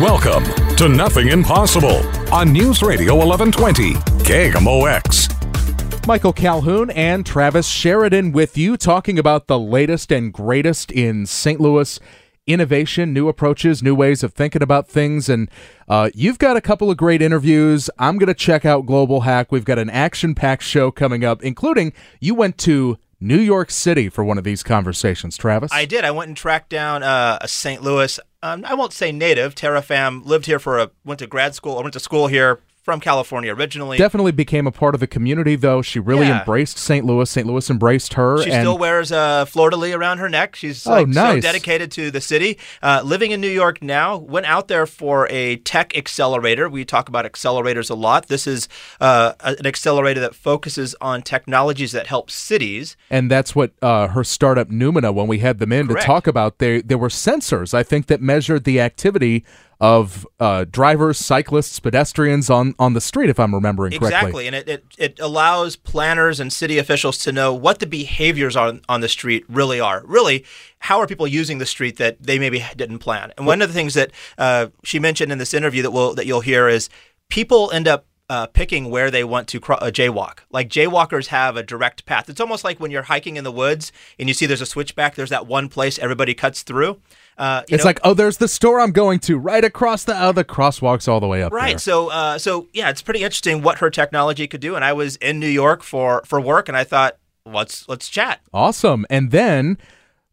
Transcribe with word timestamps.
Welcome 0.00 0.44
to 0.76 0.88
Nothing 0.88 1.28
Impossible 1.28 1.98
on 2.32 2.52
News 2.52 2.82
Radio 2.82 3.14
1120 3.14 3.92
KMOX. 4.24 6.06
Michael 6.06 6.32
Calhoun 6.32 6.90
and 6.90 7.26
Travis 7.26 7.68
Sheridan 7.68 8.32
with 8.32 8.56
you 8.56 8.76
talking 8.76 9.18
about 9.18 9.46
the 9.46 9.58
latest 9.58 10.10
and 10.10 10.32
greatest 10.32 10.90
in 10.90 11.26
St. 11.26 11.60
Louis 11.60 12.00
innovation, 12.46 13.12
new 13.12 13.28
approaches, 13.28 13.82
new 13.82 13.94
ways 13.94 14.22
of 14.22 14.32
thinking 14.32 14.62
about 14.62 14.88
things. 14.88 15.28
And 15.28 15.50
uh, 15.88 16.10
you've 16.14 16.38
got 16.38 16.56
a 16.56 16.60
couple 16.60 16.90
of 16.90 16.96
great 16.96 17.22
interviews. 17.22 17.90
I'm 17.98 18.18
going 18.18 18.28
to 18.28 18.34
check 18.34 18.64
out 18.64 18.86
Global 18.86 19.20
Hack. 19.20 19.52
We've 19.52 19.64
got 19.64 19.78
an 19.78 19.90
action 19.90 20.34
packed 20.34 20.62
show 20.62 20.90
coming 20.90 21.24
up, 21.24 21.42
including 21.42 21.92
you 22.20 22.34
went 22.34 22.58
to 22.58 22.98
New 23.20 23.38
York 23.38 23.70
City 23.70 24.08
for 24.08 24.24
one 24.24 24.38
of 24.38 24.44
these 24.44 24.62
conversations, 24.62 25.36
Travis. 25.36 25.70
I 25.72 25.84
did. 25.84 26.04
I 26.04 26.10
went 26.10 26.28
and 26.28 26.36
tracked 26.36 26.70
down 26.70 27.02
uh, 27.02 27.38
a 27.40 27.48
St. 27.48 27.82
Louis. 27.82 28.18
Um, 28.42 28.64
I 28.66 28.74
won't 28.74 28.94
say 28.94 29.12
native. 29.12 29.54
Tara 29.54 29.82
Pham 29.82 30.24
lived 30.24 30.46
here 30.46 30.58
for 30.58 30.78
a 30.78 30.90
went 31.04 31.18
to 31.20 31.26
grad 31.26 31.54
school. 31.54 31.78
I 31.78 31.82
went 31.82 31.92
to 31.92 32.00
school 32.00 32.28
here 32.28 32.60
from 32.82 32.98
California 33.00 33.54
originally. 33.54 33.98
Definitely 33.98 34.32
became 34.32 34.66
a 34.66 34.72
part 34.72 34.94
of 34.94 35.00
the 35.00 35.06
community, 35.06 35.54
though. 35.54 35.82
She 35.82 35.98
really 35.98 36.26
Yeah. 36.26 36.38
embraced 36.40 36.78
St. 36.78 37.04
Louis. 37.04 37.28
St. 37.28 37.46
Louis 37.46 37.68
embraced 37.68 38.14
her. 38.14 38.42
She 38.42 38.50
and 38.50 38.62
still 38.62 38.78
wears 38.78 39.12
a 39.12 39.46
de 39.52 39.76
lis 39.76 39.94
around 39.94 40.18
her 40.18 40.28
neck. 40.28 40.56
She's 40.56 40.86
Oh, 40.86 41.02
like 41.02 41.12
so 41.12 41.40
dedicated 41.40 41.90
to 41.92 42.10
the 42.10 42.20
city. 42.20 42.58
Uh, 42.82 43.02
living 43.04 43.32
in 43.32 43.40
New 43.40 43.50
York 43.50 43.82
now, 43.82 44.16
went 44.16 44.46
out 44.46 44.68
there 44.68 44.86
for 44.86 45.28
a 45.30 45.56
tech 45.56 45.96
accelerator. 45.96 46.68
We 46.68 46.84
talk 46.84 47.08
about 47.08 47.24
accelerators 47.30 47.90
a 47.90 47.94
lot. 47.94 48.28
This 48.28 48.46
is 48.46 48.68
uh, 49.00 49.32
an 49.40 49.66
accelerator 49.66 50.20
that 50.20 50.34
focuses 50.34 50.94
on 51.00 51.22
technologies 51.22 51.92
that 51.92 52.06
help 52.06 52.30
cities. 52.30 52.96
and 53.10 53.30
that's 53.30 53.54
what 53.54 53.72
uh, 53.82 54.08
her 54.08 54.24
startup 54.24 54.68
Numina, 54.70 55.12
when 55.12 55.26
we 55.26 55.38
had 55.40 55.58
them 55.58 55.72
in 55.72 55.86
Correct. 55.86 56.00
to 56.02 56.06
talk 56.06 56.26
about, 56.26 56.58
they 56.58 56.80
there 56.80 56.98
were 56.98 57.08
sensors 57.08 57.74
I 57.74 57.82
think 57.82 58.06
that 58.06 58.20
measured 58.22 58.64
the 58.64 58.80
activity 58.80 59.44
of 59.80 60.26
uh, 60.38 60.66
drivers, 60.70 61.18
cyclists, 61.18 61.80
pedestrians 61.80 62.50
on 62.50 62.74
on 62.78 62.92
the 62.92 63.00
street, 63.00 63.30
if 63.30 63.40
I'm 63.40 63.54
remembering 63.54 63.92
correctly. 63.92 64.08
Exactly, 64.08 64.46
and 64.46 64.56
it, 64.56 64.68
it, 64.68 64.84
it 64.98 65.20
allows 65.20 65.76
planners 65.76 66.38
and 66.38 66.52
city 66.52 66.76
officials 66.76 67.16
to 67.18 67.32
know 67.32 67.54
what 67.54 67.78
the 67.78 67.86
behaviors 67.86 68.56
on, 68.56 68.82
on 68.88 69.00
the 69.00 69.08
street 69.08 69.44
really 69.48 69.80
are. 69.80 70.02
Really, 70.04 70.44
how 70.80 70.98
are 71.00 71.06
people 71.06 71.26
using 71.26 71.58
the 71.58 71.66
street 71.66 71.96
that 71.96 72.22
they 72.22 72.38
maybe 72.38 72.64
didn't 72.76 72.98
plan? 72.98 73.32
And 73.38 73.46
one 73.46 73.62
of 73.62 73.68
the 73.68 73.74
things 73.74 73.94
that 73.94 74.10
uh, 74.36 74.68
she 74.84 74.98
mentioned 74.98 75.32
in 75.32 75.38
this 75.38 75.54
interview 75.54 75.82
that 75.82 75.92
will 75.92 76.14
that 76.14 76.26
you'll 76.26 76.40
hear 76.40 76.68
is 76.68 76.90
people 77.30 77.70
end 77.72 77.88
up 77.88 78.06
uh, 78.28 78.46
picking 78.46 78.90
where 78.90 79.10
they 79.10 79.24
want 79.24 79.48
to 79.48 79.58
cro- 79.58 79.76
uh, 79.76 79.90
jaywalk. 79.90 80.40
Like 80.50 80.68
jaywalkers 80.68 81.28
have 81.28 81.56
a 81.56 81.62
direct 81.62 82.04
path. 82.04 82.28
It's 82.28 82.40
almost 82.40 82.64
like 82.64 82.78
when 82.78 82.90
you're 82.90 83.02
hiking 83.04 83.36
in 83.36 83.44
the 83.44 83.50
woods 83.50 83.92
and 84.18 84.28
you 84.28 84.34
see 84.34 84.46
there's 84.46 84.60
a 84.60 84.66
switchback. 84.66 85.14
There's 85.14 85.30
that 85.30 85.46
one 85.46 85.68
place 85.68 85.98
everybody 85.98 86.34
cuts 86.34 86.62
through. 86.62 87.00
Uh, 87.40 87.62
It's 87.68 87.82
know- 87.82 87.88
like, 87.88 88.00
oh, 88.04 88.14
there's 88.14 88.36
the 88.36 88.48
store 88.48 88.80
I'm 88.80 88.92
going 88.92 89.18
to 89.20 89.38
right 89.38 89.64
across 89.64 90.04
the 90.04 90.14
oh, 90.22 90.32
the 90.32 90.44
crosswalks 90.44 91.08
all 91.08 91.20
the 91.20 91.26
way 91.26 91.42
up 91.42 91.52
Right. 91.52 91.70
there. 91.72 91.78
So, 91.78 92.08
uh, 92.10 92.38
so 92.38 92.68
yeah, 92.72 92.90
it's 92.90 93.02
pretty 93.02 93.22
interesting 93.24 93.62
what 93.62 93.78
her 93.78 93.88
technology 93.90 94.46
could 94.46 94.60
do. 94.60 94.76
And 94.76 94.84
I 94.84 94.92
was 94.92 95.16
in 95.16 95.40
New 95.40 95.48
York 95.48 95.82
for 95.82 96.22
for 96.26 96.38
work, 96.40 96.68
and 96.68 96.76
I 96.76 96.84
thought, 96.84 97.16
let's 97.46 97.88
let's 97.88 98.08
chat. 98.08 98.40
Awesome. 98.52 99.06
And 99.08 99.30
then 99.30 99.78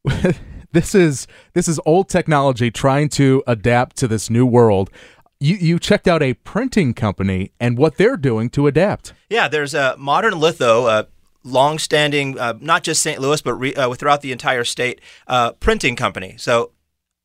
this 0.73 0.93
is 0.95 1.27
this 1.53 1.67
is 1.67 1.79
old 1.85 2.09
technology 2.09 2.69
trying 2.71 3.09
to 3.09 3.43
adapt 3.47 3.95
to 3.97 4.07
this 4.07 4.29
new 4.29 4.45
world. 4.45 4.89
You 5.39 5.55
you 5.55 5.79
checked 5.79 6.07
out 6.07 6.21
a 6.23 6.33
printing 6.33 6.93
company 6.93 7.51
and 7.59 7.77
what 7.77 7.97
they're 7.97 8.17
doing 8.17 8.49
to 8.51 8.67
adapt. 8.67 9.13
Yeah, 9.29 9.47
there's 9.47 9.73
a 9.73 9.95
modern 9.97 10.39
litho. 10.39 10.87
a 10.87 11.07
long-standing, 11.43 12.37
uh, 12.37 12.53
not 12.59 12.83
just 12.83 13.01
St. 13.01 13.21
Louis, 13.21 13.41
but 13.41 13.53
re- 13.53 13.73
uh, 13.75 13.93
throughout 13.93 14.19
the 14.19 14.33
entire 14.33 14.65
state, 14.65 14.99
uh, 15.27 15.53
printing 15.53 15.95
company. 15.95 16.35
So 16.37 16.71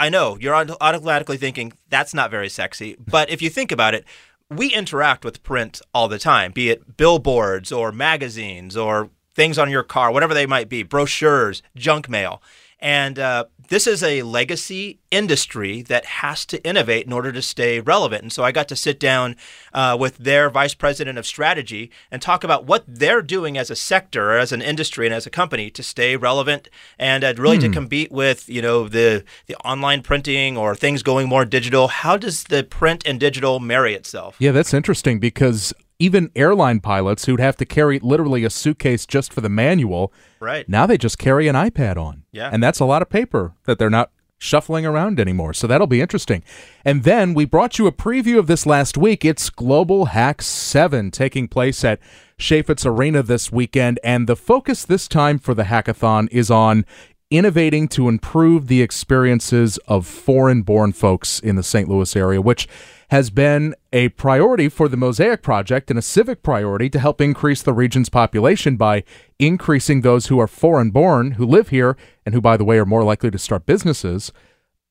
I 0.01 0.09
know 0.09 0.37
you're 0.41 0.55
automatically 0.55 1.37
thinking 1.37 1.73
that's 1.89 2.13
not 2.13 2.31
very 2.31 2.49
sexy, 2.49 2.97
but 2.99 3.31
if 3.31 3.41
you 3.41 3.51
think 3.51 3.71
about 3.71 3.95
it, 3.95 4.05
we 4.51 4.73
interact 4.73 5.25
with 5.25 5.43
print 5.43 5.81
all 5.95 6.09
the 6.09 6.19
time, 6.19 6.53
be 6.53 6.71
it 6.71 6.97
billboards 6.97 7.73
or 7.73 7.93
magazines 7.93 8.77
or 8.77 9.11
things 9.35 9.59
on 9.59 9.71
your 9.71 9.83
car, 9.83 10.13
whatever 10.13 10.35
they 10.35 10.47
might 10.47 10.69
be, 10.69 10.83
brochures, 10.83 11.63
junk 11.75 12.09
mail. 12.09 12.43
And 12.83 13.17
uh, 13.17 13.45
this 13.69 13.87
is 13.87 14.03
a 14.03 14.23
legacy 14.23 14.99
industry 15.13 15.83
that 15.83 16.05
has 16.05 16.45
to 16.47 16.63
innovate 16.67 17.07
in 17.07 17.13
order 17.13 17.31
to 17.31 17.41
stay 17.41 17.79
relevant. 17.79 18.23
And 18.23 18.33
so 18.33 18.43
I 18.43 18.51
got 18.51 18.67
to 18.69 18.77
sit 18.77 18.99
down 18.99 19.37
uh, 19.73 19.97
with 19.99 20.19
their 20.19 20.51
vice 20.51 20.75
president 20.75 21.17
of 21.17 21.25
strategy 21.25 21.93
and 22.11 22.21
talk 22.21 22.43
about 22.43 22.67
what 22.67 22.85
they're 22.89 23.23
doing 23.23 23.57
as 23.57 23.71
a 23.71 23.77
sector, 23.77 24.37
as 24.37 24.51
an 24.51 24.61
industry, 24.61 25.07
and 25.07 25.15
as 25.15 25.27
a 25.27 25.31
company 25.31 25.71
to 25.71 25.83
stay 25.83 26.17
relevant 26.17 26.69
and 26.99 27.23
uh, 27.23 27.33
really 27.39 27.59
to 27.59 27.69
compete 27.69 28.11
with 28.11 28.49
you 28.49 28.61
know 28.61 28.89
the 28.89 29.25
the 29.47 29.55
online 29.65 30.03
printing 30.03 30.57
or 30.57 30.75
things 30.75 31.05
going 31.05 31.29
more 31.29 31.45
digital. 31.45 31.87
How 31.87 32.17
does 32.17 32.45
the 32.45 32.65
print 32.65 33.05
and 33.07 33.21
digital 33.21 33.61
marry 33.61 33.95
itself? 33.95 34.37
Yeah, 34.41 34.51
that's 34.51 34.75
interesting 34.75 35.21
because 35.21 35.73
even 35.99 36.31
airline 36.35 36.81
pilots 36.81 37.27
who'd 37.27 37.41
have 37.41 37.57
to 37.57 37.65
carry 37.65 37.99
literally 38.01 38.45
a 38.45 38.51
suitcase 38.51 39.07
just 39.07 39.33
for 39.33 39.41
the 39.41 39.49
manual, 39.49 40.13
Right. 40.41 40.69
now 40.69 40.87
they 40.87 40.99
just 40.99 41.19
carry 41.19 41.49
an 41.49 41.55
iPad 41.55 41.97
on. 41.97 42.25
Yeah. 42.33 42.51
And 42.53 42.63
that's 42.63 42.81
a 42.81 42.85
lot 42.85 43.03
of 43.03 43.09
paper 43.11 43.55
that 43.65 43.79
they're 43.79 43.91
not 43.91 44.11
shuffling 44.39 44.85
around 44.85 45.21
anymore. 45.21 45.55
So 45.55 45.69
that'll 45.69 45.87
be 45.87 46.01
interesting. 46.01 46.43
And 46.85 47.05
then 47.05 47.33
we 47.33 47.45
brought 47.45 47.79
you 47.79 47.87
a 47.87 47.93
preview 47.93 48.39
of 48.39 48.49
this 48.49 48.67
last 48.67 48.99
week. 48.99 49.25
It's 49.25 49.49
Global 49.51 50.07
Hack 50.07 50.43
7 50.43 51.13
taking 51.13 51.47
place 51.47 51.85
at 51.85 52.01
Chaifetz 52.41 52.85
Arena 52.85 53.23
this 53.23 53.53
weekend. 53.53 54.01
And 54.03 54.27
the 54.27 54.35
focus 54.35 54.85
this 54.85 55.07
time 55.07 55.39
for 55.39 55.55
the 55.55 55.63
hackathon 55.63 56.27
is 56.33 56.51
on 56.51 56.85
innovating 57.33 57.89
to 57.89 58.09
improve 58.09 58.67
the 58.67 58.83
experiences 58.83 59.79
of 59.89 60.07
foreign 60.07 60.63
born 60.63 60.93
folks 60.93 61.41
in 61.41 61.57
the 61.57 61.63
St. 61.63 61.89
Louis 61.89 62.15
area, 62.15 62.43
which 62.43 62.69
has 63.09 63.31
been 63.31 63.75
a 63.93 64.11
priority 64.11 64.69
for 64.69 64.87
the 64.87 64.97
Mosaic 64.97 65.43
Project 65.43 65.91
and 65.91 65.99
a 65.99 66.03
civic 66.03 66.43
priority 66.43 66.91
to 66.91 66.99
help 66.99 67.21
increase 67.21 67.63
the 67.63 67.73
region's 67.73 68.11
population 68.11 68.77
by 68.77 69.03
increasing 69.39 70.03
those 70.03 70.27
who 70.27 70.39
are 70.39 70.47
foreign 70.47 70.91
born, 70.91 71.33
who 71.33 71.47
live 71.47 71.71
here, 71.71 71.97
and 72.25 72.35
who, 72.35 72.41
by 72.41 72.57
the 72.57 72.65
way, 72.65 72.79
are 72.79 72.87
more 72.87 73.03
likely 73.03 73.31
to 73.31 73.39
start 73.39 73.67
businesses. 73.67 74.31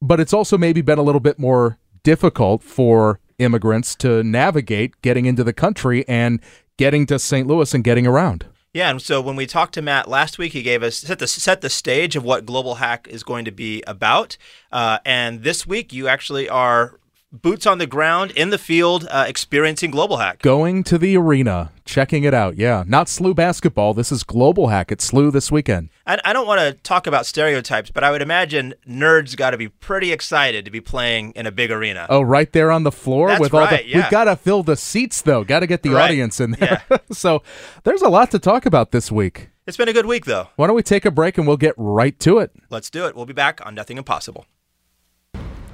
But 0.02 0.20
it's 0.20 0.34
also 0.34 0.58
maybe 0.58 0.82
been 0.82 1.00
a 1.00 1.04
little 1.04 1.22
bit 1.22 1.38
more 1.38 1.78
difficult 2.04 2.64
for 2.64 3.20
immigrants 3.38 3.96
to 3.96 4.24
navigate 4.24 5.00
getting 5.02 5.26
into 5.26 5.44
the 5.44 5.54
country 5.54 6.08
and 6.08 6.40
getting 6.78 7.06
to 7.06 7.20
St. 7.20 7.48
Louis 7.48 7.74
and 7.74 7.84
getting 7.84 8.08
around. 8.08 8.46
Yeah, 8.74 8.90
and 8.90 9.02
so 9.02 9.20
when 9.20 9.36
we 9.36 9.48
talked 9.48 9.74
to 9.74 9.82
Matt 9.82 10.08
last 10.08 10.38
week, 10.38 10.54
he 10.54 10.62
gave 10.62 10.82
us 10.82 10.96
set 10.96 11.20
the 11.20 11.28
set 11.28 11.60
the 11.60 11.70
stage 11.70 12.16
of 12.16 12.24
what 12.24 12.46
Global 12.46 12.76
Hack 12.76 13.06
is 13.10 13.22
going 13.22 13.44
to 13.44 13.52
be 13.52 13.84
about. 13.86 14.38
Uh, 14.72 15.00
and 15.04 15.44
this 15.44 15.68
week, 15.68 15.92
you 15.92 16.08
actually 16.08 16.48
are 16.48 16.98
boots 17.32 17.66
on 17.66 17.78
the 17.78 17.88
ground 17.88 18.32
in 18.32 18.50
the 18.50 18.58
field, 18.58 19.08
uh, 19.10 19.26
experiencing 19.28 19.92
Global 19.92 20.18
Hack. 20.18 20.42
Going 20.42 20.84
to 20.84 20.98
the 20.98 21.16
arena, 21.18 21.72
checking 21.86 22.24
it 22.24 22.34
out. 22.34 22.58
Yeah, 22.58 22.84
not 22.88 23.08
SLU 23.08 23.36
basketball. 23.36 23.94
This 23.94 24.12
is 24.12 24.24
Global 24.24 24.68
Hack 24.68 24.92
at 24.92 25.00
SLU 25.00 25.32
this 25.32 25.52
weekend. 25.52 25.90
I, 26.06 26.20
I 26.26 26.34
don't 26.34 26.48
want 26.48 26.60
to 26.60 26.74
talk 26.84 27.08
about 27.08 27.26
stereotypes, 27.26 27.92
but 27.92 28.04
I 28.04 28.12
would 28.12 28.22
imagine 28.22 28.74
nerds 28.88 29.36
got 29.38 29.52
to 29.52 29.58
be 29.58 29.70
pretty 29.70 30.12
excited 30.12 30.66
to 30.66 30.72
be 30.72 30.82
playing 30.82 31.32
in 31.32 31.46
a 31.46 31.52
big 31.52 31.72
arena. 31.72 32.06
Oh, 32.10 32.22
right 32.22 32.52
there 32.52 32.72
on 32.72 32.84
the 32.84 32.92
floor 32.92 33.30
That's 33.30 33.40
with 33.40 33.54
all 33.54 33.62
right, 33.62 33.84
the. 33.84 33.88
yeah. 33.90 33.98
We've 33.98 34.10
got 34.12 34.26
to 34.26 34.36
fill 34.36 34.64
the 34.64 34.76
seats 34.76 35.22
though. 35.22 35.44
Got 35.44 35.62
to 35.62 35.68
get 35.68 35.84
the 35.84 35.92
Right, 35.92 36.06
audience 36.06 36.40
in 36.40 36.52
there. 36.52 36.84
so 37.12 37.44
there's 37.84 38.02
a 38.02 38.10
lot 38.10 38.32
to 38.32 38.40
talk 38.40 38.66
about 38.66 38.92
this 38.92 39.12
week. 39.12 39.50
It's 39.68 39.78
been 39.78 39.88
a 39.88 39.94
good 39.94 40.08
week, 40.08 40.26
though. 40.26 40.48
Why 40.56 40.66
don't 40.68 40.76
we 40.76 40.82
take 40.84 41.06
a 41.06 41.12
break 41.12 41.38
and 41.38 41.46
we'll 41.48 41.56
get 41.56 41.76
right 41.78 42.20
to 42.22 42.40
it? 42.40 42.52
Let's 42.72 42.90
do 42.90 43.06
it. 43.06 43.16
We'll 43.16 43.28
be 43.28 43.32
back 43.34 43.64
on 43.64 43.76
Nothing 43.76 43.98
Impossible. 43.98 44.46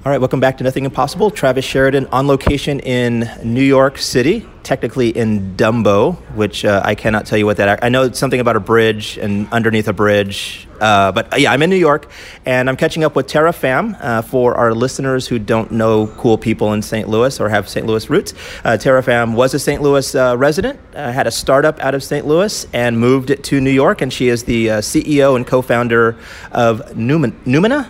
All 0.08 0.12
right, 0.12 0.22
welcome 0.22 0.40
back 0.40 0.58
to 0.60 0.64
Nothing 0.64 0.86
Impossible. 0.86 1.30
Travis 1.32 1.66
Sheridan 1.66 2.08
on 2.14 2.28
location 2.28 2.80
in 2.80 3.30
New 3.44 3.62
York 3.62 3.98
City, 3.98 4.48
technically 4.64 5.10
in 5.10 5.58
Dumbo, 5.58 6.16
which 6.34 6.64
uh, 6.64 6.82
I 6.82 6.96
cannot 6.96 7.26
tell 7.26 7.38
you 7.38 7.46
what 7.46 7.58
that. 7.58 7.84
I 7.84 7.90
know 7.90 8.04
it's 8.04 8.18
something 8.18 8.40
about 8.40 8.56
a 8.56 8.62
bridge 8.62 9.18
and 9.18 9.52
underneath 9.52 9.90
a 9.90 9.92
bridge, 9.92 10.66
uh, 10.80 11.12
but 11.12 11.34
uh, 11.34 11.36
yeah, 11.36 11.52
I'm 11.52 11.62
in 11.62 11.70
New 11.70 11.76
York, 11.76 12.10
and 12.46 12.70
I'm 12.70 12.78
catching 12.78 13.04
up 13.04 13.18
with 13.18 13.28
Tara 13.28 13.52
Pham 13.52 13.98
uh, 14.00 14.22
for 14.22 14.56
our 14.56 14.74
listeners 14.74 15.28
who 15.28 15.40
don't 15.40 15.72
know 15.72 16.08
cool 16.08 16.38
people 16.38 16.72
in 16.72 16.82
St. 16.82 17.10
Louis 17.10 17.38
or 17.42 17.50
have 17.50 17.68
St. 17.68 17.86
Louis 17.86 18.10
roots. 18.10 18.34
Uh, 18.64 18.78
Tara 18.78 19.04
Pham 19.04 19.36
was 19.36 19.54
a 19.54 19.60
St. 19.60 19.82
Louis 19.82 20.16
resident, 20.16 20.80
had 20.94 21.28
a 21.28 21.32
startup 21.32 21.82
out 21.82 21.94
of 21.94 22.02
St. 22.02 22.26
Louis, 22.26 22.66
and 22.72 22.98
moved 22.98 23.30
it 23.30 23.44
to 23.44 23.60
New 23.60 23.72
York, 23.72 24.02
and 24.02 24.14
she 24.14 24.30
is 24.30 24.46
the 24.46 24.68
CEO 24.68 25.36
and 25.36 25.46
co-founder 25.46 26.16
of 26.54 26.80
Numen- 26.92 27.36
Numina. 27.44 27.90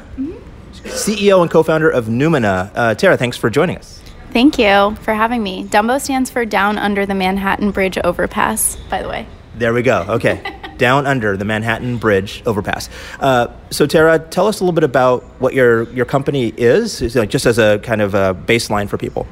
CEO 0.87 1.41
and 1.41 1.49
co-founder 1.49 1.89
of 1.89 2.05
Numina. 2.05 2.71
Uh, 2.75 2.95
Tara, 2.95 3.17
thanks 3.17 3.37
for 3.37 3.49
joining 3.49 3.77
us. 3.77 4.01
Thank 4.31 4.59
you 4.59 4.95
for 5.01 5.13
having 5.13 5.41
me. 5.41 5.65
Dumbo 5.65 5.99
stands 6.01 6.29
for 6.29 6.45
Down 6.45 6.77
Under 6.77 7.05
the 7.05 7.15
Manhattan 7.15 7.71
Bridge 7.71 7.97
Overpass, 7.97 8.75
by 8.89 9.01
the 9.01 9.09
way. 9.09 9.25
There 9.55 9.73
we 9.73 9.81
go. 9.81 10.05
Okay. 10.09 10.55
Down 10.77 11.07
under 11.07 11.35
the 11.35 11.45
Manhattan 11.45 11.97
Bridge 11.97 12.43
overpass. 12.45 12.87
Uh, 13.19 13.47
so, 13.71 13.87
Tara, 13.87 14.19
tell 14.19 14.45
us 14.45 14.59
a 14.59 14.63
little 14.63 14.75
bit 14.75 14.83
about 14.83 15.23
what 15.39 15.55
your, 15.55 15.91
your 15.91 16.05
company 16.05 16.53
is, 16.55 16.99
just 16.99 17.47
as 17.47 17.57
a 17.57 17.79
kind 17.79 17.99
of 17.99 18.13
a 18.13 18.35
baseline 18.45 18.87
for 18.87 18.99
people. 18.99 19.25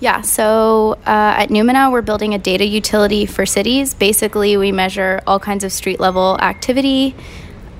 Yeah, 0.00 0.20
so 0.22 0.92
uh, 1.06 1.34
at 1.38 1.48
Numina, 1.48 1.90
we're 1.90 2.02
building 2.02 2.34
a 2.34 2.38
data 2.38 2.64
utility 2.64 3.26
for 3.26 3.46
cities. 3.46 3.94
Basically, 3.94 4.56
we 4.56 4.70
measure 4.70 5.20
all 5.26 5.40
kinds 5.40 5.64
of 5.64 5.72
street 5.72 5.98
level 5.98 6.38
activity, 6.40 7.16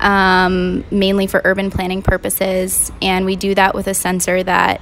um, 0.01 0.85
mainly 0.91 1.27
for 1.27 1.41
urban 1.45 1.71
planning 1.71 2.03
purposes, 2.03 2.93
and 3.03 3.25
we 3.25 3.37
do 3.37 3.55
that 3.55 3.75
with 3.75 3.87
a 3.87 3.95
sensor 3.95 4.43
that 4.43 4.81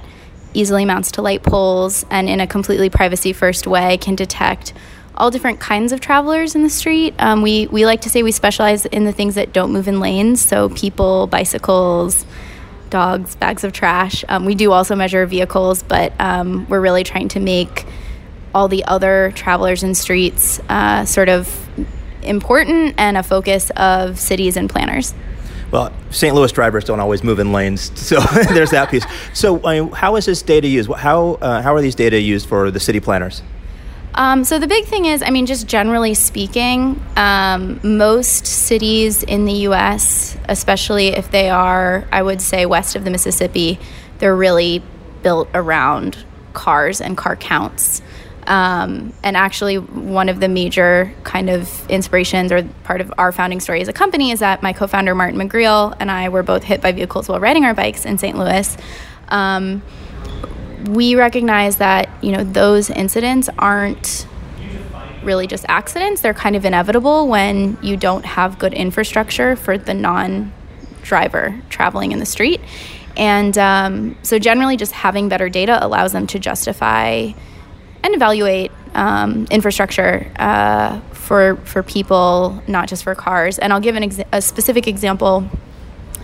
easily 0.53 0.85
mounts 0.85 1.11
to 1.11 1.21
light 1.21 1.43
poles 1.43 2.05
and 2.09 2.29
in 2.29 2.39
a 2.39 2.47
completely 2.47 2.89
privacy 2.89 3.33
first 3.33 3.67
way 3.67 3.97
can 3.97 4.15
detect 4.15 4.73
all 5.15 5.31
different 5.31 5.59
kinds 5.59 5.91
of 5.91 5.99
travelers 5.99 6.55
in 6.55 6.63
the 6.63 6.69
street. 6.69 7.13
Um, 7.19 7.41
we, 7.41 7.67
we 7.67 7.85
like 7.85 8.01
to 8.01 8.09
say 8.09 8.23
we 8.23 8.31
specialize 8.31 8.85
in 8.85 9.03
the 9.03 9.11
things 9.11 9.35
that 9.35 9.51
don't 9.51 9.71
move 9.71 9.87
in 9.87 9.99
lanes, 9.99 10.41
so 10.41 10.69
people, 10.69 11.27
bicycles, 11.27 12.25
dogs, 12.89 13.35
bags 13.35 13.63
of 13.63 13.73
trash. 13.73 14.23
Um, 14.29 14.45
we 14.45 14.55
do 14.55 14.71
also 14.71 14.95
measure 14.95 15.25
vehicles, 15.25 15.83
but 15.83 16.13
um, 16.19 16.67
we're 16.69 16.81
really 16.81 17.03
trying 17.03 17.29
to 17.29 17.39
make 17.39 17.85
all 18.53 18.67
the 18.67 18.85
other 18.85 19.31
travelers 19.35 19.83
in 19.83 19.93
streets 19.93 20.59
uh, 20.69 21.05
sort 21.05 21.29
of 21.29 21.69
important 22.23 22.95
and 22.97 23.17
a 23.17 23.23
focus 23.23 23.69
of 23.75 24.19
cities 24.19 24.57
and 24.57 24.69
planners. 24.69 25.13
Well, 25.71 25.91
St. 26.11 26.33
Louis 26.33 26.51
drivers 26.51 26.85
don't 26.85 26.99
always 26.99 27.23
move 27.23 27.39
in 27.39 27.51
lanes, 27.51 27.91
so 27.99 28.19
there's 28.53 28.71
that 28.71 28.89
piece. 28.89 29.05
So, 29.33 29.65
I 29.65 29.79
mean, 29.79 29.91
how 29.91 30.15
is 30.15 30.25
this 30.25 30.41
data 30.41 30.67
used? 30.67 30.91
How 30.91 31.33
uh, 31.41 31.61
how 31.61 31.75
are 31.75 31.81
these 31.81 31.95
data 31.95 32.19
used 32.19 32.47
for 32.47 32.71
the 32.71 32.79
city 32.79 32.99
planners? 32.99 33.41
Um, 34.15 34.43
so 34.43 34.57
the 34.57 34.67
big 34.67 34.85
thing 34.85 35.05
is, 35.05 35.21
I 35.21 35.29
mean, 35.29 35.45
just 35.45 35.67
generally 35.67 36.15
speaking, 36.15 36.99
um, 37.15 37.79
most 37.83 38.47
cities 38.47 39.21
in 39.21 39.45
the 39.45 39.53
U.S., 39.69 40.35
especially 40.49 41.09
if 41.09 41.29
they 41.29 41.51
are, 41.51 42.03
I 42.11 42.23
would 42.23 42.41
say, 42.41 42.65
west 42.65 42.95
of 42.95 43.03
the 43.03 43.11
Mississippi, 43.11 43.79
they're 44.17 44.35
really 44.35 44.81
built 45.21 45.49
around 45.53 46.17
cars 46.53 46.99
and 46.99 47.15
car 47.15 47.35
counts. 47.35 48.01
Um, 48.47 49.11
and 49.23 49.35
actually, 49.35 49.77
one 49.77 50.29
of 50.29 50.39
the 50.39 50.47
major 50.47 51.13
kind 51.23 51.49
of 51.49 51.87
inspirations 51.89 52.51
or 52.51 52.63
part 52.85 53.01
of 53.01 53.13
our 53.17 53.33
founding 53.33 53.59
story 53.59 53.81
as 53.81 53.89
a 53.89 53.93
company 53.93 54.31
is 54.31 54.39
that 54.39 54.63
my 54.63 54.71
co 54.71 54.87
founder, 54.87 55.13
Martin 55.13 55.37
McGreal, 55.37 55.95
and 55.99 56.09
I 56.09 56.29
were 56.29 56.43
both 56.43 56.63
hit 56.63 56.81
by 56.81 56.93
vehicles 56.93 57.27
while 57.27 57.41
riding 57.41 57.65
our 57.65 57.73
bikes 57.73 58.05
in 58.05 58.17
St. 58.17 58.37
Louis. 58.37 58.77
Um, 59.27 59.83
we 60.87 61.15
recognize 61.15 61.77
that 61.77 62.09
you 62.23 62.31
know 62.31 62.43
those 62.43 62.89
incidents 62.89 63.49
aren't 63.57 64.25
really 65.23 65.47
just 65.47 65.65
accidents 65.67 66.21
they're 66.21 66.33
kind 66.33 66.55
of 66.55 66.63
inevitable 66.63 67.27
when 67.27 67.77
you 67.81 67.97
don't 67.97 68.25
have 68.25 68.57
good 68.59 68.73
infrastructure 68.73 69.55
for 69.55 69.77
the 69.77 69.93
non-driver 69.93 71.59
traveling 71.69 72.11
in 72.11 72.19
the 72.19 72.25
street 72.25 72.61
and 73.17 73.57
um, 73.57 74.15
so 74.21 74.37
generally 74.39 74.77
just 74.77 74.93
having 74.93 75.27
better 75.27 75.49
data 75.49 75.83
allows 75.85 76.13
them 76.13 76.27
to 76.27 76.39
justify 76.39 77.31
and 78.07 78.15
evaluate 78.15 78.71
um, 78.95 79.45
infrastructure 79.51 80.31
uh, 80.37 80.99
for 81.11 81.57
for 81.57 81.83
people 81.83 82.61
not 82.67 82.89
just 82.89 83.03
for 83.03 83.13
cars 83.13 83.59
and 83.59 83.71
i'll 83.71 83.79
give 83.79 83.95
an 83.95 84.03
ex- 84.03 84.19
a 84.31 84.41
specific 84.41 84.87
example 84.87 85.47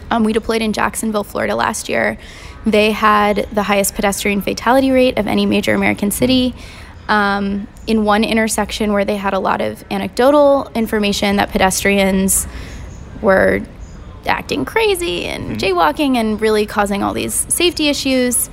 um, 0.09 0.23
we 0.23 0.33
deployed 0.33 0.61
in 0.61 0.73
jacksonville 0.73 1.23
florida 1.23 1.55
last 1.55 1.89
year 1.89 2.17
they 2.65 2.91
had 2.91 3.47
the 3.51 3.63
highest 3.63 3.95
pedestrian 3.95 4.41
fatality 4.41 4.91
rate 4.91 5.17
of 5.17 5.27
any 5.27 5.45
major 5.45 5.73
American 5.73 6.11
city. 6.11 6.55
Um, 7.07 7.67
in 7.85 8.05
one 8.05 8.23
intersection 8.23 8.93
where 8.93 9.03
they 9.03 9.17
had 9.17 9.33
a 9.33 9.39
lot 9.39 9.59
of 9.59 9.83
anecdotal 9.91 10.71
information 10.73 11.35
that 11.35 11.49
pedestrians 11.49 12.47
were 13.21 13.59
acting 14.25 14.63
crazy 14.63 15.25
and 15.25 15.43
mm-hmm. 15.43 15.53
jaywalking 15.55 16.15
and 16.15 16.39
really 16.39 16.65
causing 16.65 17.03
all 17.03 17.13
these 17.13 17.33
safety 17.53 17.89
issues. 17.89 18.49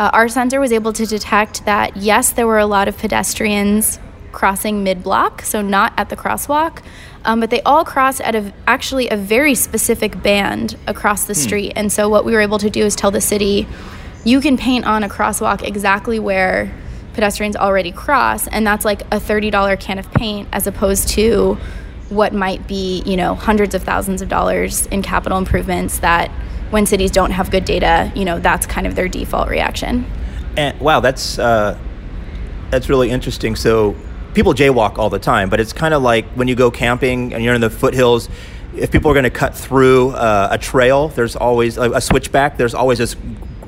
Uh, 0.00 0.08
our 0.14 0.30
sensor 0.30 0.58
was 0.58 0.72
able 0.72 0.94
to 0.94 1.04
detect 1.04 1.62
that 1.66 1.94
yes, 1.94 2.32
there 2.32 2.46
were 2.46 2.58
a 2.58 2.64
lot 2.64 2.88
of 2.88 2.96
pedestrians 2.96 3.98
crossing 4.32 4.82
mid 4.82 5.02
block, 5.02 5.42
so 5.42 5.60
not 5.60 5.92
at 5.98 6.08
the 6.08 6.16
crosswalk, 6.16 6.82
um, 7.26 7.38
but 7.38 7.50
they 7.50 7.60
all 7.64 7.84
cross 7.84 8.18
at 8.18 8.34
a, 8.34 8.50
actually 8.66 9.10
a 9.10 9.16
very 9.16 9.54
specific 9.54 10.22
band 10.22 10.74
across 10.86 11.24
the 11.24 11.34
hmm. 11.34 11.40
street. 11.40 11.72
And 11.76 11.92
so 11.92 12.08
what 12.08 12.24
we 12.24 12.32
were 12.32 12.40
able 12.40 12.56
to 12.60 12.70
do 12.70 12.82
is 12.82 12.96
tell 12.96 13.10
the 13.10 13.20
city, 13.20 13.68
you 14.24 14.40
can 14.40 14.56
paint 14.56 14.86
on 14.86 15.04
a 15.04 15.08
crosswalk 15.10 15.62
exactly 15.62 16.18
where 16.18 16.74
pedestrians 17.12 17.54
already 17.54 17.92
cross, 17.92 18.48
and 18.48 18.66
that's 18.66 18.86
like 18.86 19.02
a 19.02 19.20
$30 19.20 19.78
can 19.80 19.98
of 19.98 20.10
paint 20.12 20.48
as 20.50 20.66
opposed 20.66 21.08
to 21.08 21.58
what 22.08 22.32
might 22.32 22.66
be, 22.66 23.02
you 23.04 23.18
know, 23.18 23.34
hundreds 23.34 23.74
of 23.74 23.82
thousands 23.82 24.22
of 24.22 24.30
dollars 24.30 24.86
in 24.86 25.02
capital 25.02 25.36
improvements 25.36 25.98
that 25.98 26.30
when 26.70 26.86
cities 26.86 27.10
don't 27.10 27.30
have 27.30 27.50
good 27.50 27.64
data, 27.64 28.10
you 28.14 28.24
know, 28.24 28.38
that's 28.38 28.66
kind 28.66 28.86
of 28.86 28.94
their 28.94 29.08
default 29.08 29.48
reaction. 29.48 30.06
And 30.56 30.78
wow, 30.80 31.00
that's 31.00 31.38
uh, 31.38 31.78
that's 32.70 32.88
really 32.88 33.10
interesting. 33.10 33.56
So 33.56 33.94
people 34.34 34.54
jaywalk 34.54 34.98
all 34.98 35.10
the 35.10 35.18
time, 35.18 35.50
but 35.50 35.60
it's 35.60 35.72
kind 35.72 35.94
of 35.94 36.02
like 36.02 36.26
when 36.36 36.48
you 36.48 36.54
go 36.54 36.70
camping 36.70 37.34
and 37.34 37.44
you're 37.44 37.54
in 37.54 37.60
the 37.60 37.70
foothills. 37.70 38.28
If 38.76 38.92
people 38.92 39.10
are 39.10 39.14
going 39.14 39.24
to 39.24 39.30
cut 39.30 39.56
through 39.56 40.10
uh, 40.10 40.48
a 40.52 40.56
trail, 40.58 41.08
there's 41.08 41.34
always 41.34 41.76
a, 41.76 41.90
a 41.90 42.00
switchback. 42.00 42.56
There's 42.56 42.72
always 42.72 42.98
this, 42.98 43.16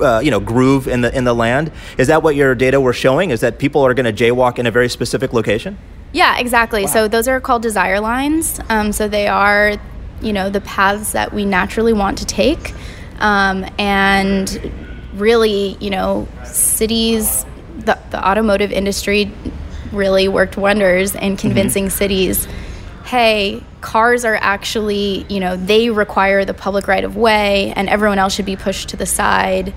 uh, 0.00 0.20
you 0.22 0.30
know, 0.30 0.38
groove 0.38 0.86
in 0.86 1.00
the 1.00 1.14
in 1.16 1.24
the 1.24 1.34
land. 1.34 1.72
Is 1.98 2.06
that 2.06 2.22
what 2.22 2.36
your 2.36 2.54
data 2.54 2.80
were 2.80 2.92
showing? 2.92 3.30
Is 3.30 3.40
that 3.40 3.58
people 3.58 3.84
are 3.84 3.94
going 3.94 4.14
to 4.14 4.24
jaywalk 4.24 4.60
in 4.60 4.66
a 4.66 4.70
very 4.70 4.88
specific 4.88 5.32
location? 5.32 5.76
Yeah, 6.12 6.38
exactly. 6.38 6.84
Wow. 6.84 6.90
So 6.90 7.08
those 7.08 7.26
are 7.26 7.40
called 7.40 7.62
desire 7.62 7.98
lines. 7.98 8.60
Um, 8.68 8.92
so 8.92 9.08
they 9.08 9.26
are, 9.26 9.76
you 10.22 10.32
know, 10.32 10.50
the 10.50 10.60
paths 10.60 11.12
that 11.12 11.32
we 11.32 11.44
naturally 11.44 11.92
want 11.92 12.18
to 12.18 12.26
take, 12.26 12.74
um, 13.18 13.64
and 13.78 14.72
really, 15.14 15.76
you 15.80 15.90
know, 15.90 16.28
cities, 16.44 17.44
the, 17.78 17.98
the 18.10 18.28
automotive 18.28 18.72
industry 18.72 19.30
really 19.92 20.28
worked 20.28 20.56
wonders 20.56 21.14
in 21.14 21.36
convincing 21.36 21.84
mm-hmm. 21.84 21.96
cities 21.96 22.48
hey, 23.04 23.62
cars 23.82 24.24
are 24.24 24.38
actually, 24.40 25.26
you 25.28 25.38
know, 25.38 25.54
they 25.54 25.90
require 25.90 26.46
the 26.46 26.54
public 26.54 26.88
right 26.88 27.04
of 27.04 27.14
way 27.14 27.72
and 27.76 27.88
everyone 27.90 28.18
else 28.18 28.34
should 28.34 28.46
be 28.46 28.56
pushed 28.56 28.88
to 28.88 28.96
the 28.96 29.04
side. 29.04 29.74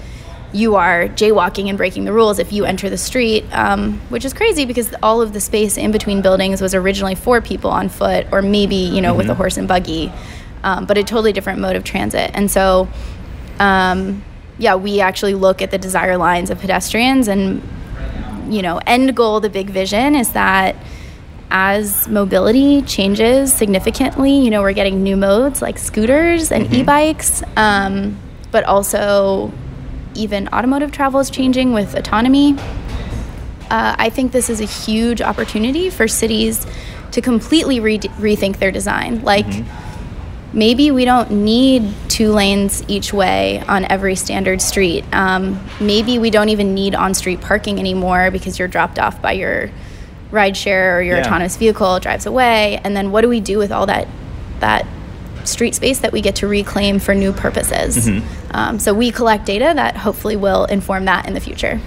You 0.56 0.76
are 0.76 1.10
jaywalking 1.10 1.68
and 1.68 1.78
breaking 1.78 2.06
the 2.06 2.14
rules 2.14 2.40
if 2.40 2.54
you 2.54 2.64
enter 2.64 2.90
the 2.90 2.98
street, 2.98 3.44
um, 3.52 4.00
which 4.10 4.24
is 4.24 4.34
crazy 4.34 4.64
because 4.66 4.94
all 5.04 5.22
of 5.22 5.34
the 5.34 5.42
space 5.42 5.78
in 5.78 5.92
between 5.92 6.22
buildings 6.22 6.62
was 6.62 6.74
originally 6.74 7.16
for 7.16 7.42
people 7.42 7.70
on 7.70 7.90
foot 7.90 8.26
or 8.32 8.42
maybe, 8.42 8.76
you 8.76 9.02
know, 9.02 9.10
mm-hmm. 9.10 9.18
with 9.18 9.30
a 9.30 9.36
horse 9.36 9.58
and 9.58 9.68
buggy, 9.68 10.12
um, 10.64 10.86
but 10.86 10.98
a 10.98 11.04
totally 11.04 11.34
different 11.34 11.60
mode 11.60 11.76
of 11.76 11.84
transit. 11.84 12.32
And 12.34 12.50
so, 12.50 12.88
um, 13.60 14.24
yeah, 14.58 14.76
we 14.76 15.02
actually 15.02 15.34
look 15.34 15.62
at 15.62 15.72
the 15.72 15.78
desire 15.78 16.18
lines 16.18 16.50
of 16.50 16.60
pedestrians 16.60 17.28
and 17.28 17.62
you 18.50 18.62
know, 18.62 18.80
end 18.86 19.16
goal, 19.16 19.40
the 19.40 19.50
big 19.50 19.70
vision 19.70 20.16
is 20.16 20.30
that 20.34 20.76
as 21.52 22.08
mobility 22.08 22.82
changes 22.82 23.54
significantly, 23.54 24.40
you 24.40 24.50
know, 24.50 24.62
we're 24.62 24.74
getting 24.74 25.04
new 25.04 25.16
modes 25.16 25.62
like 25.62 25.78
scooters 25.78 26.52
and 26.52 26.66
mm-hmm. 26.66 26.76
e-bikes, 26.76 27.44
um, 27.56 28.18
but 28.52 28.64
also 28.64 29.52
even 30.16 30.48
automotive 30.50 30.92
travel 30.92 31.20
is 31.20 31.30
changing 31.30 31.74
with 31.74 31.96
autonomy. 31.96 32.56
Uh, 33.70 33.96
I 33.98 34.10
think 34.10 34.32
this 34.32 34.50
is 34.50 34.62
a 34.62 34.66
huge 34.66 35.22
opportunity 35.22 35.90
for 35.90 36.08
cities 36.08 36.66
to 37.12 37.22
completely 37.22 37.80
re- 37.80 38.00
rethink 38.00 38.60
their 38.60 38.72
design. 38.72 39.24
Like. 39.24 39.46
Mm-hmm 39.46 39.86
maybe 40.56 40.90
we 40.90 41.06
don't 41.06 41.30
need 41.30 41.94
two 42.08 42.32
lanes 42.32 42.82
each 42.88 43.14
way 43.14 43.60
on 43.68 43.86
every 43.92 44.16
standard 44.16 44.62
street. 44.62 45.04
Um, 45.14 45.62
maybe 45.80 46.18
we 46.18 46.30
don't 46.30 46.50
even 46.50 46.74
need 46.74 46.96
on 46.96 47.14
street 47.14 47.42
parking 47.42 47.78
anymore 47.78 48.32
because 48.32 48.58
you're 48.58 48.70
dropped 48.70 48.98
off 48.98 49.22
by 49.22 49.34
your 49.34 49.70
ride 50.32 50.56
share 50.58 50.98
or 50.98 51.02
your 51.02 51.18
yeah. 51.18 51.24
autonomous 51.24 51.58
vehicle 51.58 52.00
drives 52.00 52.26
away. 52.26 52.80
And 52.84 52.96
then 52.96 53.12
what 53.12 53.22
do 53.22 53.30
we 53.30 53.42
do 53.42 53.58
with 53.58 53.72
all 53.72 53.86
that 53.86 54.08
that 54.62 54.88
street 55.48 55.76
space 55.76 56.00
that 56.00 56.12
we 56.12 56.22
get 56.22 56.36
to 56.38 56.48
reclaim 56.48 57.00
for 57.00 57.14
new 57.14 57.32
purposes? 57.32 58.08
Mm-hmm. 58.08 58.52
Um, 58.52 58.80
so 58.80 58.94
we 58.94 59.12
collect 59.12 59.46
data 59.46 59.72
that 59.76 59.98
hopefully 59.98 60.36
will 60.36 60.66
inform 60.66 61.06
that 61.06 61.28
in 61.28 61.34
the 61.34 61.40
future. 61.40 61.80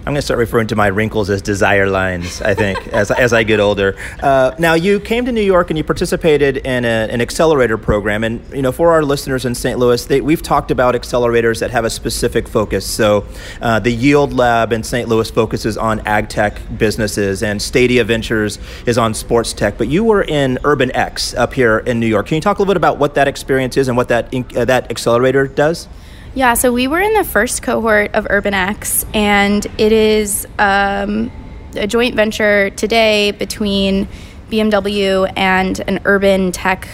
I'm 0.00 0.14
going 0.14 0.16
to 0.16 0.22
start 0.22 0.38
referring 0.38 0.66
to 0.68 0.76
my 0.76 0.86
wrinkles 0.86 1.28
as 1.28 1.42
desire 1.42 1.86
lines, 1.86 2.40
I 2.40 2.54
think, 2.54 2.88
as, 2.94 3.10
as 3.10 3.34
I 3.34 3.42
get 3.42 3.60
older. 3.60 3.98
Uh, 4.22 4.54
now, 4.58 4.72
you 4.72 4.98
came 4.98 5.26
to 5.26 5.32
New 5.32 5.42
York 5.42 5.68
and 5.70 5.76
you 5.76 5.84
participated 5.84 6.56
in 6.56 6.86
a, 6.86 6.88
an 7.10 7.20
accelerator 7.20 7.76
program. 7.76 8.24
And, 8.24 8.42
you 8.50 8.62
know, 8.62 8.72
for 8.72 8.92
our 8.92 9.02
listeners 9.02 9.44
in 9.44 9.54
St. 9.54 9.78
Louis, 9.78 10.02
they, 10.06 10.22
we've 10.22 10.40
talked 10.40 10.70
about 10.70 10.94
accelerators 10.94 11.60
that 11.60 11.70
have 11.70 11.84
a 11.84 11.90
specific 11.90 12.48
focus. 12.48 12.86
So 12.86 13.26
uh, 13.60 13.78
the 13.78 13.90
Yield 13.90 14.32
Lab 14.32 14.72
in 14.72 14.82
St. 14.82 15.06
Louis 15.06 15.30
focuses 15.30 15.76
on 15.76 16.00
ag 16.06 16.30
tech 16.30 16.58
businesses, 16.78 17.42
and 17.42 17.60
Stadia 17.60 18.02
Ventures 18.02 18.58
is 18.86 18.96
on 18.96 19.12
sports 19.12 19.52
tech. 19.52 19.76
But 19.76 19.88
you 19.88 20.02
were 20.04 20.22
in 20.22 20.56
UrbanX 20.62 21.36
up 21.36 21.52
here 21.52 21.80
in 21.80 22.00
New 22.00 22.06
York. 22.06 22.26
Can 22.26 22.36
you 22.36 22.40
talk 22.40 22.58
a 22.58 22.62
little 22.62 22.72
bit 22.72 22.78
about 22.78 22.96
what 22.96 23.16
that 23.16 23.28
experience 23.28 23.76
is 23.76 23.88
and 23.88 23.98
what 23.98 24.08
that, 24.08 24.34
uh, 24.56 24.64
that 24.64 24.90
accelerator 24.90 25.46
does? 25.46 25.88
Yeah, 26.32 26.54
so 26.54 26.72
we 26.72 26.86
were 26.86 27.00
in 27.00 27.12
the 27.14 27.24
first 27.24 27.60
cohort 27.60 28.14
of 28.14 28.24
UrbanX, 28.26 29.04
and 29.16 29.66
it 29.78 29.90
is 29.90 30.46
um, 30.60 31.28
a 31.74 31.88
joint 31.88 32.14
venture 32.14 32.70
today 32.70 33.32
between 33.32 34.06
BMW 34.48 35.30
and 35.36 35.80
an 35.88 35.98
urban 36.04 36.52
tech 36.52 36.88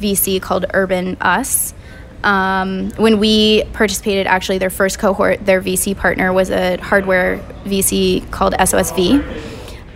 VC 0.00 0.42
called 0.42 0.66
Urban 0.74 1.16
Us. 1.20 1.74
Um, 2.24 2.90
when 2.96 3.20
we 3.20 3.62
participated, 3.72 4.26
actually, 4.26 4.58
their 4.58 4.68
first 4.68 4.98
cohort, 4.98 5.46
their 5.46 5.62
VC 5.62 5.96
partner 5.96 6.32
was 6.32 6.50
a 6.50 6.76
hardware 6.78 7.38
VC 7.64 8.28
called 8.32 8.54
SOSV. 8.54 9.22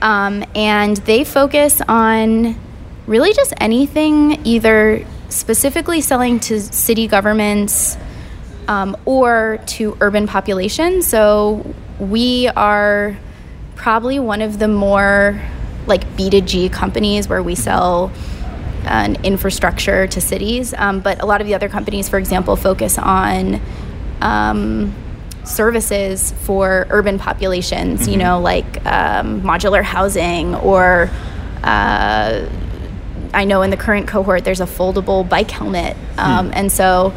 Um, 0.00 0.45
and 0.55 0.97
they 0.99 1.25
focus 1.25 1.83
on 1.88 2.55
really 3.09 3.33
just 3.33 3.52
anything 3.57 4.47
either 4.47 5.05
specifically 5.28 6.00
selling 6.00 6.38
to 6.38 6.61
city 6.61 7.09
governments 7.09 7.97
um, 8.68 8.96
or 9.04 9.58
to 9.66 9.96
urban 10.00 10.26
populations. 10.26 11.06
So 11.06 11.75
we 11.99 12.49
are 12.49 13.16
probably 13.75 14.18
one 14.18 14.42
of 14.42 14.58
the 14.58 14.68
more 14.68 15.40
like 15.87 16.04
B2G 16.16 16.73
companies 16.73 17.28
where 17.28 17.42
we 17.42 17.54
sell 17.54 18.11
an 18.85 19.16
infrastructure 19.25 20.06
to 20.06 20.20
cities. 20.20 20.75
Um, 20.75 21.00
but 21.00 21.23
a 21.23 21.26
lot 21.26 21.40
of 21.40 21.46
the 21.46 21.54
other 21.54 21.68
companies, 21.68 22.08
for 22.08 22.18
example, 22.18 22.56
focus 22.56 22.99
on 22.99 23.61
um, 24.20 24.94
services 25.44 26.32
for 26.42 26.87
urban 26.90 27.18
populations, 27.18 28.02
mm-hmm. 28.02 28.11
you 28.11 28.16
know, 28.16 28.40
like 28.40 28.85
um, 28.87 29.42
modular 29.42 29.82
housing 29.82 30.54
or. 30.54 31.11
Uh, 31.62 32.49
I 33.35 33.44
know 33.44 33.61
in 33.61 33.70
the 33.70 33.76
current 33.76 34.08
cohort 34.08 34.44
there's 34.44 34.61
a 34.61 34.66
foldable 34.66 35.28
bike 35.28 35.50
helmet. 35.50 35.94
Um, 36.16 36.50
mm. 36.50 36.56
And 36.56 36.73
so 36.73 37.12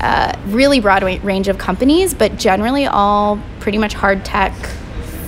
uh, 0.00 0.36
really 0.46 0.80
broad 0.80 1.02
range 1.02 1.48
of 1.48 1.58
companies, 1.58 2.14
but 2.14 2.38
generally 2.38 2.86
all 2.86 3.40
pretty 3.60 3.78
much 3.78 3.94
hard 3.94 4.24
tech 4.24 4.54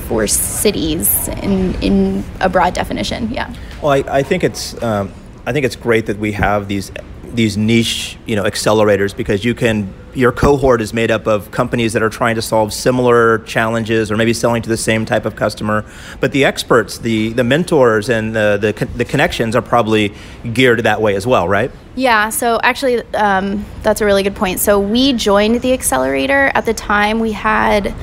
for 0.06 0.26
cities 0.26 1.28
in, 1.28 1.74
in 1.82 2.24
a 2.40 2.48
broad 2.48 2.74
definition. 2.74 3.32
Yeah. 3.32 3.54
Well, 3.82 3.92
I, 3.92 4.18
I 4.18 4.22
think 4.22 4.44
it's 4.44 4.80
um, 4.82 5.12
I 5.46 5.52
think 5.52 5.64
it's 5.64 5.76
great 5.76 6.06
that 6.06 6.18
we 6.18 6.32
have 6.32 6.68
these 6.68 6.92
these 7.22 7.56
niche 7.56 8.18
you 8.26 8.36
know 8.36 8.44
accelerators 8.44 9.16
because 9.16 9.44
you 9.44 9.54
can 9.54 9.92
your 10.14 10.32
cohort 10.32 10.80
is 10.80 10.92
made 10.92 11.10
up 11.10 11.26
of 11.26 11.50
companies 11.50 11.92
that 11.92 12.02
are 12.02 12.10
trying 12.10 12.34
to 12.34 12.42
solve 12.42 12.72
similar 12.72 13.38
challenges 13.40 14.10
or 14.10 14.16
maybe 14.16 14.32
selling 14.32 14.62
to 14.62 14.68
the 14.68 14.76
same 14.76 15.04
type 15.04 15.24
of 15.24 15.36
customer. 15.36 15.84
But 16.20 16.32
the 16.32 16.44
experts 16.44 16.98
the 16.98 17.32
the 17.32 17.44
mentors 17.44 18.08
and 18.08 18.34
the 18.34 18.58
the, 18.60 18.86
the 18.96 19.04
connections 19.04 19.54
are 19.56 19.62
probably 19.62 20.14
geared 20.52 20.80
that 20.80 21.00
way 21.00 21.14
as 21.14 21.26
well 21.26 21.48
right? 21.48 21.70
Yeah 21.94 22.30
so 22.30 22.60
actually 22.62 23.02
um, 23.14 23.64
that's 23.82 24.00
a 24.00 24.04
really 24.04 24.22
good 24.22 24.36
point. 24.36 24.60
So 24.60 24.80
we 24.80 25.12
joined 25.12 25.62
the 25.62 25.72
accelerator. 25.72 26.50
At 26.54 26.66
the 26.66 26.74
time 26.74 27.20
we 27.20 27.32
had 27.32 27.94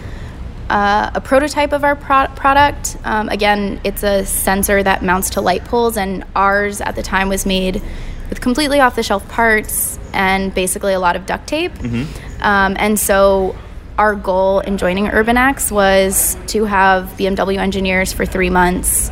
uh, 0.69 1.11
a 1.13 1.21
prototype 1.21 1.71
of 1.71 1.83
our 1.83 1.95
pro- 1.95 2.27
product. 2.35 2.97
Um, 3.05 3.29
again, 3.29 3.79
it's 3.83 4.03
a 4.03 4.25
sensor 4.25 4.83
that 4.83 5.01
mounts 5.01 5.31
to 5.31 5.41
light 5.41 5.63
poles, 5.63 5.97
and 5.97 6.25
ours 6.35 6.81
at 6.81 6.95
the 6.95 7.03
time 7.03 7.29
was 7.29 7.45
made 7.45 7.81
with 8.29 8.41
completely 8.41 8.79
off 8.79 8.95
the 8.95 9.03
shelf 9.03 9.27
parts 9.29 9.96
and 10.13 10.53
basically 10.53 10.93
a 10.93 10.99
lot 10.99 11.15
of 11.15 11.25
duct 11.25 11.47
tape. 11.47 11.73
Mm-hmm. 11.73 12.43
Um, 12.43 12.75
and 12.79 12.99
so 12.99 13.55
our 13.97 14.15
goal 14.15 14.59
in 14.59 14.77
joining 14.77 15.05
UrbanX 15.05 15.71
was 15.71 16.37
to 16.47 16.65
have 16.65 17.05
BMW 17.17 17.57
engineers 17.57 18.13
for 18.13 18.25
three 18.25 18.49
months 18.49 19.09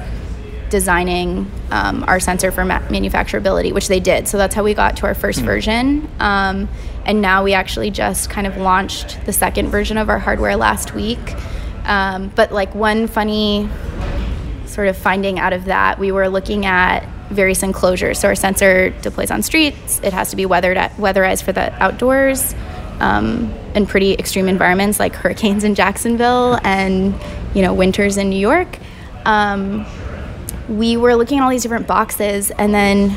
designing 0.69 1.49
um, 1.71 2.03
our 2.07 2.19
sensor 2.19 2.51
for 2.51 2.65
ma- 2.65 2.79
manufacturability, 2.81 3.73
which 3.73 3.87
they 3.87 3.99
did. 3.99 4.27
So 4.27 4.37
that's 4.37 4.53
how 4.53 4.63
we 4.63 4.73
got 4.73 4.97
to 4.97 5.05
our 5.05 5.13
1st 5.13 5.37
mm-hmm. 5.37 5.45
version. 5.45 6.09
Um, 6.19 6.69
and 7.05 7.21
now 7.21 7.43
we 7.43 7.53
actually 7.53 7.91
just 7.91 8.29
kind 8.29 8.47
of 8.47 8.57
launched 8.57 9.25
the 9.25 9.33
second 9.33 9.69
version 9.69 9.97
of 9.97 10.09
our 10.09 10.19
hardware 10.19 10.55
last 10.55 10.93
week. 10.93 11.35
Um, 11.85 12.31
but 12.35 12.51
like 12.51 12.73
one 12.73 13.07
funny 13.07 13.69
sort 14.65 14.87
of 14.87 14.97
finding 14.97 15.39
out 15.39 15.53
of 15.53 15.65
that, 15.65 15.99
we 15.99 16.11
were 16.11 16.27
looking 16.27 16.65
at 16.65 17.07
various 17.29 17.63
enclosures. 17.63 18.19
So 18.19 18.27
our 18.27 18.35
sensor 18.35 18.89
deploys 19.01 19.31
on 19.31 19.41
streets. 19.41 19.99
It 20.03 20.13
has 20.13 20.29
to 20.29 20.35
be 20.35 20.45
weathered 20.45 20.77
at, 20.77 20.91
weatherized 20.97 21.43
for 21.43 21.51
the 21.51 21.71
outdoors 21.81 22.53
um, 22.99 23.51
in 23.73 23.85
pretty 23.85 24.13
extreme 24.13 24.47
environments 24.47 24.99
like 24.99 25.15
hurricanes 25.15 25.63
in 25.63 25.75
Jacksonville 25.75 26.59
and 26.63 27.13
you 27.53 27.61
know 27.61 27.73
winters 27.73 28.17
in 28.17 28.29
New 28.29 28.39
York. 28.39 28.79
Um, 29.25 29.85
we 30.69 30.97
were 30.97 31.15
looking 31.15 31.39
at 31.39 31.43
all 31.43 31.49
these 31.49 31.63
different 31.63 31.87
boxes, 31.87 32.51
and 32.51 32.73
then 32.73 33.09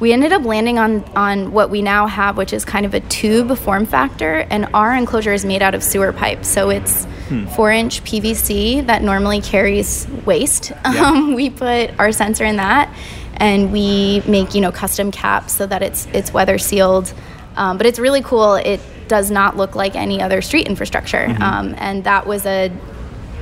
we 0.00 0.12
ended 0.12 0.32
up 0.32 0.44
landing 0.44 0.78
on 0.78 1.04
on 1.16 1.52
what 1.52 1.70
we 1.70 1.82
now 1.82 2.06
have, 2.06 2.36
which 2.36 2.52
is 2.52 2.64
kind 2.64 2.84
of 2.84 2.94
a 2.94 3.00
tube 3.00 3.56
form 3.56 3.86
factor. 3.86 4.46
And 4.50 4.66
our 4.74 4.94
enclosure 4.94 5.32
is 5.32 5.44
made 5.44 5.62
out 5.62 5.74
of 5.74 5.82
sewer 5.82 6.12
pipe, 6.12 6.44
so 6.44 6.70
it's 6.70 7.04
hmm. 7.28 7.46
four 7.48 7.70
inch 7.70 8.02
PVC 8.04 8.86
that 8.86 9.02
normally 9.02 9.40
carries 9.40 10.06
waste. 10.24 10.70
Yeah. 10.70 11.04
Um, 11.04 11.34
we 11.34 11.50
put 11.50 11.98
our 11.98 12.12
sensor 12.12 12.44
in 12.44 12.56
that, 12.56 12.88
and 13.34 13.72
we 13.72 14.22
make 14.26 14.54
you 14.54 14.60
know 14.60 14.72
custom 14.72 15.10
caps 15.10 15.52
so 15.52 15.66
that 15.66 15.82
it's 15.82 16.06
it's 16.12 16.32
weather 16.32 16.56
sealed. 16.56 17.12
Um, 17.56 17.76
but 17.76 17.86
it's 17.86 17.98
really 17.98 18.22
cool. 18.22 18.54
It 18.54 18.80
does 19.06 19.30
not 19.30 19.56
look 19.56 19.74
like 19.76 19.94
any 19.94 20.22
other 20.22 20.40
street 20.40 20.66
infrastructure, 20.66 21.26
mm-hmm. 21.26 21.42
um, 21.42 21.74
and 21.78 22.04
that 22.04 22.26
was 22.26 22.46
a 22.46 22.72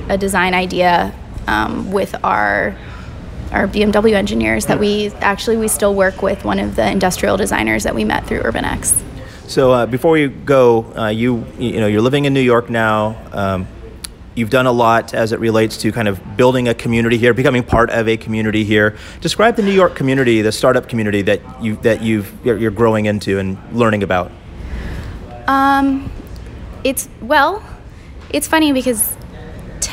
a 0.09 0.17
design 0.17 0.53
idea 0.53 1.13
um, 1.47 1.91
with 1.91 2.15
our 2.23 2.75
our 3.53 3.67
BMW 3.67 4.13
engineers 4.13 4.65
that 4.65 4.79
we 4.79 5.09
actually 5.21 5.57
we 5.57 5.67
still 5.67 5.93
work 5.93 6.21
with 6.21 6.43
one 6.43 6.59
of 6.59 6.75
the 6.75 6.89
industrial 6.89 7.37
designers 7.37 7.83
that 7.83 7.95
we 7.95 8.03
met 8.03 8.25
through 8.27 8.41
UrbanX. 8.41 9.01
So 9.47 9.71
uh, 9.71 9.85
before 9.85 10.11
we 10.11 10.27
go, 10.27 10.91
uh, 10.97 11.07
you 11.07 11.45
you 11.59 11.79
know 11.79 11.87
you're 11.87 12.01
living 12.01 12.25
in 12.25 12.33
New 12.33 12.41
York 12.41 12.69
now. 12.69 13.21
Um, 13.31 13.67
you've 14.35 14.49
done 14.49 14.65
a 14.65 14.71
lot 14.71 15.13
as 15.13 15.31
it 15.31 15.39
relates 15.39 15.77
to 15.77 15.91
kind 15.91 16.07
of 16.07 16.35
building 16.35 16.67
a 16.67 16.73
community 16.73 17.17
here, 17.17 17.33
becoming 17.33 17.63
part 17.63 17.89
of 17.91 18.07
a 18.07 18.17
community 18.17 18.63
here. 18.63 18.97
Describe 19.21 19.55
the 19.55 19.61
New 19.61 19.71
York 19.71 19.95
community, 19.95 20.41
the 20.41 20.51
startup 20.51 20.89
community 20.89 21.21
that 21.21 21.63
you 21.63 21.75
that 21.77 22.01
you've 22.01 22.33
you're 22.45 22.71
growing 22.71 23.05
into 23.05 23.39
and 23.39 23.57
learning 23.73 24.03
about. 24.03 24.31
Um, 25.47 26.11
it's 26.83 27.09
well, 27.21 27.63
it's 28.31 28.47
funny 28.47 28.71
because 28.71 29.15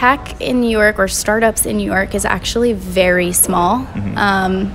tech 0.00 0.40
in 0.40 0.62
New 0.62 0.70
York 0.70 0.98
or 0.98 1.08
startups 1.08 1.66
in 1.66 1.76
New 1.76 1.84
York 1.84 2.14
is 2.14 2.24
actually 2.24 2.72
very 2.72 3.32
small. 3.32 3.80
Mm-hmm. 3.80 4.16
Um, 4.16 4.74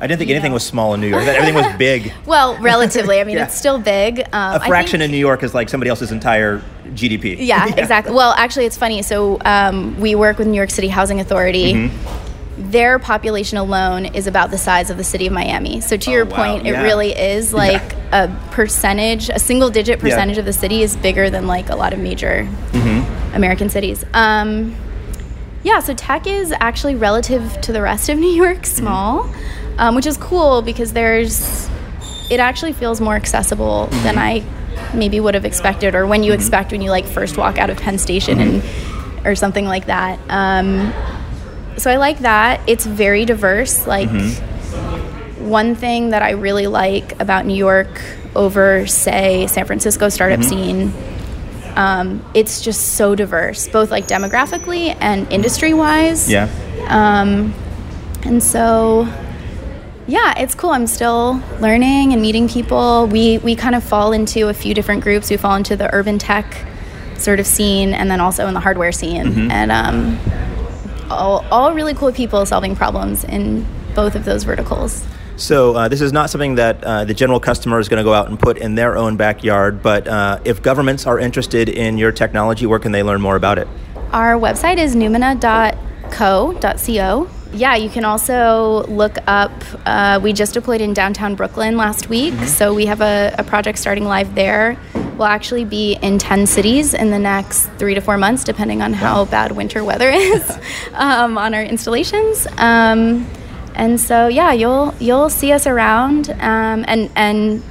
I 0.00 0.08
didn't 0.08 0.18
think 0.18 0.32
anything 0.32 0.50
know. 0.50 0.54
was 0.54 0.66
small 0.66 0.94
in 0.94 1.00
New 1.00 1.06
York. 1.06 1.22
Everything 1.26 1.54
was 1.54 1.76
big. 1.76 2.12
well, 2.26 2.58
relatively. 2.58 3.20
I 3.20 3.24
mean, 3.24 3.36
yeah. 3.36 3.44
it's 3.44 3.54
still 3.54 3.78
big. 3.78 4.18
Um, 4.32 4.56
a 4.56 4.60
fraction 4.66 4.98
think, 4.98 5.04
in 5.04 5.10
New 5.12 5.18
York 5.18 5.44
is 5.44 5.54
like 5.54 5.68
somebody 5.68 5.90
else's 5.90 6.10
entire 6.10 6.60
GDP. 6.86 7.36
Yeah, 7.38 7.66
yeah. 7.66 7.76
exactly. 7.76 8.12
Well, 8.12 8.34
actually, 8.36 8.66
it's 8.66 8.76
funny. 8.76 9.02
So 9.02 9.38
um, 9.44 10.00
we 10.00 10.16
work 10.16 10.38
with 10.38 10.48
New 10.48 10.56
York 10.56 10.70
City 10.70 10.88
Housing 10.88 11.20
Authority. 11.20 11.74
Mm-hmm. 11.74 12.70
Their 12.72 12.98
population 12.98 13.58
alone 13.58 14.06
is 14.06 14.26
about 14.26 14.50
the 14.50 14.58
size 14.58 14.90
of 14.90 14.96
the 14.96 15.04
city 15.04 15.28
of 15.28 15.32
Miami. 15.32 15.80
So 15.80 15.96
to 15.96 16.10
oh, 16.10 16.14
your 16.14 16.24
wow. 16.24 16.36
point, 16.36 16.66
yeah. 16.66 16.80
it 16.80 16.82
really 16.82 17.12
is 17.12 17.54
like 17.54 17.94
a 18.10 18.28
percentage, 18.50 19.28
a 19.28 19.38
single 19.38 19.70
digit 19.70 20.00
percentage 20.00 20.36
of 20.36 20.44
the 20.44 20.52
city 20.52 20.82
is 20.82 20.96
bigger 20.96 21.30
than 21.30 21.46
like 21.46 21.70
a 21.70 21.76
lot 21.76 21.92
of 21.92 22.00
major 22.00 22.44
mm-hmm. 22.44 22.81
American 23.34 23.70
cities. 23.70 24.04
Um, 24.14 24.76
yeah, 25.62 25.80
so 25.80 25.94
tech 25.94 26.26
is 26.26 26.52
actually 26.58 26.96
relative 26.96 27.60
to 27.62 27.72
the 27.72 27.82
rest 27.82 28.08
of 28.08 28.18
New 28.24 28.30
York 28.30 28.66
small. 28.66 29.24
Mm-hmm 29.24 29.62
um, 29.78 29.94
which 29.94 30.06
is 30.06 30.16
cool 30.16 30.62
because 30.62 30.92
there's 30.92 31.68
it 32.30 32.40
actually 32.40 32.72
feels 32.72 33.00
more 33.00 33.14
accessible 33.14 33.88
mm-hmm. 33.90 34.02
than 34.04 34.18
I 34.18 34.44
maybe 34.94 35.20
would 35.20 35.34
have 35.34 35.44
expected 35.44 35.94
or 35.94 36.06
when 36.06 36.22
you 36.22 36.32
mm-hmm. 36.32 36.40
expect 36.40 36.72
when 36.72 36.82
you 36.82 36.90
like 36.90 37.04
first 37.04 37.36
walk 37.36 37.58
out 37.58 37.70
of 37.70 37.78
Penn 37.78 37.98
Station 37.98 38.38
mm-hmm. 38.38 39.16
and 39.16 39.26
or 39.26 39.34
something 39.34 39.66
like 39.66 39.86
that. 39.86 40.18
Um, 40.28 40.92
so 41.78 41.90
I 41.90 41.96
like 41.96 42.20
that. 42.20 42.60
It's 42.66 42.84
very 42.84 43.24
diverse. 43.24 43.86
Like 43.86 44.08
mm-hmm. 44.08 45.48
one 45.48 45.74
thing 45.74 46.10
that 46.10 46.22
I 46.22 46.30
really 46.30 46.66
like 46.66 47.20
about 47.20 47.46
New 47.46 47.54
York 47.54 48.02
over 48.34 48.86
say 48.86 49.46
San 49.46 49.66
Francisco 49.66 50.08
startup 50.08 50.40
mm-hmm. 50.40 50.48
scene. 50.48 51.11
Um, 51.76 52.24
it's 52.34 52.60
just 52.60 52.94
so 52.96 53.14
diverse, 53.14 53.68
both 53.68 53.90
like 53.90 54.06
demographically 54.06 54.96
and 55.00 55.30
industry 55.32 55.74
wise. 55.74 56.30
Yeah. 56.30 56.48
Um, 56.88 57.54
and 58.24 58.42
so 58.42 59.08
yeah, 60.06 60.38
it's 60.38 60.54
cool. 60.54 60.70
I'm 60.70 60.86
still 60.86 61.40
learning 61.60 62.12
and 62.12 62.20
meeting 62.20 62.48
people. 62.48 63.06
We 63.06 63.38
we 63.38 63.54
kind 63.54 63.74
of 63.74 63.84
fall 63.84 64.12
into 64.12 64.48
a 64.48 64.54
few 64.54 64.74
different 64.74 65.02
groups. 65.02 65.30
We 65.30 65.36
fall 65.36 65.54
into 65.54 65.76
the 65.76 65.92
urban 65.94 66.18
tech 66.18 66.66
sort 67.16 67.40
of 67.40 67.46
scene, 67.46 67.94
and 67.94 68.10
then 68.10 68.20
also 68.20 68.46
in 68.48 68.54
the 68.54 68.60
hardware 68.60 68.92
scene, 68.92 69.26
mm-hmm. 69.26 69.50
and 69.50 69.70
um, 69.70 70.18
all 71.10 71.44
all 71.50 71.72
really 71.72 71.94
cool 71.94 72.12
people 72.12 72.44
solving 72.46 72.74
problems 72.74 73.24
in 73.24 73.66
both 73.94 74.14
of 74.14 74.24
those 74.24 74.44
verticals. 74.44 75.04
So 75.36 75.74
uh, 75.74 75.88
this 75.88 76.00
is 76.00 76.12
not 76.12 76.30
something 76.30 76.54
that 76.56 76.82
uh, 76.84 77.04
the 77.04 77.14
general 77.14 77.40
customer 77.40 77.78
is 77.80 77.88
going 77.88 77.98
to 77.98 78.04
go 78.04 78.14
out 78.14 78.28
and 78.28 78.38
put 78.38 78.58
in 78.58 78.74
their 78.74 78.96
own 78.96 79.16
backyard. 79.16 79.82
But 79.82 80.06
uh, 80.06 80.38
if 80.44 80.62
governments 80.62 81.06
are 81.06 81.18
interested 81.18 81.68
in 81.68 81.98
your 81.98 82.12
technology, 82.12 82.66
where 82.66 82.78
can 82.78 82.92
they 82.92 83.02
learn 83.02 83.20
more 83.20 83.36
about 83.36 83.58
it? 83.58 83.66
Our 84.12 84.34
website 84.34 84.78
is 84.78 84.94
numina.co.co 84.94 85.78
yeah, 87.52 87.76
you 87.76 87.90
can 87.90 88.04
also 88.04 88.84
look 88.84 89.18
up. 89.26 89.52
Uh, 89.84 90.18
we 90.22 90.32
just 90.32 90.54
deployed 90.54 90.80
in 90.80 90.94
downtown 90.94 91.34
Brooklyn 91.34 91.76
last 91.76 92.08
week, 92.08 92.32
mm-hmm. 92.32 92.46
so 92.46 92.72
we 92.72 92.86
have 92.86 93.00
a, 93.00 93.34
a, 93.38 93.44
project 93.44 93.78
starting 93.78 94.04
live 94.04 94.34
there. 94.34 94.78
We'll 94.94 95.26
actually 95.26 95.66
be 95.66 95.98
in 96.00 96.18
10 96.18 96.46
cities 96.46 96.94
in 96.94 97.10
the 97.10 97.18
next 97.18 97.66
three 97.78 97.94
to 97.94 98.00
four 98.00 98.16
months, 98.16 98.44
depending 98.44 98.80
on 98.80 98.94
how 98.94 99.26
bad 99.26 99.52
winter 99.52 99.84
weather 99.84 100.08
is 100.08 100.58
um, 100.94 101.36
on 101.36 101.52
our 101.52 101.62
installations. 101.62 102.46
Um, 102.56 103.26
and 103.74 104.00
so, 104.00 104.28
yeah, 104.28 104.52
you'll 104.52 104.94
you'll 105.00 105.30
see 105.30 105.52
us 105.52 105.66
around 105.66 106.30
um, 106.40 106.84
and 106.88 107.10
and 107.16 107.62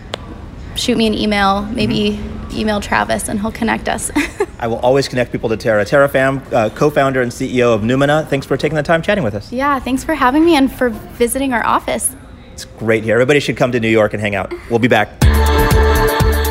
shoot 0.75 0.97
me 0.97 1.07
an 1.07 1.13
email, 1.13 1.63
maybe 1.63 2.19
email 2.53 2.79
Travis, 2.81 3.29
and 3.29 3.39
he'll 3.39 3.51
connect 3.51 3.87
us. 3.89 4.11
I 4.59 4.67
will 4.67 4.79
always 4.79 5.07
connect 5.07 5.31
people 5.31 5.49
to 5.49 5.57
Tara. 5.57 5.85
Tara 5.85 6.07
Pham, 6.07 6.41
uh, 6.53 6.69
co-founder 6.69 7.21
and 7.21 7.31
CEO 7.31 7.73
of 7.73 7.81
Numina. 7.81 8.27
Thanks 8.27 8.45
for 8.45 8.57
taking 8.57 8.75
the 8.75 8.83
time 8.83 9.01
chatting 9.01 9.23
with 9.23 9.33
us. 9.35 9.51
yeah, 9.51 9.79
thanks 9.79 10.03
for 10.03 10.13
having 10.13 10.45
me 10.45 10.55
and 10.55 10.71
for 10.71 10.89
visiting 10.89 11.53
our 11.53 11.65
office. 11.65 12.15
It's 12.53 12.65
great 12.65 13.03
here. 13.03 13.15
Everybody 13.15 13.39
should 13.39 13.57
come 13.57 13.71
to 13.71 13.79
New 13.79 13.89
York 13.89 14.13
and 14.13 14.21
hang 14.21 14.35
out. 14.35 14.53
We'll 14.69 14.79
be 14.79 14.87
back. 14.87 15.19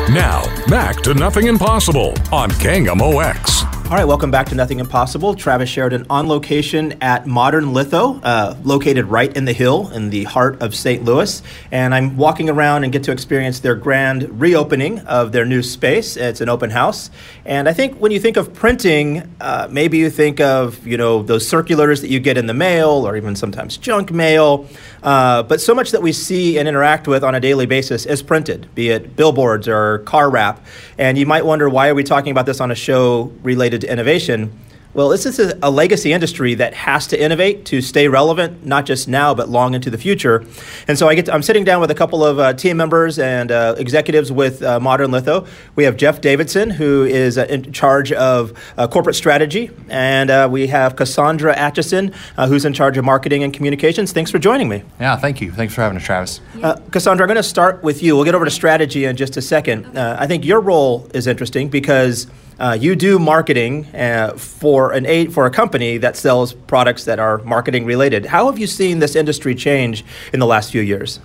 Now, 0.09 0.43
back 0.67 0.97
to 1.03 1.13
Nothing 1.13 1.47
Impossible 1.47 2.09
on 2.33 2.49
KMOX. 2.51 3.60
All 3.91 3.97
right, 3.97 4.07
welcome 4.07 4.31
back 4.31 4.47
to 4.47 4.55
Nothing 4.55 4.79
Impossible. 4.79 5.35
Travis 5.35 5.67
Sheridan 5.67 6.05
on 6.09 6.29
location 6.29 6.93
at 7.01 7.27
Modern 7.27 7.73
Litho, 7.73 8.21
uh, 8.21 8.55
located 8.63 9.07
right 9.07 9.35
in 9.35 9.43
the 9.43 9.51
hill 9.51 9.89
in 9.89 10.09
the 10.09 10.23
heart 10.23 10.61
of 10.61 10.73
St. 10.73 11.03
Louis. 11.03 11.43
And 11.73 11.93
I'm 11.93 12.15
walking 12.15 12.49
around 12.49 12.85
and 12.85 12.93
get 12.93 13.03
to 13.03 13.11
experience 13.11 13.59
their 13.59 13.75
grand 13.75 14.39
reopening 14.39 14.99
of 14.99 15.33
their 15.33 15.43
new 15.43 15.61
space. 15.61 16.15
It's 16.15 16.39
an 16.39 16.47
open 16.47 16.69
house. 16.69 17.09
And 17.43 17.67
I 17.67 17.73
think 17.73 17.97
when 17.97 18.13
you 18.13 18.19
think 18.21 18.37
of 18.37 18.53
printing, 18.53 19.29
uh, 19.41 19.67
maybe 19.69 19.97
you 19.97 20.09
think 20.09 20.39
of, 20.39 20.87
you 20.87 20.95
know, 20.95 21.21
those 21.21 21.45
circulars 21.45 21.99
that 21.99 22.09
you 22.09 22.21
get 22.21 22.37
in 22.37 22.45
the 22.45 22.53
mail 22.53 23.05
or 23.05 23.17
even 23.17 23.35
sometimes 23.35 23.75
junk 23.75 24.09
mail. 24.09 24.69
Uh, 25.03 25.41
but 25.43 25.59
so 25.59 25.73
much 25.73 25.91
that 25.91 26.01
we 26.01 26.11
see 26.11 26.59
and 26.59 26.67
interact 26.67 27.07
with 27.07 27.23
on 27.23 27.33
a 27.33 27.39
daily 27.39 27.65
basis 27.65 28.05
is 28.05 28.21
printed, 28.21 28.73
be 28.75 28.89
it 28.89 29.15
billboards 29.15 29.67
or 29.67 29.99
car 29.99 30.29
wrap. 30.29 30.63
And 30.97 31.17
you 31.17 31.25
might 31.25 31.45
wonder 31.45 31.69
why 31.69 31.89
are 31.89 31.95
we 31.95 32.03
talking 32.03 32.31
about 32.31 32.45
this 32.45 32.61
on 32.61 32.71
a 32.71 32.75
show 32.75 33.31
related 33.41 33.81
to 33.81 33.91
innovation? 33.91 34.57
Well, 34.93 35.07
this 35.07 35.25
is 35.25 35.39
a, 35.39 35.57
a 35.63 35.71
legacy 35.71 36.11
industry 36.11 36.53
that 36.55 36.73
has 36.73 37.07
to 37.07 37.21
innovate 37.21 37.63
to 37.65 37.81
stay 37.81 38.09
relevant, 38.09 38.65
not 38.65 38.85
just 38.85 39.07
now, 39.07 39.33
but 39.33 39.47
long 39.47 39.73
into 39.73 39.89
the 39.89 39.97
future. 39.97 40.45
And 40.87 40.99
so 40.99 41.07
I 41.07 41.15
get 41.15 41.27
to, 41.27 41.33
I'm 41.33 41.43
sitting 41.43 41.63
down 41.63 41.79
with 41.79 41.91
a 41.91 41.95
couple 41.95 42.25
of 42.25 42.39
uh, 42.39 42.53
team 42.53 42.75
members 42.75 43.17
and 43.17 43.51
uh, 43.51 43.75
executives 43.77 44.33
with 44.33 44.61
uh, 44.61 44.81
Modern 44.81 45.11
Litho. 45.11 45.47
We 45.75 45.85
have 45.85 45.95
Jeff 45.95 46.19
Davidson, 46.19 46.69
who 46.71 47.05
is 47.05 47.37
uh, 47.37 47.45
in 47.49 47.71
charge 47.71 48.11
of 48.11 48.51
uh, 48.77 48.87
corporate 48.87 49.15
strategy, 49.15 49.71
and 49.87 50.29
uh, 50.29 50.49
we 50.51 50.67
have 50.67 50.97
Cassandra 50.97 51.55
Atchison, 51.55 52.13
uh, 52.35 52.47
who's 52.47 52.65
in 52.65 52.73
charge 52.73 52.97
of 52.97 53.05
marketing 53.05 53.43
and 53.43 53.53
communications. 53.53 54.11
Thanks 54.11 54.29
for 54.29 54.39
joining 54.39 54.67
me. 54.67 54.83
Yeah, 54.99 55.15
thank 55.15 55.39
you. 55.39 55.51
Thanks 55.53 55.73
for 55.73 55.81
having 55.81 55.97
us, 55.97 56.03
Travis. 56.03 56.41
Uh, 56.61 56.75
Cassandra, 56.91 57.23
I'm 57.23 57.27
going 57.27 57.37
to 57.37 57.43
start 57.43 57.81
with 57.81 58.03
you. 58.03 58.15
We'll 58.15 58.25
get 58.25 58.35
over 58.35 58.45
to 58.45 58.51
strategy 58.51 59.05
in 59.05 59.15
just 59.15 59.37
a 59.37 59.41
second. 59.41 59.97
Uh, 59.97 60.17
I 60.19 60.27
think 60.27 60.43
your 60.43 60.59
role 60.59 61.09
is 61.13 61.27
interesting 61.27 61.69
because 61.69 62.27
uh, 62.61 62.77
you 62.79 62.95
do 62.95 63.17
marketing 63.17 63.87
uh, 63.95 64.33
for 64.37 64.91
an 64.91 65.07
aid 65.07 65.33
for 65.33 65.47
a 65.47 65.51
company 65.51 65.97
that 65.97 66.15
sells 66.15 66.53
products 66.53 67.05
that 67.05 67.17
are 67.17 67.39
marketing 67.39 67.85
related. 67.85 68.27
How 68.27 68.45
have 68.45 68.59
you 68.59 68.67
seen 68.67 68.99
this 68.99 69.15
industry 69.15 69.55
change 69.55 70.05
in 70.31 70.39
the 70.39 70.45
last 70.45 70.71
few 70.71 70.81
years? 70.81 71.19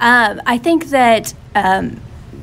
Um, 0.00 0.42
I 0.44 0.58
think 0.58 0.86
that 0.86 1.34
um, 1.54 2.00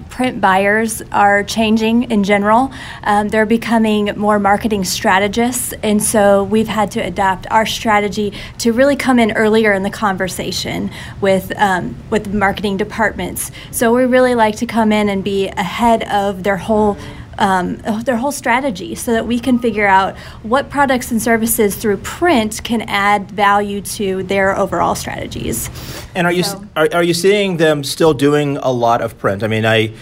print 0.10 0.40
buyers 0.40 1.02
are 1.12 1.44
changing 1.44 2.10
in 2.10 2.24
general. 2.24 2.72
Um, 3.04 3.28
they're 3.28 3.46
becoming 3.46 4.18
more 4.18 4.40
marketing 4.40 4.86
strategists, 4.86 5.74
and 5.84 6.02
so 6.02 6.46
we've 6.46 6.70
had 6.70 6.92
to 6.92 7.02
adapt 7.02 7.46
our 7.52 7.66
strategy 7.66 8.32
to 8.60 8.72
really 8.72 8.96
come 8.96 9.20
in 9.20 9.34
earlier 9.34 9.74
in 9.74 9.84
the 9.84 9.90
conversation 9.90 10.92
with 11.20 11.52
um, 11.58 11.98
with 12.10 12.34
marketing 12.34 12.78
departments. 12.78 13.52
So 13.72 13.94
we 13.94 14.06
really 14.06 14.36
like 14.36 14.56
to 14.58 14.66
come 14.66 14.94
in 14.94 15.10
and 15.10 15.26
be 15.26 15.48
ahead 15.50 16.04
of 16.04 16.44
their 16.44 16.58
whole 16.58 16.98
um, 17.38 17.78
their 18.04 18.18
whole 18.18 18.32
strategy 18.32 18.96
so 18.96 19.12
that 19.12 19.26
we 19.28 19.40
can 19.40 19.60
figure 19.60 19.88
out 19.88 20.18
what 20.44 20.70
products 20.70 21.12
and 21.12 21.22
services 21.22 21.76
through 21.76 21.98
print 21.98 22.62
can 22.64 22.82
add 22.84 23.32
value 23.32 23.82
to 23.82 24.24
their 24.24 24.58
overall 24.58 24.96
strategies. 24.96 25.70
And 26.16 26.28
are 26.28 26.34
you 26.34 26.44
So- 26.44 26.66
are, 26.76 26.90
are 26.94 27.04
you 27.04 27.14
seeing 27.14 27.58
them 27.58 27.84
still 27.84 28.14
doing 28.14 28.58
a 28.58 28.72
lot 28.72 29.02
of 29.02 29.18
print? 29.18 29.44
I 29.44 29.48
mean, 29.48 29.66
I. 29.66 29.94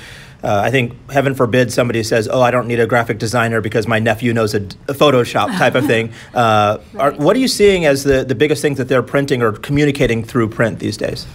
Uh, 0.46 0.62
I 0.66 0.72
think, 0.72 1.10
heaven 1.10 1.36
forbid, 1.36 1.72
somebody 1.72 2.04
says, 2.04 2.28
"Oh, 2.30 2.42
I 2.42 2.52
don't 2.52 2.68
need 2.68 2.82
a 2.82 2.86
graphic 2.86 3.18
designer 3.18 3.62
because 3.62 3.88
my 3.88 4.00
nephew 4.00 4.34
knows 4.34 4.54
a, 4.54 4.58
a 4.90 4.94
Photoshop 4.94 5.58
type 5.58 5.74
of 5.74 5.86
thing." 5.86 6.12
Uh, 6.34 6.80
are, 7.00 7.14
what 7.14 7.38
are 7.38 7.40
you 7.40 7.48
seeing 7.48 7.86
as 7.86 8.04
the, 8.04 8.26
the 8.26 8.36
biggest 8.36 8.62
things 8.62 8.78
that 8.78 8.90
they're 8.90 9.02
printing 9.02 9.42
or 9.42 9.54
communicating 9.54 10.22
through 10.22 10.50
print 10.50 10.80
these 10.80 10.98
days? 10.98 11.26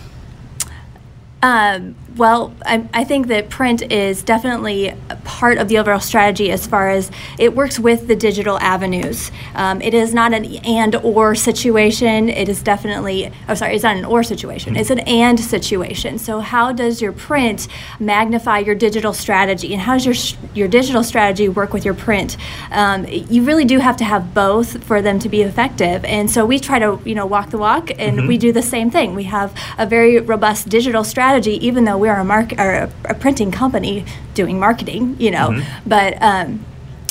Um, 1.42 1.94
well, 2.18 2.52
I, 2.66 2.86
I 2.92 3.04
think 3.04 3.28
that 3.28 3.48
print 3.48 3.92
is 3.92 4.24
definitely 4.24 4.92
part 5.24 5.58
of 5.58 5.68
the 5.68 5.78
overall 5.78 6.00
strategy 6.00 6.50
as 6.50 6.66
far 6.66 6.90
as 6.90 7.12
it 7.38 7.54
works 7.54 7.78
with 7.78 8.08
the 8.08 8.16
digital 8.16 8.58
avenues. 8.58 9.30
Um, 9.54 9.80
it 9.80 9.94
is 9.94 10.12
not 10.12 10.34
an 10.34 10.44
and 10.66 10.96
or 10.96 11.36
situation. 11.36 12.28
It 12.28 12.48
is 12.48 12.60
definitely, 12.60 13.32
oh, 13.48 13.54
sorry, 13.54 13.76
it's 13.76 13.84
not 13.84 13.96
an 13.96 14.04
or 14.04 14.24
situation. 14.24 14.76
It's 14.76 14.90
an 14.90 14.98
and 15.00 15.38
situation. 15.38 16.18
So, 16.18 16.40
how 16.40 16.72
does 16.72 17.00
your 17.00 17.12
print 17.12 17.68
magnify 18.00 18.58
your 18.58 18.74
digital 18.74 19.12
strategy, 19.12 19.72
and 19.72 19.80
how 19.80 19.94
does 19.94 20.04
your 20.04 20.38
your 20.54 20.68
digital 20.68 21.04
strategy 21.04 21.48
work 21.48 21.72
with 21.72 21.84
your 21.84 21.94
print? 21.94 22.36
Um, 22.72 23.06
you 23.06 23.44
really 23.44 23.64
do 23.64 23.78
have 23.78 23.96
to 23.98 24.04
have 24.04 24.34
both 24.34 24.82
for 24.84 25.00
them 25.00 25.20
to 25.20 25.28
be 25.28 25.42
effective. 25.42 26.04
And 26.04 26.28
so, 26.28 26.44
we 26.44 26.58
try 26.58 26.80
to, 26.80 27.00
you 27.04 27.14
know, 27.14 27.26
walk 27.26 27.50
the 27.50 27.58
walk, 27.58 27.90
and 27.96 28.26
we 28.26 28.38
do 28.38 28.52
the 28.52 28.62
same 28.62 28.90
thing. 28.90 29.14
We 29.14 29.24
have 29.24 29.54
a 29.78 29.86
very 29.86 30.18
robust 30.18 30.68
digital 30.68 31.04
strategy, 31.04 31.64
even 31.64 31.84
though 31.84 31.96
we 31.96 32.07
are 32.08 32.20
a 32.20 32.24
mark 32.24 32.52
or 32.58 32.70
a, 32.72 32.92
a 33.04 33.14
printing 33.14 33.50
company 33.50 34.04
doing 34.34 34.58
marketing, 34.58 35.16
you 35.18 35.30
know. 35.30 35.62
But 35.86 36.20
um, 36.22 36.64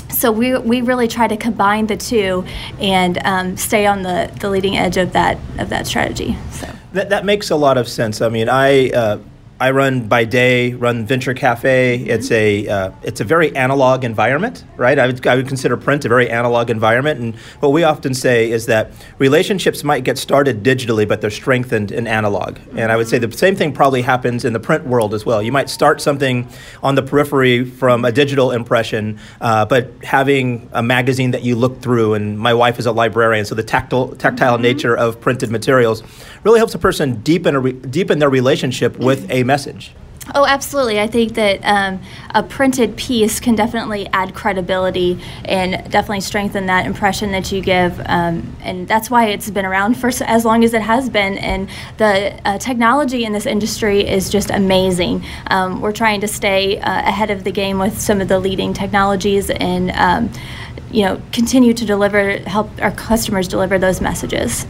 so 0.09 0.31
we, 0.31 0.57
we 0.57 0.81
really 0.81 1.07
try 1.07 1.27
to 1.27 1.37
combine 1.37 1.87
the 1.87 1.97
two 1.97 2.45
and 2.79 3.17
um, 3.25 3.57
stay 3.57 3.85
on 3.85 4.03
the, 4.03 4.31
the 4.39 4.49
leading 4.49 4.77
edge 4.77 4.97
of 4.97 5.13
that 5.13 5.37
of 5.59 5.69
that 5.69 5.87
strategy. 5.87 6.37
So. 6.51 6.67
That, 6.93 7.09
that 7.09 7.25
makes 7.25 7.49
a 7.51 7.55
lot 7.55 7.77
of 7.77 7.87
sense. 7.87 8.21
I 8.21 8.29
mean, 8.29 8.49
I 8.49 8.89
uh, 8.89 9.19
I 9.59 9.71
run 9.71 10.07
by 10.07 10.23
day, 10.25 10.73
run 10.73 11.07
Venture 11.07 11.33
Cafe. 11.33 11.97
It's 11.97 12.29
a 12.29 12.67
uh, 12.67 12.91
it's 13.01 13.21
a 13.21 13.23
very 13.23 13.55
analog 13.55 14.03
environment, 14.03 14.63
right? 14.75 14.99
I 14.99 15.07
would, 15.07 15.25
I 15.25 15.35
would 15.35 15.47
consider 15.47 15.75
print 15.77 16.05
a 16.05 16.09
very 16.09 16.29
analog 16.29 16.69
environment, 16.69 17.19
and 17.19 17.35
what 17.59 17.69
we 17.69 17.83
often 17.83 18.13
say 18.13 18.51
is 18.51 18.67
that 18.67 18.91
relationships 19.17 19.83
might 19.83 20.03
get 20.03 20.19
started 20.19 20.61
digitally, 20.61 21.07
but 21.07 21.21
they're 21.21 21.31
strengthened 21.31 21.91
in 21.91 22.05
analog. 22.05 22.59
And 22.75 22.91
I 22.91 22.97
would 22.97 23.07
say 23.07 23.17
the 23.17 23.31
same 23.31 23.55
thing 23.55 23.73
probably 23.73 24.03
happens 24.03 24.45
in 24.45 24.53
the 24.53 24.59
print 24.59 24.85
world 24.85 25.15
as 25.15 25.25
well. 25.25 25.41
You 25.41 25.51
might 25.51 25.71
start 25.71 26.01
something 26.01 26.47
on 26.83 26.93
the 26.93 27.01
periphery 27.01 27.65
from 27.65 28.05
a 28.05 28.11
digital 28.11 28.51
impression, 28.51 29.19
uh, 29.41 29.65
but 29.65 29.91
having 30.03 30.69
a 30.73 30.83
magazine 30.83 31.31
that 31.31 31.41
you 31.41 31.55
look 31.55 31.81
through, 31.81 32.13
and 32.13 32.37
my 32.37 32.53
wife 32.53 32.77
is 32.77 32.85
a 32.85 32.91
librarian, 32.91 33.43
so 33.43 33.55
the 33.55 33.63
tactile 33.63 34.15
tactile 34.17 34.59
nature 34.59 34.95
of 34.95 35.19
printed 35.19 35.49
materials 35.49 36.03
really 36.43 36.59
helps 36.59 36.75
a 36.75 36.79
person 36.79 37.21
deepen 37.21 37.55
a 37.55 37.59
re- 37.59 37.71
deepen 37.71 38.19
their 38.19 38.29
relationship 38.29 38.95
with 38.99 39.27
a 39.31 39.46
message. 39.47 39.93
Oh, 40.35 40.45
absolutely. 40.45 40.99
I 40.99 41.07
think 41.07 41.35
that 41.35 41.61
um, 41.63 42.01
a 42.35 42.43
printed 42.43 42.97
piece 42.97 43.39
can 43.39 43.55
definitely 43.55 44.07
add 44.11 44.35
credibility 44.35 45.19
and 45.45 45.89
definitely 45.89 46.21
strengthen 46.21 46.65
that 46.65 46.85
impression 46.85 47.31
that 47.31 47.51
you 47.51 47.61
give. 47.61 47.99
Um, 48.05 48.55
and 48.61 48.87
that's 48.87 49.09
why 49.09 49.27
it's 49.27 49.49
been 49.49 49.65
around 49.65 49.95
for 49.97 50.11
as 50.25 50.43
long 50.43 50.63
as 50.63 50.73
it 50.73 50.81
has 50.81 51.09
been. 51.09 51.37
And 51.37 51.69
the 51.97 52.37
uh, 52.45 52.57
technology 52.57 53.23
in 53.23 53.31
this 53.31 53.45
industry 53.45 54.05
is 54.05 54.29
just 54.29 54.49
amazing. 54.49 55.23
Um, 55.47 55.81
we're 55.81 55.93
trying 55.93 56.21
to 56.21 56.27
stay 56.27 56.79
uh, 56.79 57.07
ahead 57.07 57.31
of 57.31 57.45
the 57.45 57.51
game 57.51 57.79
with 57.79 57.99
some 57.99 58.19
of 58.19 58.27
the 58.27 58.39
leading 58.39 58.73
technologies 58.73 59.49
and, 59.49 59.91
um, 59.91 60.29
you 60.91 61.03
know, 61.05 61.21
continue 61.31 61.73
to 61.73 61.85
deliver, 61.85 62.39
help 62.39 62.69
our 62.81 62.91
customers 62.91 63.47
deliver 63.47 63.79
those 63.79 64.01
messages. 64.01 64.65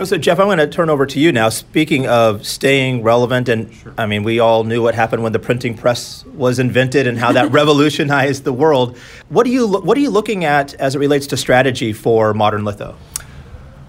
Oh, 0.00 0.04
So, 0.04 0.16
Jeff, 0.16 0.38
I'm 0.38 0.46
going 0.46 0.58
to 0.58 0.68
turn 0.68 0.90
over 0.90 1.06
to 1.06 1.18
you 1.18 1.32
now. 1.32 1.48
Speaking 1.48 2.06
of 2.06 2.46
staying 2.46 3.02
relevant, 3.02 3.48
and 3.48 3.74
I 3.98 4.06
mean, 4.06 4.22
we 4.22 4.38
all 4.38 4.62
knew 4.62 4.80
what 4.80 4.94
happened 4.94 5.24
when 5.24 5.32
the 5.32 5.40
printing 5.40 5.76
press 5.76 6.24
was 6.26 6.60
invented 6.60 7.08
and 7.08 7.18
how 7.18 7.32
that 7.32 7.50
revolutionized 7.60 8.44
the 8.44 8.52
world. 8.52 8.96
What 9.28 9.44
are 9.44 9.50
you 9.50 9.66
What 9.66 9.96
are 9.96 10.00
you 10.00 10.10
looking 10.10 10.44
at 10.44 10.72
as 10.74 10.94
it 10.94 11.00
relates 11.00 11.26
to 11.28 11.36
strategy 11.36 11.92
for 11.92 12.32
modern 12.32 12.64
litho? 12.64 12.96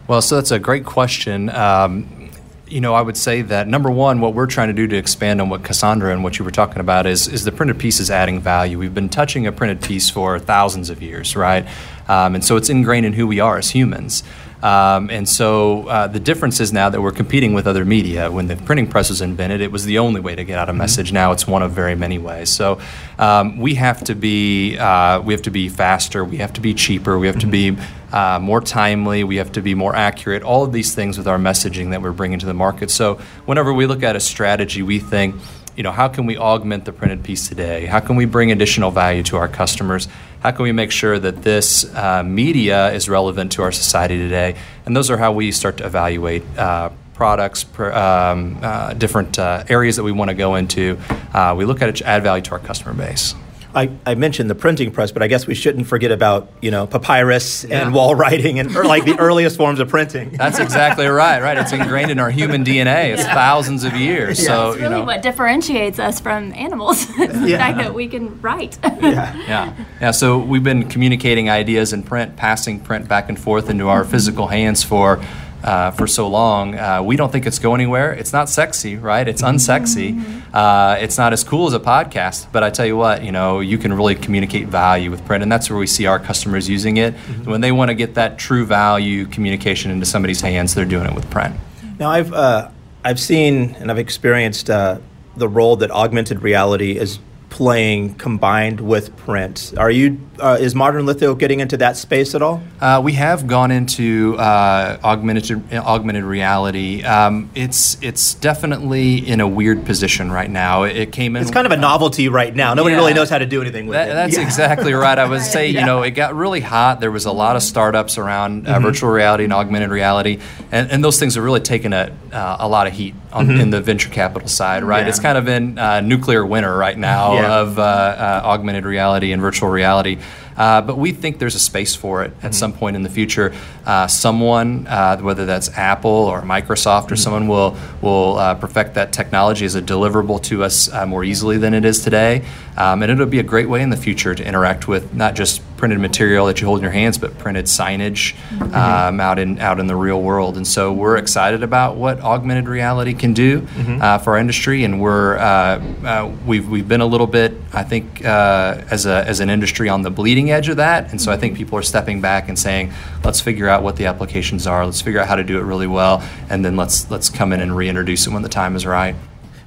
Well, 0.07 0.23
so 0.23 0.35
that's 0.37 0.49
a 0.49 0.57
great 0.57 0.83
question. 0.83 1.51
Um, 1.51 2.31
you 2.67 2.81
know, 2.81 2.95
I 2.95 3.01
would 3.01 3.17
say 3.17 3.43
that 3.43 3.67
number 3.67 3.91
one, 3.91 4.19
what 4.19 4.33
we're 4.33 4.47
trying 4.47 4.69
to 4.69 4.73
do 4.73 4.87
to 4.87 4.95
expand 4.95 5.39
on 5.41 5.49
what 5.49 5.63
Cassandra 5.63 6.11
and 6.11 6.23
what 6.23 6.39
you 6.39 6.45
were 6.45 6.51
talking 6.51 6.79
about 6.79 7.05
is 7.05 7.27
is 7.27 7.43
the 7.43 7.51
printed 7.51 7.77
piece 7.77 7.99
is 7.99 8.09
adding 8.09 8.39
value. 8.41 8.79
We've 8.79 8.95
been 8.95 9.09
touching 9.09 9.45
a 9.45 9.51
printed 9.51 9.83
piece 9.83 10.09
for 10.09 10.39
thousands 10.39 10.89
of 10.89 11.03
years, 11.03 11.35
right? 11.35 11.67
Um, 12.07 12.33
and 12.33 12.43
so 12.43 12.55
it's 12.57 12.69
ingrained 12.69 13.05
in 13.05 13.13
who 13.13 13.27
we 13.27 13.39
are 13.39 13.59
as 13.59 13.69
humans. 13.69 14.23
Um, 14.61 15.09
and 15.09 15.27
so 15.27 15.87
uh, 15.87 16.07
the 16.07 16.19
difference 16.19 16.59
is 16.59 16.73
now 16.73 16.89
that 16.89 17.01
we're 17.01 17.11
competing 17.11 17.53
with 17.53 17.65
other 17.65 17.85
media. 17.85 18.29
When 18.29 18.47
the 18.47 18.57
printing 18.57 18.87
press 18.87 19.09
was 19.09 19.21
invented, 19.21 19.61
it 19.61 19.71
was 19.71 19.85
the 19.85 19.99
only 19.99 20.19
way 20.19 20.35
to 20.35 20.43
get 20.43 20.59
out 20.59 20.69
a 20.69 20.73
message. 20.73 21.11
Now 21.13 21.31
it's 21.31 21.47
one 21.47 21.63
of 21.63 21.71
very 21.71 21.95
many 21.95 22.17
ways. 22.17 22.49
So 22.49 22.79
um, 23.17 23.57
we 23.57 23.75
have 23.75 24.03
to 24.05 24.15
be 24.15 24.77
uh, 24.77 25.21
we 25.21 25.33
have 25.33 25.43
to 25.43 25.51
be 25.51 25.69
faster. 25.69 26.25
We 26.25 26.37
have 26.37 26.53
to 26.53 26.61
be 26.61 26.73
cheaper. 26.73 27.17
We 27.17 27.27
have 27.27 27.39
to 27.39 27.47
be 27.47 27.77
uh, 28.11 28.39
more 28.39 28.59
timely. 28.59 29.23
We 29.23 29.37
have 29.37 29.51
to 29.53 29.61
be 29.61 29.75
more 29.75 29.95
accurate. 29.95 30.43
All 30.43 30.63
of 30.63 30.73
these 30.73 30.93
things 30.93 31.17
with 31.17 31.27
our 31.27 31.37
messaging 31.37 31.91
that 31.91 32.01
we're 32.01 32.11
bringing 32.11 32.39
to 32.39 32.45
the 32.45 32.53
market. 32.53 32.89
So 32.89 33.15
whenever 33.45 33.71
we 33.73 33.85
look 33.85 34.03
at 34.03 34.15
a 34.15 34.19
strategy, 34.19 34.81
we 34.81 34.99
think 34.99 35.35
you 35.79 35.83
know, 35.83 35.93
how 35.93 36.09
can 36.09 36.25
we 36.25 36.37
augment 36.37 36.83
the 36.83 36.91
printed 36.91 37.23
piece 37.23 37.47
today? 37.47 37.85
How 37.85 38.01
can 38.01 38.17
we 38.17 38.25
bring 38.25 38.51
additional 38.51 38.91
value 38.91 39.23
to 39.23 39.37
our 39.37 39.47
customers? 39.47 40.09
How 40.41 40.51
can 40.51 40.63
we 40.63 40.73
make 40.73 40.91
sure 40.91 41.17
that 41.17 41.43
this 41.43 41.85
uh, 41.95 42.21
media 42.21 42.91
is 42.91 43.07
relevant 43.07 43.53
to 43.53 43.61
our 43.61 43.71
society 43.71 44.17
today? 44.17 44.57
And 44.85 44.93
those 44.93 45.09
are 45.09 45.15
how 45.15 45.31
we 45.31 45.53
start 45.53 45.77
to 45.77 45.85
evaluate 45.85 46.43
uh, 46.57 46.89
products, 47.13 47.65
um, 47.79 48.59
uh, 48.61 48.91
different 48.95 49.39
uh, 49.39 49.63
areas 49.69 49.95
that 49.95 50.03
we 50.03 50.11
want 50.11 50.27
to 50.27 50.35
go 50.35 50.55
into. 50.55 50.99
Uh, 51.33 51.55
we 51.57 51.63
look 51.63 51.81
at 51.81 51.87
it 51.87 51.95
to 51.95 52.05
add 52.05 52.23
value 52.23 52.43
to 52.43 52.51
our 52.51 52.59
customer 52.59 52.93
base. 52.93 53.33
I, 53.79 53.89
I, 54.05 54.15
mentioned 54.15 54.49
the 54.49 54.55
printing 54.55 54.91
press, 54.91 55.13
but 55.13 55.23
I 55.23 55.27
guess 55.27 55.47
we 55.47 55.55
shouldn't 55.55 55.87
forget 55.87 56.11
about 56.11 56.51
you 56.61 56.69
know 56.69 56.85
papyrus 56.85 57.63
yeah. 57.63 57.81
and 57.81 57.93
wall 57.93 58.13
writing 58.13 58.59
and 58.59 58.75
or 58.75 58.83
like 58.83 59.05
the 59.05 59.17
earliest 59.19 59.55
forms 59.55 59.79
of 59.79 59.87
printing. 59.87 60.31
That's 60.31 60.59
exactly 60.59 61.07
right. 61.07 61.41
Right, 61.41 61.57
it's 61.57 61.71
ingrained 61.71 62.11
in 62.11 62.19
our 62.19 62.29
human 62.29 62.65
DNA. 62.65 63.13
It's 63.13 63.23
yeah. 63.23 63.33
thousands 63.33 63.85
of 63.85 63.95
years. 63.95 64.39
Yeah. 64.39 64.47
So 64.47 64.67
it's 64.71 64.81
really 64.81 64.83
you 64.83 64.99
know 64.99 65.05
what 65.05 65.21
differentiates 65.21 65.97
us 65.97 66.19
from 66.19 66.51
animals. 66.53 67.07
the 67.17 67.55
fact 67.57 67.77
that 67.77 67.93
we 67.93 68.07
can 68.09 68.41
write. 68.41 68.77
yeah, 68.83 68.99
yeah, 69.47 69.85
yeah. 70.01 70.11
So 70.11 70.39
we've 70.39 70.63
been 70.63 70.89
communicating 70.89 71.49
ideas 71.49 71.93
in 71.93 72.03
print, 72.03 72.35
passing 72.35 72.81
print 72.81 73.07
back 73.07 73.29
and 73.29 73.39
forth 73.39 73.69
into 73.69 73.87
our 73.87 74.03
physical 74.03 74.47
hands 74.47 74.83
for 74.83 75.23
uh, 75.63 75.91
for 75.91 76.07
so 76.07 76.27
long. 76.27 76.75
Uh, 76.75 77.01
we 77.03 77.15
don't 77.15 77.31
think 77.31 77.45
it's 77.45 77.59
going 77.59 77.81
anywhere. 77.81 78.11
It's 78.11 78.33
not 78.33 78.49
sexy, 78.49 78.95
right? 78.95 79.27
It's 79.27 79.41
unsexy. 79.41 80.15
Mm-hmm. 80.15 80.55
Uh, 80.55 80.97
it's 80.99 81.17
not 81.17 81.33
as 81.33 81.43
cool 81.43 81.67
as 81.67 81.73
a 81.73 81.79
podcast. 81.79 82.51
But 82.51 82.63
I 82.63 82.69
tell 82.69 82.85
you 82.85 82.97
what, 82.97 83.23
you 83.23 83.31
know, 83.31 83.59
you 83.59 83.77
can 83.77 83.93
really 83.93 84.15
communicate 84.15 84.67
value 84.67 85.11
with 85.11 85.25
print, 85.25 85.43
and 85.43 85.51
that's 85.51 85.69
where 85.69 85.79
we 85.79 85.87
see 85.87 86.05
our 86.05 86.19
customers 86.19 86.69
using 86.69 86.97
it. 86.97 87.13
Mm-hmm. 87.13 87.51
When 87.51 87.61
they 87.61 87.71
want 87.71 87.89
to 87.89 87.95
get 87.95 88.15
that 88.15 88.37
true 88.37 88.65
value 88.65 89.25
communication 89.25 89.91
into 89.91 90.05
somebody's 90.05 90.41
hands, 90.41 90.75
they're 90.75 90.85
doing 90.85 91.05
it 91.05 91.15
with 91.15 91.29
print. 91.29 91.55
Now, 91.99 92.09
I've 92.09 92.33
uh, 92.33 92.69
I've 93.03 93.19
seen 93.19 93.75
and 93.79 93.91
I've 93.91 93.99
experienced 93.99 94.69
uh, 94.69 94.99
the 95.35 95.47
role 95.47 95.75
that 95.77 95.91
augmented 95.91 96.41
reality 96.41 96.97
is 96.97 97.19
playing 97.49 98.15
combined 98.15 98.79
with 98.79 99.15
print. 99.17 99.73
Are 99.77 99.91
you 99.91 100.19
uh, 100.39 100.57
is 100.59 100.73
modern 100.73 101.05
litho 101.05 101.35
getting 101.35 101.59
into 101.59 101.77
that 101.77 101.97
space 101.97 102.33
at 102.33 102.41
all? 102.41 102.61
Uh, 102.79 103.01
we 103.03 103.13
have 103.13 103.47
gone 103.47 103.71
into 103.71 104.37
uh, 104.37 104.97
augmented 105.03 105.73
augmented 105.73 106.23
reality. 106.23 107.03
Um, 107.03 107.49
it's 107.55 108.01
it's 108.01 108.35
definitely 108.35 109.17
in 109.17 109.41
a 109.41 109.47
weird 109.47 109.85
position 109.85 110.31
right 110.31 110.49
now. 110.49 110.83
It, 110.83 110.95
it 110.95 111.11
came 111.11 111.35
in. 111.35 111.41
It's 111.41 111.51
kind 111.51 111.65
of 111.65 111.71
a 111.71 111.77
novelty 111.77 112.29
right 112.29 112.55
now. 112.55 112.73
Nobody 112.73 112.93
yeah, 112.93 113.01
really 113.01 113.13
knows 113.13 113.29
how 113.29 113.39
to 113.39 113.45
do 113.45 113.61
anything 113.61 113.87
with 113.87 113.95
that, 113.95 114.09
it. 114.09 114.13
That's 114.13 114.37
yeah. 114.37 114.43
exactly 114.43 114.93
right. 114.93 115.17
I 115.17 115.25
would 115.25 115.41
say 115.55 115.69
yeah. 115.69 115.81
you 115.81 115.85
know 115.85 116.03
it 116.03 116.11
got 116.11 116.35
really 116.35 116.61
hot. 116.61 116.99
There 116.99 117.11
was 117.11 117.25
a 117.25 117.31
lot 117.31 117.55
of 117.55 117.63
startups 117.63 118.17
around 118.17 118.67
uh, 118.67 118.75
mm-hmm. 118.75 118.83
virtual 118.83 119.09
reality 119.09 119.43
and 119.43 119.53
augmented 119.53 119.89
reality, 119.89 120.39
and, 120.71 120.89
and 120.91 121.03
those 121.03 121.19
things 121.19 121.35
have 121.35 121.43
really 121.43 121.61
taken 121.61 121.93
a 121.93 122.15
uh, 122.33 122.57
a 122.59 122.67
lot 122.67 122.87
of 122.87 122.93
heat 122.93 123.15
on, 123.31 123.47
mm-hmm. 123.47 123.61
in 123.61 123.69
the 123.69 123.81
venture 123.81 124.09
capital 124.09 124.47
side. 124.47 124.83
Right, 124.83 125.07
it's 125.07 125.19
kind 125.19 125.37
of 125.37 125.47
in 125.47 125.77
uh, 125.77 126.01
nuclear 126.01 126.45
winter 126.45 126.75
right 126.75 126.97
now 126.97 127.61
of 127.61 127.79
augmented 127.79 128.85
reality 128.85 129.31
and 129.31 129.41
virtual 129.41 129.69
reality. 129.69 130.19
Uh, 130.59 130.81
but 130.81 130.97
we 130.97 131.13
think 131.13 131.39
there's 131.39 131.55
a 131.55 131.59
space 131.59 131.95
for 131.95 132.21
it 132.21 132.27
at 132.27 132.37
mm-hmm. 132.37 132.51
some 132.51 132.73
point 132.73 132.97
in 132.97 133.01
the 133.01 133.09
future. 133.09 133.53
Uh, 133.85 134.07
someone, 134.07 134.85
uh, 134.87 135.17
whether 135.19 135.45
that's 135.45 135.69
Apple 135.69 136.11
or 136.11 136.41
Microsoft, 136.41 137.05
or 137.05 137.05
mm-hmm. 137.05 137.15
someone 137.15 137.47
will 137.47 137.77
will 138.01 138.37
uh, 138.37 138.55
perfect 138.55 138.95
that 138.95 139.13
technology 139.13 139.63
as 139.63 139.75
a 139.75 139.81
deliverable 139.81 140.43
to 140.43 140.61
us 140.65 140.91
uh, 140.91 141.05
more 141.05 141.23
easily 141.23 141.57
than 141.57 141.73
it 141.73 141.85
is 141.85 142.03
today, 142.03 142.45
um, 142.75 143.01
and 143.01 143.09
it'll 143.09 143.25
be 143.25 143.39
a 143.39 143.43
great 143.43 143.69
way 143.69 143.81
in 143.81 143.89
the 143.89 143.97
future 143.97 144.35
to 144.35 144.45
interact 144.45 144.85
with 144.85 145.13
not 145.13 145.33
just 145.33 145.61
printed 145.79 145.99
material 145.99 146.45
that 146.47 146.59
you 146.59 146.67
hold 146.67 146.79
in 146.79 146.83
your 146.83 146.91
hands, 146.91 147.17
but 147.17 147.37
printed 147.37 147.65
signage 147.65 148.35
mm-hmm. 148.35 148.75
um, 148.75 149.19
out 149.21 149.39
in 149.39 149.57
out 149.59 149.79
in 149.79 149.87
the 149.87 149.95
real 149.95 150.21
world. 150.21 150.57
And 150.57 150.67
so 150.67 150.91
we're 150.91 151.15
excited 151.15 151.63
about 151.63 151.95
what 151.95 152.19
augmented 152.19 152.67
reality 152.67 153.13
can 153.13 153.33
do 153.33 153.61
mm-hmm. 153.61 154.01
uh, 154.01 154.17
for 154.17 154.33
our 154.33 154.39
industry, 154.39 154.83
and 154.83 155.01
we're 155.01 155.37
uh, 155.37 155.81
uh, 156.05 156.31
we've 156.45 156.69
we've 156.69 156.87
been 156.87 157.01
a 157.01 157.05
little 157.05 157.27
bit, 157.27 157.53
I 157.73 157.83
think, 157.83 158.23
uh, 158.25 158.83
as 158.91 159.05
a 159.05 159.25
as 159.25 159.39
an 159.39 159.49
industry 159.49 159.87
on 159.87 160.01
the 160.01 160.11
bleeding 160.11 160.51
edge 160.51 160.67
of 160.67 160.77
that. 160.77 161.11
And 161.11 161.21
so 161.21 161.31
I 161.31 161.37
think 161.37 161.55
people 161.55 161.79
are 161.79 161.83
stepping 161.83 162.19
back 162.19 162.49
and 162.49 162.59
saying, 162.59 162.91
let's 163.23 163.39
figure 163.39 163.69
out 163.69 163.81
what 163.81 163.95
the 163.95 164.05
applications 164.07 164.67
are, 164.67 164.85
let's 164.85 165.01
figure 165.01 165.21
out 165.21 165.27
how 165.27 165.37
to 165.37 165.43
do 165.45 165.57
it 165.59 165.63
really 165.63 165.87
well, 165.87 166.21
and 166.49 166.63
then 166.63 166.75
let's 166.75 167.09
let's 167.09 167.29
come 167.29 167.53
in 167.53 167.61
and 167.61 167.75
reintroduce 167.75 168.27
it 168.27 168.33
when 168.33 168.43
the 168.43 168.49
time 168.49 168.75
is 168.75 168.85
right. 168.85 169.15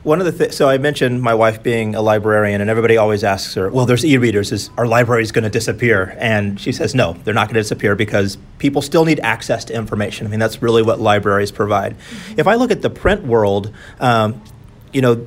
One 0.02 0.18
of 0.18 0.26
the 0.26 0.32
things, 0.32 0.56
so 0.56 0.68
I 0.68 0.78
mentioned 0.78 1.22
my 1.22 1.32
wife 1.32 1.62
being 1.62 1.94
a 1.94 2.02
librarian, 2.02 2.60
and 2.60 2.68
everybody 2.68 2.96
always 2.96 3.22
asks 3.22 3.54
her, 3.54 3.70
well, 3.70 3.86
there's 3.86 4.04
e 4.04 4.16
readers. 4.16 4.50
Is 4.50 4.68
our 4.76 4.86
libraries 4.86 5.30
going 5.30 5.44
to 5.44 5.50
disappear? 5.50 6.16
And 6.18 6.60
she 6.60 6.72
says, 6.72 6.92
no, 6.92 7.12
they're 7.12 7.34
not 7.34 7.46
going 7.46 7.54
to 7.54 7.60
disappear 7.60 7.94
because 7.94 8.36
people 8.58 8.82
still 8.82 9.04
need 9.04 9.20
access 9.20 9.64
to 9.66 9.74
information. 9.74 10.26
I 10.26 10.30
mean, 10.30 10.40
that's 10.40 10.60
really 10.60 10.82
what 10.82 10.98
libraries 10.98 11.52
provide. 11.52 11.96
Mm-hmm. 11.96 12.40
If 12.40 12.48
I 12.48 12.56
look 12.56 12.72
at 12.72 12.82
the 12.82 12.90
print 12.90 13.24
world, 13.24 13.72
um, 14.00 14.42
you 14.92 15.02
know, 15.02 15.24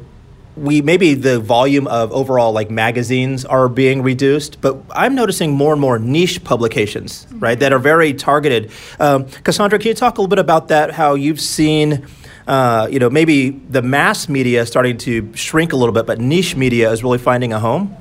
we 0.58 0.82
maybe 0.82 1.14
the 1.14 1.40
volume 1.40 1.88
of 1.88 2.12
overall 2.12 2.52
like 2.52 2.70
magazines 2.70 3.46
are 3.46 3.68
being 3.70 4.02
reduced, 4.02 4.62
but 4.62 4.78
I'm 4.92 5.16
noticing 5.16 5.52
more 5.52 5.74
and 5.74 5.82
more 5.82 6.00
niche 6.00 6.44
publications, 6.44 7.28
right, 7.32 7.60
that 7.60 7.74
are 7.74 7.80
very 7.80 8.14
targeted. 8.14 8.72
Um, 9.00 9.26
Cassandra, 9.44 9.80
can 9.80 9.90
you 9.90 9.94
talk 9.94 10.18
a 10.18 10.22
little 10.22 10.30
bit 10.30 10.40
about 10.40 10.68
that? 10.70 10.92
How 10.92 11.16
you've 11.16 11.42
seen 11.42 12.06
uh, 12.48 12.88
you 12.92 13.00
know, 13.00 13.10
maybe 13.10 13.50
the 13.50 13.82
mass 13.82 14.30
media 14.30 14.62
is 14.62 14.68
starting 14.68 14.98
to 15.00 15.32
shrink 15.36 15.74
a 15.74 15.76
little 15.76 15.94
bit, 15.94 16.06
but 16.06 16.20
niche 16.20 16.56
media 16.56 16.92
is 16.92 17.04
really 17.04 17.18
finding 17.18 17.54
a 17.54 17.60
home? 17.60 17.96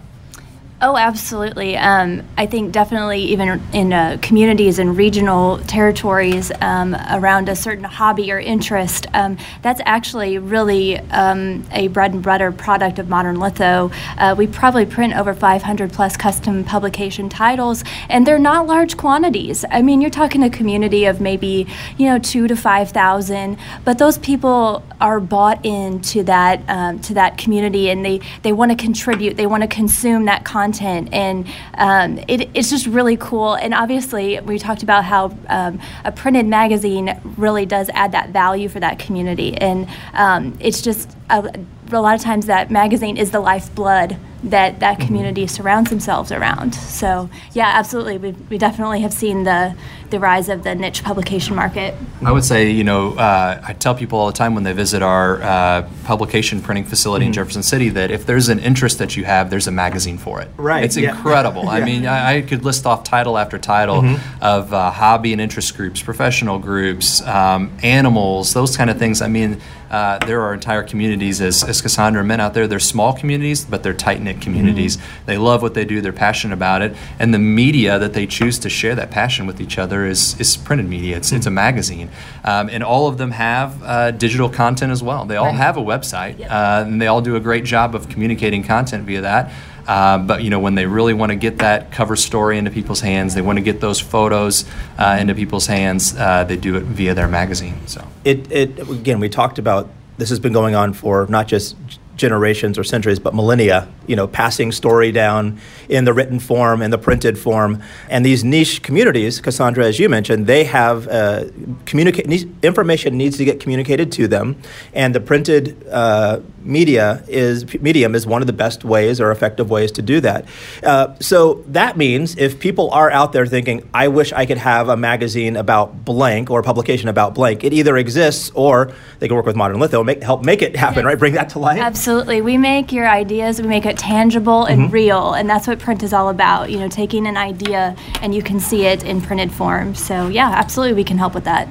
Oh, 0.86 0.98
absolutely. 0.98 1.78
Um, 1.78 2.22
I 2.36 2.44
think 2.44 2.70
definitely 2.70 3.20
even 3.20 3.58
in 3.72 3.94
uh, 3.94 4.18
communities 4.20 4.78
and 4.78 4.94
regional 4.94 5.56
territories 5.60 6.52
um, 6.60 6.94
around 7.10 7.48
a 7.48 7.56
certain 7.56 7.84
hobby 7.84 8.30
or 8.30 8.38
interest, 8.38 9.06
um, 9.14 9.38
that's 9.62 9.80
actually 9.86 10.36
really 10.36 10.98
um, 10.98 11.64
a 11.72 11.88
bread 11.88 12.12
and 12.12 12.22
butter 12.22 12.52
product 12.52 12.98
of 12.98 13.08
modern 13.08 13.40
litho. 13.40 13.90
Uh, 14.18 14.34
we 14.36 14.46
probably 14.46 14.84
print 14.84 15.16
over 15.16 15.32
500 15.32 15.90
plus 15.90 16.18
custom 16.18 16.64
publication 16.64 17.30
titles, 17.30 17.82
and 18.10 18.26
they're 18.26 18.38
not 18.38 18.66
large 18.66 18.98
quantities. 18.98 19.64
I 19.70 19.80
mean, 19.80 20.02
you're 20.02 20.10
talking 20.10 20.42
a 20.42 20.50
community 20.50 21.06
of 21.06 21.18
maybe 21.18 21.66
you 21.96 22.08
know 22.08 22.18
two 22.18 22.46
to 22.46 22.56
five 22.56 22.90
thousand, 22.90 23.56
but 23.86 23.96
those 23.96 24.18
people 24.18 24.84
are 25.00 25.18
bought 25.18 25.64
into 25.64 26.24
that 26.24 26.60
um, 26.68 26.98
to 27.00 27.14
that 27.14 27.38
community, 27.38 27.88
and 27.88 28.04
they 28.04 28.20
they 28.42 28.52
want 28.52 28.70
to 28.70 28.76
contribute. 28.76 29.38
They 29.38 29.46
want 29.46 29.62
to 29.62 29.66
consume 29.66 30.26
that 30.26 30.44
content 30.44 30.73
content, 30.74 31.08
and 31.12 31.46
um, 31.74 32.18
it, 32.28 32.48
it's 32.54 32.70
just 32.70 32.86
really 32.86 33.16
cool. 33.16 33.54
And 33.54 33.74
obviously, 33.74 34.40
we 34.40 34.58
talked 34.58 34.82
about 34.82 35.04
how 35.04 35.36
um, 35.48 35.80
a 36.04 36.12
printed 36.12 36.46
magazine 36.46 37.18
really 37.36 37.66
does 37.66 37.90
add 37.94 38.12
that 38.12 38.30
value 38.30 38.68
for 38.68 38.80
that 38.80 38.98
community, 38.98 39.56
and 39.56 39.88
um, 40.12 40.56
it's 40.60 40.82
just 40.82 41.16
a, 41.30 41.58
a 41.92 42.00
lot 42.00 42.14
of 42.14 42.20
times 42.20 42.46
that 42.46 42.70
magazine 42.70 43.16
is 43.16 43.30
the 43.30 43.40
lifeblood 43.40 44.16
that 44.44 44.80
that 44.80 44.98
mm-hmm. 44.98 45.06
community 45.06 45.46
surrounds 45.46 45.90
themselves 45.90 46.30
around. 46.30 46.74
So 46.74 47.30
yeah, 47.52 47.70
absolutely, 47.74 48.18
we, 48.18 48.32
we 48.50 48.58
definitely 48.58 49.00
have 49.00 49.12
seen 49.12 49.44
the 49.44 49.74
the 50.10 50.18
rise 50.20 50.48
of 50.48 50.62
the 50.62 50.74
niche 50.74 51.02
publication 51.02 51.56
market. 51.56 51.94
I 52.24 52.32
would 52.32 52.44
say, 52.44 52.70
you 52.70 52.84
know, 52.84 53.14
uh, 53.14 53.60
I 53.66 53.72
tell 53.72 53.94
people 53.94 54.18
all 54.18 54.26
the 54.26 54.32
time 54.32 54.54
when 54.54 54.64
they 54.64 54.72
visit 54.72 55.02
our 55.02 55.42
uh, 55.42 55.88
publication 56.04 56.62
printing 56.62 56.84
facility 56.84 57.24
mm-hmm. 57.24 57.28
in 57.28 57.32
Jefferson 57.34 57.62
City 57.62 57.88
that 57.90 58.10
if 58.10 58.26
there's 58.26 58.48
an 58.48 58.58
interest 58.58 58.98
that 58.98 59.16
you 59.16 59.24
have, 59.24 59.50
there's 59.50 59.66
a 59.66 59.72
magazine 59.72 60.18
for 60.18 60.40
it. 60.40 60.48
Right. 60.56 60.84
It's 60.84 60.96
yeah. 60.96 61.10
incredible. 61.10 61.64
yeah. 61.64 61.70
I 61.70 61.84
mean, 61.84 62.06
I, 62.06 62.36
I, 62.36 62.42
could 62.42 62.64
list 62.64 62.86
off 62.86 63.04
title 63.04 63.38
after 63.38 63.58
title 63.58 64.02
mm-hmm. 64.02 64.44
of 64.44 64.72
uh, 64.72 64.90
hobby 64.90 65.32
and 65.32 65.40
interest 65.40 65.76
groups, 65.76 66.02
professional 66.02 66.58
groups, 66.58 67.20
um, 67.22 67.76
animals, 67.82 68.52
those 68.52 68.76
kind 68.76 68.90
of 68.90 68.98
things. 68.98 69.22
I 69.22 69.28
mean, 69.28 69.60
uh, 69.94 70.18
there 70.26 70.42
are 70.42 70.52
entire 70.52 70.82
communities, 70.82 71.40
as, 71.40 71.62
as 71.62 71.80
Cassandra 71.80 72.24
meant 72.24 72.42
out 72.42 72.52
there. 72.52 72.66
They're 72.66 72.80
small 72.80 73.12
communities, 73.12 73.64
but 73.64 73.84
they're 73.84 73.94
tight 73.94 74.20
knit 74.20 74.40
communities. 74.40 74.96
Mm-hmm. 74.96 75.26
They 75.26 75.38
love 75.38 75.62
what 75.62 75.74
they 75.74 75.84
do. 75.84 76.00
They're 76.00 76.12
passionate 76.12 76.54
about 76.54 76.82
it, 76.82 76.96
and 77.20 77.32
the 77.32 77.38
media 77.38 78.00
that 78.00 78.12
they 78.12 78.26
choose 78.26 78.58
to 78.60 78.68
share 78.68 78.96
that 78.96 79.12
passion 79.12 79.46
with 79.46 79.60
each 79.60 79.78
other 79.78 79.93
is 80.02 80.38
is 80.40 80.56
printed 80.56 80.88
media. 80.88 81.16
It's 81.16 81.28
mm-hmm. 81.28 81.36
it's 81.36 81.46
a 81.46 81.50
magazine, 81.50 82.10
um, 82.44 82.68
and 82.68 82.82
all 82.82 83.06
of 83.06 83.18
them 83.18 83.30
have 83.30 83.82
uh, 83.82 84.10
digital 84.10 84.48
content 84.48 84.92
as 84.92 85.02
well. 85.02 85.24
They 85.24 85.36
all 85.36 85.46
right. 85.46 85.54
have 85.54 85.76
a 85.76 85.82
website, 85.82 86.38
yep. 86.38 86.50
uh, 86.50 86.84
and 86.86 87.00
they 87.00 87.06
all 87.06 87.20
do 87.20 87.36
a 87.36 87.40
great 87.40 87.64
job 87.64 87.94
of 87.94 88.08
communicating 88.08 88.64
content 88.64 89.04
via 89.04 89.20
that. 89.20 89.52
Uh, 89.86 90.18
but 90.18 90.42
you 90.42 90.50
know, 90.50 90.58
when 90.58 90.74
they 90.74 90.86
really 90.86 91.14
want 91.14 91.30
to 91.30 91.36
get 91.36 91.58
that 91.58 91.92
cover 91.92 92.16
story 92.16 92.58
into 92.58 92.70
people's 92.70 93.00
hands, 93.00 93.34
they 93.34 93.42
want 93.42 93.58
to 93.58 93.62
get 93.62 93.80
those 93.80 94.00
photos 94.00 94.64
uh, 94.98 95.18
into 95.20 95.34
people's 95.34 95.66
hands. 95.66 96.16
Uh, 96.16 96.44
they 96.44 96.56
do 96.56 96.76
it 96.76 96.84
via 96.84 97.14
their 97.14 97.28
magazine. 97.28 97.86
So 97.86 98.06
it, 98.24 98.50
it 98.50 98.88
again, 98.88 99.20
we 99.20 99.28
talked 99.28 99.58
about 99.58 99.88
this 100.16 100.28
has 100.30 100.38
been 100.38 100.52
going 100.52 100.74
on 100.74 100.92
for 100.92 101.26
not 101.28 101.48
just 101.48 101.76
generations 102.16 102.78
or 102.78 102.84
centuries, 102.84 103.18
but 103.18 103.34
millennia. 103.34 103.88
you 104.06 104.16
know, 104.16 104.26
passing 104.26 104.72
story 104.72 105.12
down 105.12 105.58
in 105.88 106.04
the 106.04 106.12
written 106.12 106.38
form 106.38 106.82
and 106.82 106.92
the 106.92 106.98
printed 106.98 107.38
form. 107.38 107.82
And 108.08 108.24
these 108.24 108.44
niche 108.44 108.82
communities, 108.82 109.40
Cassandra, 109.40 109.86
as 109.86 109.98
you 109.98 110.08
mentioned, 110.08 110.46
they 110.46 110.64
have 110.64 111.08
uh, 111.08 111.44
communicate 111.86 112.26
information 112.62 113.16
needs 113.16 113.36
to 113.38 113.44
get 113.44 113.60
communicated 113.60 114.12
to 114.12 114.28
them, 114.28 114.56
and 114.92 115.14
the 115.14 115.20
printed 115.20 115.86
uh, 115.90 116.40
media 116.62 117.22
is 117.28 117.80
medium 117.80 118.14
is 118.14 118.26
one 118.26 118.40
of 118.42 118.46
the 118.46 118.52
best 118.52 118.84
ways 118.84 119.20
or 119.20 119.30
effective 119.30 119.70
ways 119.70 119.92
to 119.92 120.02
do 120.02 120.20
that. 120.20 120.44
Uh, 120.82 121.14
so 121.20 121.64
that 121.66 121.96
means 121.96 122.36
if 122.36 122.58
people 122.58 122.90
are 122.90 123.10
out 123.10 123.32
there 123.32 123.46
thinking, 123.46 123.88
"I 123.94 124.08
wish 124.08 124.32
I 124.32 124.46
could 124.46 124.58
have 124.58 124.88
a 124.88 124.96
magazine 124.96 125.56
about 125.56 126.04
blank 126.04 126.50
or 126.50 126.60
a 126.60 126.62
publication 126.62 127.08
about 127.08 127.34
blank," 127.34 127.64
it 127.64 127.72
either 127.72 127.96
exists 127.96 128.50
or 128.54 128.92
they 129.18 129.28
can 129.28 129.36
work 129.36 129.46
with 129.46 129.56
Modern 129.56 129.78
Litho, 129.78 130.04
make, 130.04 130.22
help 130.22 130.44
make 130.44 130.62
it 130.62 130.76
happen, 130.76 131.04
right? 131.04 131.18
Bring 131.18 131.34
that 131.34 131.48
to 131.50 131.58
life. 131.58 131.78
Absolutely, 131.78 132.03
we 132.06 132.58
make 132.58 132.92
your 132.92 133.08
ideas, 133.08 133.60
we 133.60 133.68
make 133.68 133.86
it 133.86 133.96
tangible 133.96 134.64
and 134.64 134.82
mm-hmm. 134.82 134.92
real, 134.92 135.34
and 135.34 135.48
that's 135.48 135.66
what 135.66 135.78
print 135.78 136.02
is 136.02 136.12
all 136.12 136.28
about. 136.28 136.70
You 136.70 136.78
know, 136.78 136.88
taking 136.88 137.26
an 137.26 137.36
idea 137.36 137.96
and 138.20 138.34
you 138.34 138.42
can 138.42 138.60
see 138.60 138.86
it 138.86 139.02
in 139.04 139.20
printed 139.20 139.52
form. 139.52 139.94
So 139.94 140.28
yeah, 140.28 140.50
absolutely, 140.50 140.94
we 140.94 141.04
can 141.04 141.18
help 141.18 141.34
with 141.34 141.44
that. 141.44 141.68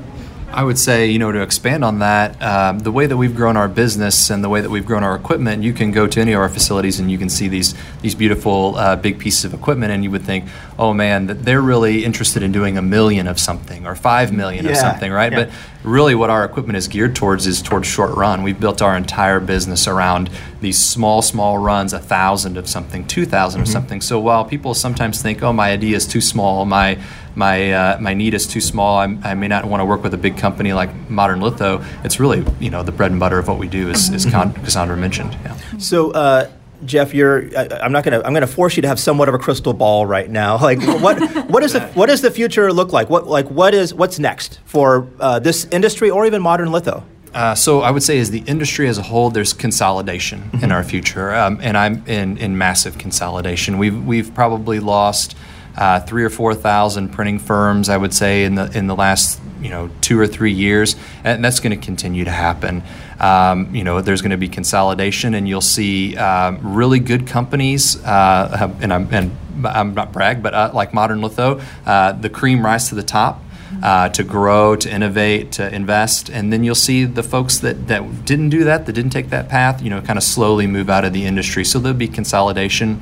I 0.53 0.63
would 0.63 0.77
say, 0.77 1.07
you 1.07 1.17
know, 1.17 1.31
to 1.31 1.41
expand 1.41 1.83
on 1.83 1.99
that, 1.99 2.41
um, 2.41 2.79
the 2.79 2.91
way 2.91 3.07
that 3.07 3.17
we've 3.17 3.35
grown 3.35 3.57
our 3.57 3.67
business 3.67 4.29
and 4.29 4.43
the 4.43 4.49
way 4.49 4.61
that 4.61 4.69
we've 4.69 4.85
grown 4.85 5.03
our 5.03 5.15
equipment, 5.15 5.63
you 5.63 5.73
can 5.73 5.91
go 5.91 6.05
to 6.05 6.21
any 6.21 6.33
of 6.33 6.39
our 6.39 6.49
facilities 6.49 6.99
and 6.99 7.09
you 7.09 7.17
can 7.17 7.29
see 7.29 7.47
these 7.47 7.73
these 8.01 8.15
beautiful 8.15 8.75
uh, 8.75 8.95
big 8.95 9.17
pieces 9.17 9.45
of 9.45 9.53
equipment, 9.53 9.91
and 9.91 10.03
you 10.03 10.11
would 10.11 10.23
think, 10.23 10.45
oh 10.77 10.93
man, 10.93 11.27
that 11.27 11.43
they're 11.43 11.61
really 11.61 12.05
interested 12.05 12.43
in 12.43 12.51
doing 12.51 12.77
a 12.77 12.81
million 12.81 13.27
of 13.27 13.39
something 13.39 13.87
or 13.87 13.95
five 13.95 14.31
million 14.31 14.65
yeah. 14.65 14.71
of 14.71 14.77
something, 14.77 15.11
right? 15.11 15.31
Yeah. 15.31 15.45
But 15.45 15.53
really, 15.83 16.15
what 16.15 16.29
our 16.29 16.45
equipment 16.45 16.77
is 16.77 16.87
geared 16.87 17.15
towards 17.15 17.47
is 17.47 17.61
towards 17.61 17.87
short 17.87 18.15
run. 18.15 18.43
We've 18.43 18.59
built 18.59 18.81
our 18.81 18.95
entire 18.95 19.39
business 19.39 19.87
around 19.87 20.29
these 20.61 20.77
small, 20.77 21.21
small 21.21 21.57
runs, 21.57 21.93
a 21.93 21.99
thousand 21.99 22.57
of 22.57 22.67
something, 22.69 23.07
two 23.07 23.25
thousand 23.25 23.61
mm-hmm. 23.61 23.69
of 23.69 23.73
something. 23.73 24.01
So 24.01 24.19
while 24.19 24.45
people 24.45 24.73
sometimes 24.73 25.21
think, 25.21 25.41
oh, 25.41 25.51
my 25.51 25.71
idea 25.71 25.95
is 25.95 26.07
too 26.07 26.21
small, 26.21 26.65
my 26.65 26.99
my 27.35 27.71
uh, 27.71 27.99
my 27.99 28.13
need 28.13 28.33
is 28.33 28.47
too 28.47 28.61
small. 28.61 28.99
I'm, 28.99 29.19
i 29.23 29.33
may 29.33 29.47
not 29.47 29.65
want 29.65 29.81
to 29.81 29.85
work 29.85 30.03
with 30.03 30.13
a 30.13 30.17
big 30.17 30.37
company 30.37 30.73
like 30.73 31.09
Modern 31.09 31.41
Litho. 31.41 31.83
It's 32.03 32.19
really 32.19 32.45
you 32.59 32.69
know 32.69 32.83
the 32.83 32.91
bread 32.91 33.11
and 33.11 33.19
butter 33.19 33.39
of 33.39 33.47
what 33.47 33.57
we 33.57 33.67
do, 33.67 33.89
as, 33.89 34.09
as 34.11 34.25
mm-hmm. 34.25 34.63
Cassandra 34.63 34.97
mentioned. 34.97 35.33
Yeah. 35.43 35.57
So. 35.77 36.11
Uh, 36.11 36.49
Jeff, 36.85 37.13
you're. 37.13 37.45
I, 37.57 37.85
am 37.85 37.93
not 37.93 38.03
gonna. 38.03 38.21
I'm 38.25 38.33
gonna 38.33 38.45
force 38.45 38.75
you 38.75 38.81
to 38.81 38.89
have 38.89 38.99
somewhat 38.99 39.29
of 39.29 39.35
a 39.35 39.37
crystal 39.37 39.73
ball 39.73 40.05
right 40.05 40.29
now. 40.29 40.57
Like, 40.63 40.81
what? 41.01 41.19
what 41.49 41.63
is 41.63 41.73
the 41.73 41.81
What 41.93 42.07
does 42.07 42.21
the 42.21 42.31
future 42.31 42.73
look 42.73 42.91
like? 42.91 43.09
What? 43.09 43.27
Like, 43.27 43.47
what 43.49 43.73
is? 43.73 43.93
What's 43.93 44.19
next 44.19 44.59
for 44.65 45.07
uh, 45.19 45.39
this 45.39 45.65
industry 45.71 46.09
or 46.09 46.25
even 46.25 46.41
modern 46.41 46.71
litho? 46.71 47.05
Uh, 47.33 47.55
so 47.55 47.81
I 47.81 47.91
would 47.91 48.03
say, 48.03 48.19
as 48.19 48.31
the 48.31 48.43
industry 48.45 48.87
as 48.87 48.97
a 48.97 49.01
whole, 49.01 49.29
there's 49.29 49.53
consolidation 49.53 50.41
mm-hmm. 50.41 50.63
in 50.63 50.71
our 50.71 50.83
future, 50.83 51.33
um, 51.33 51.59
and 51.61 51.77
I'm 51.77 52.05
in 52.05 52.37
in 52.37 52.57
massive 52.57 52.97
consolidation. 52.97 53.77
We've 53.77 54.05
we've 54.05 54.33
probably 54.33 54.79
lost 54.79 55.35
uh, 55.75 55.99
three 56.01 56.23
or 56.23 56.29
four 56.29 56.53
thousand 56.53 57.09
printing 57.09 57.39
firms, 57.39 57.89
I 57.89 57.97
would 57.97 58.13
say, 58.13 58.45
in 58.45 58.55
the 58.55 58.75
in 58.77 58.87
the 58.87 58.95
last 58.95 59.39
you 59.61 59.69
know 59.69 59.89
two 60.01 60.19
or 60.19 60.27
three 60.27 60.51
years, 60.51 60.95
and 61.23 61.43
that's 61.43 61.59
going 61.59 61.77
to 61.77 61.83
continue 61.83 62.25
to 62.25 62.31
happen. 62.31 62.83
Um, 63.19 63.73
you 63.73 63.83
know, 63.83 64.01
there's 64.01 64.21
going 64.21 64.31
to 64.31 64.37
be 64.37 64.49
consolidation, 64.49 65.33
and 65.33 65.47
you'll 65.47 65.61
see 65.61 66.15
um, 66.17 66.75
really 66.75 66.99
good 66.99 67.25
companies, 67.25 68.03
uh, 68.03 68.75
and 68.81 68.93
I'm 68.93 69.13
and 69.13 69.35
I'm 69.65 69.93
not 69.93 70.11
brag, 70.11 70.43
but 70.43 70.53
uh, 70.53 70.71
like 70.73 70.93
Modern 70.93 71.21
Litho, 71.21 71.61
uh, 71.85 72.11
the 72.11 72.29
cream 72.29 72.63
rise 72.63 72.89
to 72.89 72.95
the 72.95 73.03
top. 73.03 73.41
Uh, 73.81 74.07
to 74.07 74.23
grow, 74.23 74.75
to 74.75 74.89
innovate, 74.89 75.51
to 75.53 75.73
invest, 75.73 76.29
and 76.29 76.53
then 76.53 76.63
you'll 76.63 76.75
see 76.75 77.05
the 77.05 77.23
folks 77.23 77.57
that, 77.57 77.87
that 77.87 78.23
didn't 78.23 78.49
do 78.49 78.63
that, 78.63 78.85
that 78.85 78.93
didn't 78.93 79.09
take 79.09 79.31
that 79.31 79.49
path, 79.49 79.81
you 79.81 79.89
know, 79.89 79.99
kind 79.99 80.15
of 80.15 80.23
slowly 80.23 80.67
move 80.67 80.91
out 80.91 81.03
of 81.03 81.11
the 81.11 81.25
industry. 81.25 81.65
So 81.65 81.79
there'll 81.79 81.97
be 81.97 82.07
consolidation. 82.07 83.01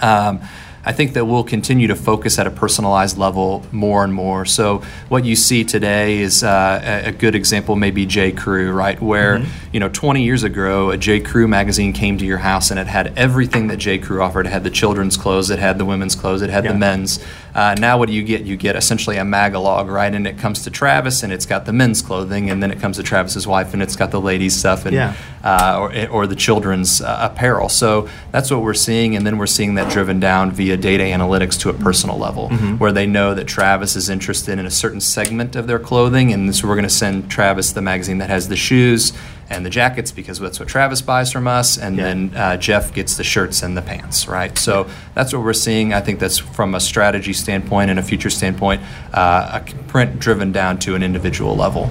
Um, 0.00 0.40
I 0.84 0.92
think 0.92 1.14
that 1.14 1.24
we'll 1.24 1.44
continue 1.44 1.88
to 1.88 1.96
focus 1.96 2.38
at 2.38 2.46
a 2.46 2.50
personalized 2.50 3.18
level 3.18 3.64
more 3.72 4.04
and 4.04 4.14
more. 4.14 4.44
So 4.44 4.82
what 5.08 5.24
you 5.24 5.36
see 5.36 5.64
today 5.64 6.18
is 6.18 6.42
uh, 6.42 7.02
a 7.04 7.12
good 7.12 7.34
example, 7.34 7.76
maybe 7.76 8.06
J. 8.06 8.32
Crew, 8.32 8.72
right? 8.72 9.00
Where 9.00 9.38
mm-hmm. 9.38 9.68
you 9.72 9.80
know 9.80 9.88
20 9.88 10.22
years 10.22 10.44
ago, 10.44 10.90
a 10.90 10.96
J. 10.96 11.20
Crew 11.20 11.48
magazine 11.48 11.92
came 11.92 12.16
to 12.18 12.24
your 12.24 12.38
house 12.38 12.70
and 12.70 12.78
it 12.78 12.86
had 12.86 13.16
everything 13.18 13.66
that 13.68 13.76
J. 13.76 13.98
Crew 13.98 14.22
offered. 14.22 14.46
It 14.46 14.50
had 14.50 14.64
the 14.64 14.70
children's 14.70 15.16
clothes, 15.16 15.50
it 15.50 15.58
had 15.58 15.78
the 15.78 15.84
women's 15.84 16.14
clothes, 16.14 16.42
it 16.42 16.50
had 16.50 16.64
yeah. 16.64 16.72
the 16.72 16.78
men's. 16.78 17.24
Uh, 17.54 17.74
now 17.78 17.98
what 17.98 18.08
do 18.08 18.14
you 18.14 18.22
get? 18.22 18.42
You 18.42 18.56
get 18.56 18.76
essentially 18.76 19.16
a 19.16 19.22
magalog, 19.22 19.90
right? 19.90 20.12
And 20.12 20.26
it 20.26 20.38
comes 20.38 20.64
to 20.64 20.70
Travis 20.70 21.22
and 21.22 21.32
it's 21.32 21.46
got 21.46 21.64
the 21.64 21.72
men's 21.72 22.02
clothing, 22.02 22.50
and 22.50 22.62
then 22.62 22.70
it 22.70 22.80
comes 22.80 22.96
to 22.96 23.02
Travis's 23.02 23.46
wife 23.46 23.72
and 23.74 23.82
it's 23.82 23.96
got 23.96 24.10
the 24.10 24.20
ladies' 24.20 24.56
stuff 24.56 24.86
and 24.86 24.94
yeah. 24.94 25.14
uh, 25.42 25.78
or, 25.80 26.08
or 26.08 26.26
the 26.26 26.36
children's 26.36 27.00
uh, 27.00 27.30
apparel. 27.30 27.68
So 27.68 28.08
that's 28.32 28.50
what 28.50 28.62
we're 28.62 28.74
seeing, 28.74 29.16
and 29.16 29.26
then 29.26 29.38
we're 29.38 29.46
seeing 29.46 29.74
that 29.74 29.90
driven 29.92 30.20
down 30.20 30.52
via 30.52 30.76
data 30.76 31.04
analytics 31.04 31.58
to 31.60 31.70
a 31.70 31.74
personal 31.74 32.18
level, 32.18 32.48
mm-hmm. 32.48 32.76
where 32.76 32.92
they 32.92 33.06
know 33.06 33.34
that 33.34 33.46
Travis 33.46 33.96
is 33.96 34.08
interested 34.08 34.58
in 34.58 34.66
a 34.66 34.70
certain 34.70 35.00
segment 35.00 35.56
of 35.56 35.66
their 35.66 35.78
clothing, 35.78 36.32
and 36.32 36.54
so 36.54 36.68
we're 36.68 36.74
going 36.74 36.82
to 36.84 36.90
send 36.90 37.30
Travis 37.30 37.72
the 37.72 37.82
magazine 37.82 38.18
that 38.18 38.30
has 38.30 38.48
the 38.48 38.56
shoes 38.56 39.12
and 39.50 39.64
the 39.64 39.70
jackets 39.70 40.12
because 40.12 40.38
that's 40.38 40.60
what 40.60 40.68
Travis 40.68 41.02
buys 41.02 41.32
from 41.32 41.46
us, 41.46 41.78
and 41.78 41.96
yeah. 41.96 42.02
then 42.04 42.36
uh, 42.36 42.56
Jeff 42.56 42.92
gets 42.92 43.16
the 43.16 43.24
shirts 43.24 43.62
and 43.62 43.76
the 43.76 43.82
pants, 43.82 44.28
right? 44.28 44.56
So 44.58 44.88
that's 45.14 45.32
what 45.32 45.42
we're 45.42 45.52
seeing. 45.52 45.94
I 45.94 46.00
think 46.00 46.20
that's 46.20 46.38
from 46.38 46.74
a 46.74 46.80
strategy 46.80 47.32
standpoint 47.32 47.90
and 47.90 47.98
a 47.98 48.02
future 48.02 48.30
standpoint, 48.30 48.82
uh, 49.12 49.60
a 49.62 49.84
print 49.84 50.18
driven 50.18 50.52
down 50.52 50.78
to 50.80 50.94
an 50.94 51.02
individual 51.02 51.56
level. 51.56 51.90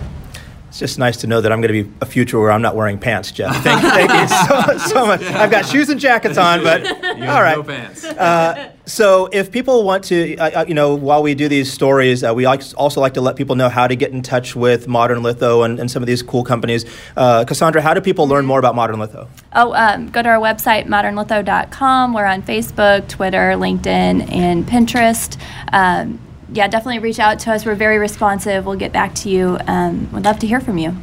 It's 0.67 0.79
just 0.79 0.99
nice 0.99 1.17
to 1.17 1.27
know 1.27 1.39
that 1.39 1.51
I'm 1.51 1.61
going 1.61 1.73
to 1.73 1.83
be 1.83 1.93
a 2.01 2.05
future 2.05 2.39
where 2.39 2.51
I'm 2.51 2.61
not 2.61 2.75
wearing 2.75 2.99
pants, 2.99 3.31
Jeff. 3.31 3.55
Thank, 3.63 3.81
thank 3.81 4.11
you 4.11 4.77
so, 4.87 4.89
so, 4.89 5.05
much. 5.05 5.21
I've 5.23 5.49
got 5.49 5.65
shoes 5.65 5.89
and 5.89 5.99
jackets 5.99 6.37
on, 6.37 6.61
but 6.61 6.85
all 7.05 7.41
right. 7.41 7.55
No 7.57 7.63
pants. 7.63 8.03
Uh, 8.03 8.73
so, 8.85 9.29
if 9.31 9.49
people 9.51 9.83
want 9.85 10.03
to, 10.05 10.35
uh, 10.37 10.61
uh, 10.61 10.65
you 10.67 10.73
know, 10.73 10.93
while 10.93 11.23
we 11.23 11.35
do 11.35 11.47
these 11.47 11.71
stories, 11.71 12.23
uh, 12.23 12.33
we 12.33 12.45
also 12.45 12.99
like 12.99 13.13
to 13.13 13.21
let 13.21 13.37
people 13.37 13.55
know 13.55 13.69
how 13.69 13.87
to 13.87 13.95
get 13.95 14.11
in 14.11 14.21
touch 14.21 14.55
with 14.55 14.89
Modern 14.89 15.23
Litho 15.23 15.63
and, 15.63 15.79
and 15.79 15.89
some 15.89 16.03
of 16.03 16.07
these 16.07 16.21
cool 16.21 16.43
companies. 16.43 16.85
Uh, 17.15 17.45
Cassandra, 17.45 17.81
how 17.81 17.93
do 17.93 18.01
people 18.01 18.27
learn 18.27 18.45
more 18.45 18.59
about 18.59 18.75
Modern 18.75 18.99
Litho? 18.99 19.29
Oh, 19.53 19.73
um, 19.73 20.09
go 20.09 20.21
to 20.21 20.29
our 20.29 20.39
website, 20.39 20.85
modernlitho.com. 20.85 22.13
We're 22.13 22.25
on 22.25 22.43
Facebook, 22.43 23.07
Twitter, 23.07 23.53
LinkedIn, 23.53 24.31
and 24.31 24.65
Pinterest. 24.65 25.37
Um, 25.71 26.19
yeah, 26.51 26.67
definitely 26.67 26.99
reach 26.99 27.19
out 27.19 27.39
to 27.39 27.51
us. 27.51 27.65
We're 27.65 27.75
very 27.75 27.97
responsive. 27.97 28.65
We'll 28.65 28.75
get 28.77 28.91
back 28.91 29.15
to 29.15 29.29
you. 29.29 29.57
Um, 29.67 30.11
we'd 30.11 30.25
love 30.25 30.39
to 30.39 30.47
hear 30.47 30.59
from 30.59 30.77
you. 30.77 30.95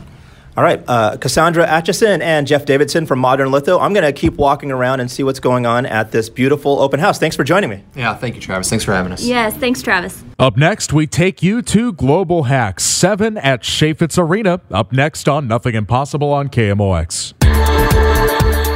All 0.57 0.63
right, 0.63 0.81
uh, 0.87 1.17
Cassandra 1.17 1.67
Atchison 1.67 2.23
and 2.23 2.47
Jeff 2.47 2.65
Davidson 2.65 3.07
from 3.07 3.19
Modern 3.19 3.51
Litho. 3.51 3.81
I'm 3.81 3.93
going 3.93 4.05
to 4.05 4.13
keep 4.13 4.35
walking 4.35 4.71
around 4.71 5.01
and 5.01 5.11
see 5.11 5.25
what's 5.25 5.41
going 5.41 5.67
on 5.67 5.85
at 5.85 6.13
this 6.13 6.29
beautiful 6.29 6.79
open 6.81 7.01
house. 7.01 7.19
Thanks 7.19 7.35
for 7.35 7.43
joining 7.43 7.71
me. 7.71 7.83
Yeah, 7.97 8.15
thank 8.15 8.37
you, 8.37 8.41
Travis. 8.41 8.71
Thanks 8.71 8.85
for 8.85 8.93
having 8.93 9.11
us. 9.11 9.25
Yes, 9.25 9.57
thanks, 9.57 9.83
Travis. 9.83 10.23
Up 10.39 10.57
next, 10.57 10.93
we 10.93 11.09
take 11.09 11.43
you 11.43 11.61
to 11.63 11.93
Global 11.95 12.45
Hacks 12.45 12.85
7 12.85 13.37
at 13.39 13.63
Chaifetz 13.63 14.17
Arena. 14.17 14.61
Up 14.71 14.93
next 14.93 15.29
on 15.29 15.49
Nothing 15.49 15.75
Impossible 15.75 16.33
on 16.33 16.49
KMOX. 16.49 17.35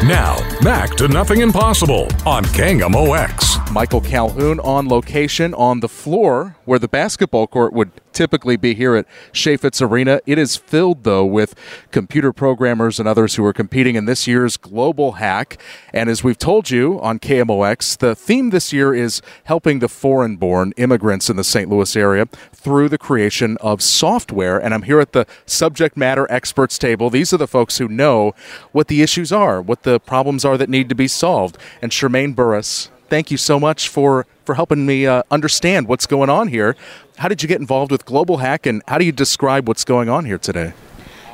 Now, 0.05 0.37
back 0.63 0.97
to 0.97 1.07
Nothing 1.07 1.41
Impossible 1.41 2.09
on 2.27 2.45
KMOX. 2.45 3.71
Michael 3.73 4.01
Calhoun 4.01 4.59
on 4.61 4.89
location 4.89 5.55
on 5.55 5.81
the 5.81 5.89
floor 5.89 6.57
where 6.65 6.79
the 6.79 6.89
basketball 6.89 7.47
court 7.47 7.73
would 7.73 7.91
typically 8.19 8.57
be 8.57 8.75
here 8.75 8.97
at 8.97 9.07
Chaifetz 9.33 9.81
Arena. 9.81 10.21
It 10.27 10.39
is 10.39 10.57
filled, 10.57 11.05
though, 11.05 11.25
with 11.25 11.55
computer 11.93 12.33
programmers 12.33 12.99
and 12.99 13.09
others 13.09 13.37
who 13.37 13.45
are 13.45 13.53
competing 13.53 13.95
in 13.95 14.07
this 14.07 14.27
year's 14.27 14.57
Global 14.57 15.13
Hack. 15.13 15.63
And 15.95 16.11
as 16.11 16.25
we've 16.25 16.37
told 16.37 16.69
you 16.69 17.01
on 17.01 17.21
KMOX, 17.21 17.97
the 17.97 18.17
theme 18.17 18.51
this 18.51 18.73
year 18.73 18.93
is 18.93 19.23
helping 19.45 19.79
the 19.79 19.89
foreign 19.89 20.35
born 20.35 20.73
immigrants 20.77 21.31
in 21.31 21.37
the 21.37 21.45
St. 21.45 21.71
Louis 21.71 21.95
area 21.95 22.27
through 22.53 22.89
the 22.89 22.99
creation 22.99 23.57
of 23.61 23.81
software. 23.81 24.59
And 24.59 24.75
I'm 24.75 24.83
here 24.83 24.99
at 24.99 25.13
the 25.13 25.25
subject 25.47 25.97
matter 25.97 26.27
experts 26.29 26.77
table. 26.77 27.11
These 27.11 27.33
are 27.33 27.37
the 27.39 27.47
folks 27.47 27.79
who 27.79 27.87
know 27.87 28.35
what 28.73 28.89
the 28.89 29.01
issues 29.01 29.31
are, 29.31 29.63
what 29.63 29.85
the 29.85 30.01
problems 30.01 30.45
are 30.45 30.59
that 30.59 30.69
need 30.69 30.89
to 30.89 30.97
be 30.97 31.07
solved. 31.07 31.57
And 31.81 31.93
Charmaine 31.93 32.35
Burris, 32.35 32.91
thank 33.09 33.31
you 33.31 33.37
so 33.37 33.59
much 33.59 33.89
for 33.89 34.27
for 34.45 34.55
helping 34.55 34.87
me 34.87 35.07
uh, 35.07 35.23
understand 35.31 35.89
what's 35.89 36.07
going 36.07 36.31
on 36.31 36.49
here. 36.49 36.77
How 37.19 37.29
did 37.29 37.43
you 37.43 37.49
get 37.49 37.61
involved 37.61 37.91
with 37.93 38.05
Global 38.05 38.39
Hack, 38.39 38.65
and 38.67 38.83
how 38.89 38.99
do 38.99 39.05
you 39.05 39.13
describe 39.13 39.69
what's 39.69 39.85
going 39.85 40.09
on 40.09 40.25
here 40.25 40.39
today? 40.39 40.73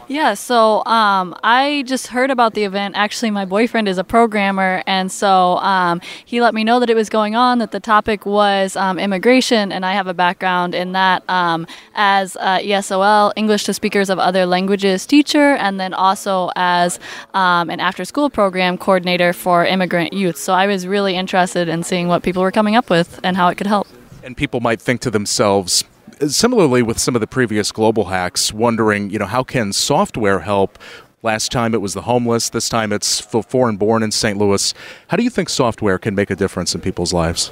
Yeah, 0.09 0.35
so 0.35 0.85
um, 0.85 1.35
I 1.43 1.85
just 1.87 2.09
heard 2.09 2.31
about 2.31 2.55
the 2.55 2.65
event. 2.65 2.95
Actually, 2.97 3.31
my 3.31 3.45
boyfriend 3.45 3.89
is 3.89 3.99
a 3.99 4.05
programmer, 4.05 4.83
and 4.87 5.11
so 5.11 5.57
um, 5.59 6.01
he 6.25 6.41
let 6.41 6.55
me 6.55 6.65
know 6.65 6.79
that 6.81 6.91
it 6.91 6.97
was 6.97 7.09
going 7.09 7.35
on, 7.35 7.59
that 7.59 7.71
the 7.71 7.81
topic 7.81 8.27
was 8.27 8.77
um, 8.77 8.99
immigration, 8.99 9.73
and 9.73 9.85
I 9.85 9.93
have 9.93 10.07
a 10.07 10.15
background 10.15 10.75
in 10.75 10.93
that 10.93 11.29
um, 11.29 11.67
as 11.95 12.35
ESOL, 12.35 13.33
English 13.37 13.65
to 13.65 13.75
Speakers 13.75 14.11
of 14.11 14.19
Other 14.19 14.47
Languages 14.47 15.07
teacher, 15.07 15.55
and 15.55 15.81
then 15.81 15.95
also 15.95 16.51
as 16.57 16.99
um, 17.33 17.71
an 17.71 17.81
after 17.81 18.05
school 18.05 18.29
program 18.31 18.77
coordinator 18.77 19.33
for 19.33 19.65
immigrant 19.65 20.13
youth. 20.13 20.37
So 20.37 20.53
I 20.53 20.67
was 20.67 20.87
really 20.87 21.17
interested 21.17 21.69
in 21.69 21.83
seeing 21.83 22.09
what 22.09 22.23
people 22.23 22.43
were 22.43 22.53
coming 22.53 22.77
up 22.77 22.91
with 22.91 23.21
and 23.25 23.37
how 23.37 23.49
it 23.49 23.57
could 23.57 23.67
help. 23.67 23.87
And 24.23 24.37
people 24.37 24.61
might 24.61 24.81
think 24.81 25.01
to 25.03 25.11
themselves, 25.11 25.85
similarly 26.29 26.83
with 26.83 26.99
some 26.99 27.15
of 27.15 27.21
the 27.21 27.27
previous 27.27 27.73
global 27.73 28.07
hacks, 28.07 28.53
wondering, 28.53 29.11
you 29.11 29.19
know, 29.19 29.27
how 29.27 29.43
can 29.43 29.73
software 29.73 30.41
help 30.41 30.79
Last 31.25 31.51
time 31.51 31.73
it 31.73 31.81
was 31.81 31.95
the 31.95 32.03
homeless. 32.03 32.51
This 32.51 32.69
time 32.69 32.93
it's 32.93 33.19
for 33.19 33.43
foreign 33.43 33.79
born 33.79 34.03
in 34.03 34.11
St. 34.11 34.37
Louis. 34.37 34.75
How 35.09 35.17
do 35.17 35.25
you 35.25 35.31
think 35.31 35.49
software 35.49 35.97
can 35.97 36.15
make 36.15 36.29
a 36.29 36.37
difference 36.37 36.75
in 36.75 36.83
people's 36.83 37.15
lives? 37.15 37.51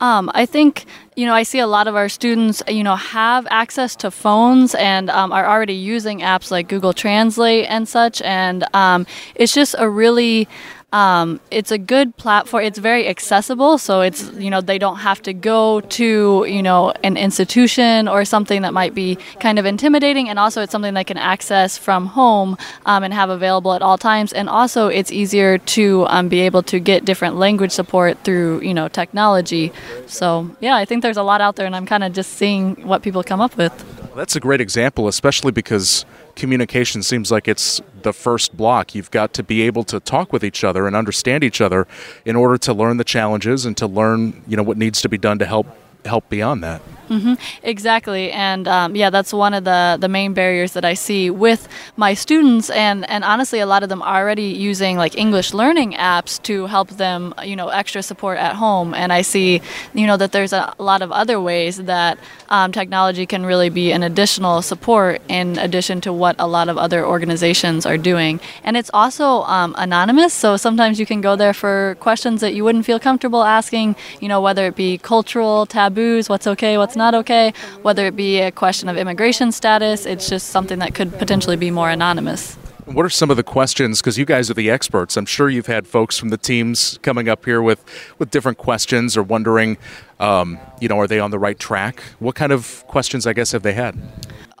Um, 0.00 0.30
I 0.32 0.46
think 0.46 0.86
you 1.14 1.26
know 1.26 1.34
I 1.34 1.42
see 1.42 1.58
a 1.58 1.66
lot 1.66 1.86
of 1.86 1.96
our 1.96 2.08
students 2.08 2.62
you 2.66 2.82
know 2.82 2.96
have 2.96 3.46
access 3.50 3.94
to 3.96 4.10
phones 4.10 4.74
and 4.74 5.10
um, 5.10 5.32
are 5.32 5.46
already 5.46 5.74
using 5.74 6.20
apps 6.20 6.50
like 6.50 6.68
Google 6.68 6.94
Translate 6.94 7.66
and 7.68 7.86
such, 7.86 8.22
and 8.22 8.64
um, 8.74 9.06
it's 9.34 9.52
just 9.52 9.74
a 9.78 9.90
really 9.90 10.48
um, 10.92 11.38
it's 11.50 11.70
a 11.70 11.76
good 11.76 12.16
platform. 12.16 12.64
It's 12.64 12.78
very 12.78 13.06
accessible, 13.08 13.76
so 13.76 14.00
it's 14.00 14.32
you 14.32 14.48
know 14.48 14.62
they 14.62 14.78
don't 14.78 14.96
have 14.96 15.20
to 15.22 15.34
go 15.34 15.80
to 15.80 16.46
you 16.48 16.62
know 16.62 16.92
an 17.04 17.18
institution 17.18 18.08
or 18.08 18.24
something 18.24 18.62
that 18.62 18.72
might 18.72 18.94
be 18.94 19.16
kind 19.38 19.58
of 19.58 19.66
intimidating, 19.66 20.30
and 20.30 20.38
also 20.38 20.62
it's 20.62 20.72
something 20.72 20.94
they 20.94 21.04
can 21.04 21.18
access 21.18 21.76
from 21.76 22.06
home 22.06 22.56
um, 22.86 23.04
and 23.04 23.12
have 23.12 23.28
available 23.28 23.74
at 23.74 23.82
all 23.82 23.98
times. 23.98 24.32
And 24.32 24.48
also 24.48 24.88
it's 24.88 25.12
easier 25.12 25.58
to 25.58 26.06
um, 26.08 26.28
be 26.28 26.40
able 26.40 26.62
to 26.64 26.80
get 26.80 27.04
different 27.04 27.36
language 27.36 27.72
support 27.72 28.24
through 28.24 28.62
you 28.62 28.72
know 28.72 28.88
technology. 28.88 29.72
So 30.06 30.56
yeah, 30.60 30.76
I 30.76 30.86
think 30.86 31.02
there's 31.02 31.18
a 31.18 31.22
lot 31.22 31.42
out 31.42 31.56
there, 31.56 31.66
and 31.66 31.76
I'm 31.76 31.86
kind 31.86 32.02
of 32.02 32.14
just 32.14 32.32
seeing 32.32 32.86
what 32.86 33.02
people 33.02 33.22
come 33.22 33.42
up 33.42 33.58
with. 33.58 33.74
That's 34.18 34.34
a 34.34 34.40
great 34.40 34.60
example, 34.60 35.06
especially 35.06 35.52
because 35.52 36.04
communication 36.34 37.04
seems 37.04 37.30
like 37.30 37.46
it's 37.46 37.80
the 38.02 38.12
first 38.12 38.56
block. 38.56 38.92
You've 38.92 39.12
got 39.12 39.32
to 39.34 39.44
be 39.44 39.62
able 39.62 39.84
to 39.84 40.00
talk 40.00 40.32
with 40.32 40.42
each 40.42 40.64
other 40.64 40.88
and 40.88 40.96
understand 40.96 41.44
each 41.44 41.60
other 41.60 41.86
in 42.24 42.34
order 42.34 42.58
to 42.58 42.74
learn 42.74 42.96
the 42.96 43.04
challenges 43.04 43.64
and 43.64 43.76
to 43.76 43.86
learn, 43.86 44.42
you 44.48 44.56
know, 44.56 44.64
what 44.64 44.76
needs 44.76 45.00
to 45.02 45.08
be 45.08 45.18
done 45.18 45.38
to 45.38 45.46
help 45.46 45.68
help 46.04 46.28
beyond 46.28 46.64
that. 46.64 46.82
Mm-hmm. 47.08 47.34
Exactly, 47.62 48.30
and 48.32 48.68
um, 48.68 48.94
yeah, 48.94 49.08
that's 49.10 49.32
one 49.32 49.54
of 49.54 49.64
the 49.64 49.96
the 49.98 50.08
main 50.08 50.34
barriers 50.34 50.72
that 50.72 50.84
I 50.84 50.94
see 50.94 51.30
with 51.30 51.66
my 51.96 52.12
students, 52.14 52.68
and 52.70 53.08
and 53.08 53.24
honestly, 53.24 53.60
a 53.60 53.66
lot 53.66 53.82
of 53.82 53.88
them 53.88 54.02
are 54.02 54.20
already 54.20 54.48
using 54.70 54.98
like 54.98 55.16
English 55.16 55.54
learning 55.54 55.94
apps 55.94 56.40
to 56.42 56.66
help 56.66 56.88
them, 56.90 57.32
you 57.44 57.56
know, 57.56 57.68
extra 57.68 58.02
support 58.02 58.36
at 58.38 58.56
home, 58.56 58.92
and 58.94 59.12
I 59.12 59.22
see, 59.22 59.62
you 59.94 60.06
know, 60.06 60.18
that 60.18 60.32
there's 60.32 60.52
a 60.52 60.74
lot 60.78 61.00
of 61.00 61.10
other 61.10 61.40
ways 61.40 61.78
that 61.78 62.18
um, 62.50 62.72
technology 62.72 63.24
can 63.26 63.46
really 63.46 63.70
be 63.70 63.90
an 63.92 64.02
additional 64.02 64.60
support 64.60 65.22
in 65.28 65.56
addition 65.58 66.00
to 66.02 66.12
what 66.12 66.36
a 66.38 66.46
lot 66.46 66.68
of 66.68 66.76
other 66.76 67.06
organizations 67.06 67.86
are 67.86 67.96
doing, 67.96 68.38
and 68.64 68.76
it's 68.76 68.90
also 68.92 69.42
um, 69.44 69.74
anonymous, 69.78 70.34
so 70.34 70.56
sometimes 70.58 71.00
you 71.00 71.06
can 71.06 71.22
go 71.22 71.36
there 71.36 71.54
for 71.54 71.96
questions 72.00 72.42
that 72.42 72.52
you 72.54 72.64
wouldn't 72.64 72.84
feel 72.84 73.00
comfortable 73.00 73.44
asking, 73.44 73.96
you 74.20 74.28
know, 74.28 74.42
whether 74.42 74.66
it 74.66 74.76
be 74.76 74.98
cultural 74.98 75.64
taboos, 75.64 76.28
what's 76.28 76.46
okay, 76.46 76.76
what's 76.76 76.97
not 76.98 77.14
okay, 77.14 77.54
whether 77.80 78.04
it 78.04 78.14
be 78.14 78.40
a 78.40 78.52
question 78.52 78.90
of 78.90 78.98
immigration 78.98 79.52
status. 79.52 80.04
It's 80.04 80.28
just 80.28 80.48
something 80.48 80.78
that 80.80 80.94
could 80.94 81.18
potentially 81.18 81.56
be 81.56 81.70
more 81.70 81.88
anonymous. 81.88 82.58
What 82.84 83.04
are 83.04 83.10
some 83.10 83.30
of 83.30 83.36
the 83.36 83.42
questions? 83.42 84.00
Because 84.00 84.16
you 84.16 84.24
guys 84.24 84.50
are 84.50 84.54
the 84.54 84.70
experts. 84.70 85.16
I'm 85.18 85.26
sure 85.26 85.50
you've 85.50 85.66
had 85.66 85.86
folks 85.86 86.18
from 86.18 86.30
the 86.30 86.38
teams 86.38 86.98
coming 87.02 87.28
up 87.28 87.44
here 87.44 87.60
with, 87.60 87.84
with 88.18 88.30
different 88.30 88.56
questions 88.56 89.14
or 89.14 89.22
wondering, 89.22 89.76
um, 90.20 90.58
you 90.80 90.88
know, 90.88 90.98
are 90.98 91.06
they 91.06 91.20
on 91.20 91.30
the 91.30 91.38
right 91.38 91.58
track? 91.58 92.02
What 92.18 92.34
kind 92.34 92.50
of 92.50 92.82
questions, 92.86 93.26
I 93.26 93.34
guess, 93.34 93.52
have 93.52 93.62
they 93.62 93.74
had? 93.74 93.94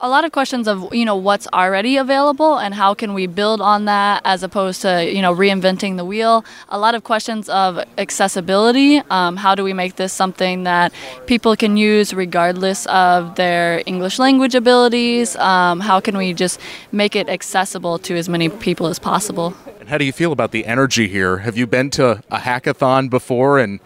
A 0.00 0.08
lot 0.08 0.24
of 0.24 0.30
questions 0.30 0.68
of 0.68 0.94
you 0.94 1.04
know 1.04 1.16
what's 1.16 1.48
already 1.52 1.96
available 1.96 2.56
and 2.56 2.74
how 2.74 2.94
can 2.94 3.14
we 3.14 3.26
build 3.26 3.60
on 3.60 3.86
that 3.86 4.22
as 4.24 4.42
opposed 4.42 4.82
to 4.82 5.12
you 5.12 5.20
know 5.20 5.34
reinventing 5.34 5.96
the 5.96 6.04
wheel. 6.04 6.44
A 6.68 6.78
lot 6.78 6.94
of 6.94 7.02
questions 7.02 7.48
of 7.48 7.78
accessibility 7.98 8.98
um, 9.10 9.36
how 9.36 9.54
do 9.54 9.64
we 9.64 9.72
make 9.72 9.96
this 9.96 10.12
something 10.12 10.62
that 10.64 10.92
people 11.26 11.56
can 11.56 11.76
use 11.76 12.14
regardless 12.14 12.86
of 12.86 13.34
their 13.34 13.82
english 13.86 14.18
language 14.18 14.54
abilities? 14.54 15.34
Um, 15.36 15.80
how 15.80 16.00
can 16.00 16.16
we 16.16 16.32
just 16.32 16.60
make 16.92 17.16
it 17.16 17.28
accessible 17.28 17.98
to 18.00 18.16
as 18.16 18.28
many 18.28 18.48
people 18.48 18.86
as 18.86 18.98
possible? 18.98 19.54
And 19.80 19.88
how 19.88 19.98
do 19.98 20.04
you 20.04 20.12
feel 20.12 20.32
about 20.32 20.52
the 20.52 20.66
energy 20.66 21.08
here? 21.08 21.38
Have 21.38 21.56
you 21.56 21.66
been 21.66 21.90
to 21.90 22.22
a 22.30 22.38
hackathon 22.38 23.10
before? 23.10 23.58
And 23.58 23.80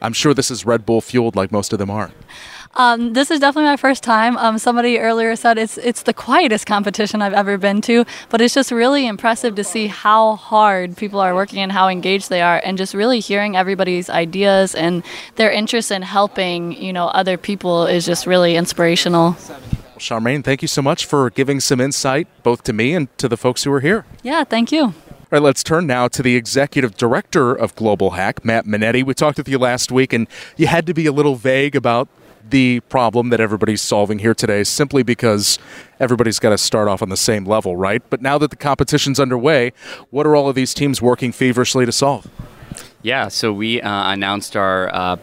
i'm 0.00 0.12
sure 0.12 0.32
this 0.32 0.48
is 0.48 0.64
red 0.64 0.86
bull 0.86 1.00
fueled 1.00 1.34
like 1.34 1.50
most 1.50 1.72
of 1.72 1.78
them 1.80 1.90
are 1.90 2.12
um, 2.74 3.12
this 3.12 3.30
is 3.30 3.40
definitely 3.40 3.70
my 3.70 3.76
first 3.76 4.02
time. 4.02 4.36
Um, 4.36 4.58
somebody 4.58 4.98
earlier 4.98 5.34
said 5.36 5.58
it's 5.58 5.78
it's 5.78 6.02
the 6.02 6.14
quietest 6.14 6.66
competition 6.66 7.22
I've 7.22 7.32
ever 7.32 7.58
been 7.58 7.80
to, 7.82 8.04
but 8.28 8.40
it's 8.40 8.54
just 8.54 8.70
really 8.70 9.06
impressive 9.06 9.54
to 9.56 9.64
see 9.64 9.86
how 9.86 10.36
hard 10.36 10.96
people 10.96 11.20
are 11.20 11.34
working 11.34 11.58
and 11.60 11.72
how 11.72 11.88
engaged 11.88 12.30
they 12.30 12.42
are, 12.42 12.60
and 12.64 12.78
just 12.78 12.94
really 12.94 13.20
hearing 13.20 13.56
everybody's 13.56 14.08
ideas 14.10 14.74
and 14.74 15.02
their 15.36 15.50
interest 15.50 15.90
in 15.90 16.02
helping 16.02 16.72
you 16.72 16.92
know 16.92 17.08
other 17.08 17.36
people 17.36 17.86
is 17.86 18.06
just 18.06 18.26
really 18.26 18.56
inspirational. 18.56 19.32
Charmaine, 19.98 20.44
thank 20.44 20.62
you 20.62 20.68
so 20.68 20.80
much 20.80 21.06
for 21.06 21.28
giving 21.30 21.58
some 21.58 21.80
insight 21.80 22.28
both 22.42 22.62
to 22.64 22.72
me 22.72 22.94
and 22.94 23.16
to 23.18 23.28
the 23.28 23.36
folks 23.36 23.64
who 23.64 23.72
are 23.72 23.80
here. 23.80 24.04
Yeah, 24.22 24.44
thank 24.44 24.70
you. 24.70 24.94
All 25.30 25.36
right, 25.36 25.42
let's 25.42 25.62
turn 25.62 25.86
now 25.86 26.08
to 26.08 26.22
the 26.22 26.36
executive 26.36 26.96
director 26.96 27.52
of 27.52 27.74
Global 27.74 28.10
Hack, 28.10 28.44
Matt 28.44 28.64
Minetti. 28.64 29.04
We 29.04 29.12
talked 29.12 29.36
with 29.36 29.48
you 29.48 29.58
last 29.58 29.92
week, 29.92 30.14
and 30.14 30.26
you 30.56 30.68
had 30.68 30.86
to 30.86 30.94
be 30.94 31.04
a 31.04 31.12
little 31.12 31.34
vague 31.34 31.76
about 31.76 32.08
the 32.48 32.80
problem 32.88 33.30
that 33.30 33.40
everybody's 33.40 33.82
solving 33.82 34.18
here 34.18 34.34
today 34.34 34.64
simply 34.64 35.02
because 35.02 35.58
everybody's 36.00 36.38
got 36.38 36.50
to 36.50 36.58
start 36.58 36.88
off 36.88 37.02
on 37.02 37.08
the 37.08 37.16
same 37.16 37.44
level, 37.44 37.76
right? 37.76 38.02
But 38.10 38.22
now 38.22 38.38
that 38.38 38.50
the 38.50 38.56
competition's 38.56 39.20
underway, 39.20 39.72
what 40.10 40.26
are 40.26 40.34
all 40.34 40.48
of 40.48 40.54
these 40.54 40.74
teams 40.74 41.02
working 41.02 41.32
feverishly 41.32 41.86
to 41.86 41.92
solve? 41.92 42.26
Yeah, 43.02 43.28
so 43.28 43.52
we 43.52 43.80
uh, 43.80 44.12
announced 44.12 44.56
our 44.56 44.92
uh, 44.94 45.16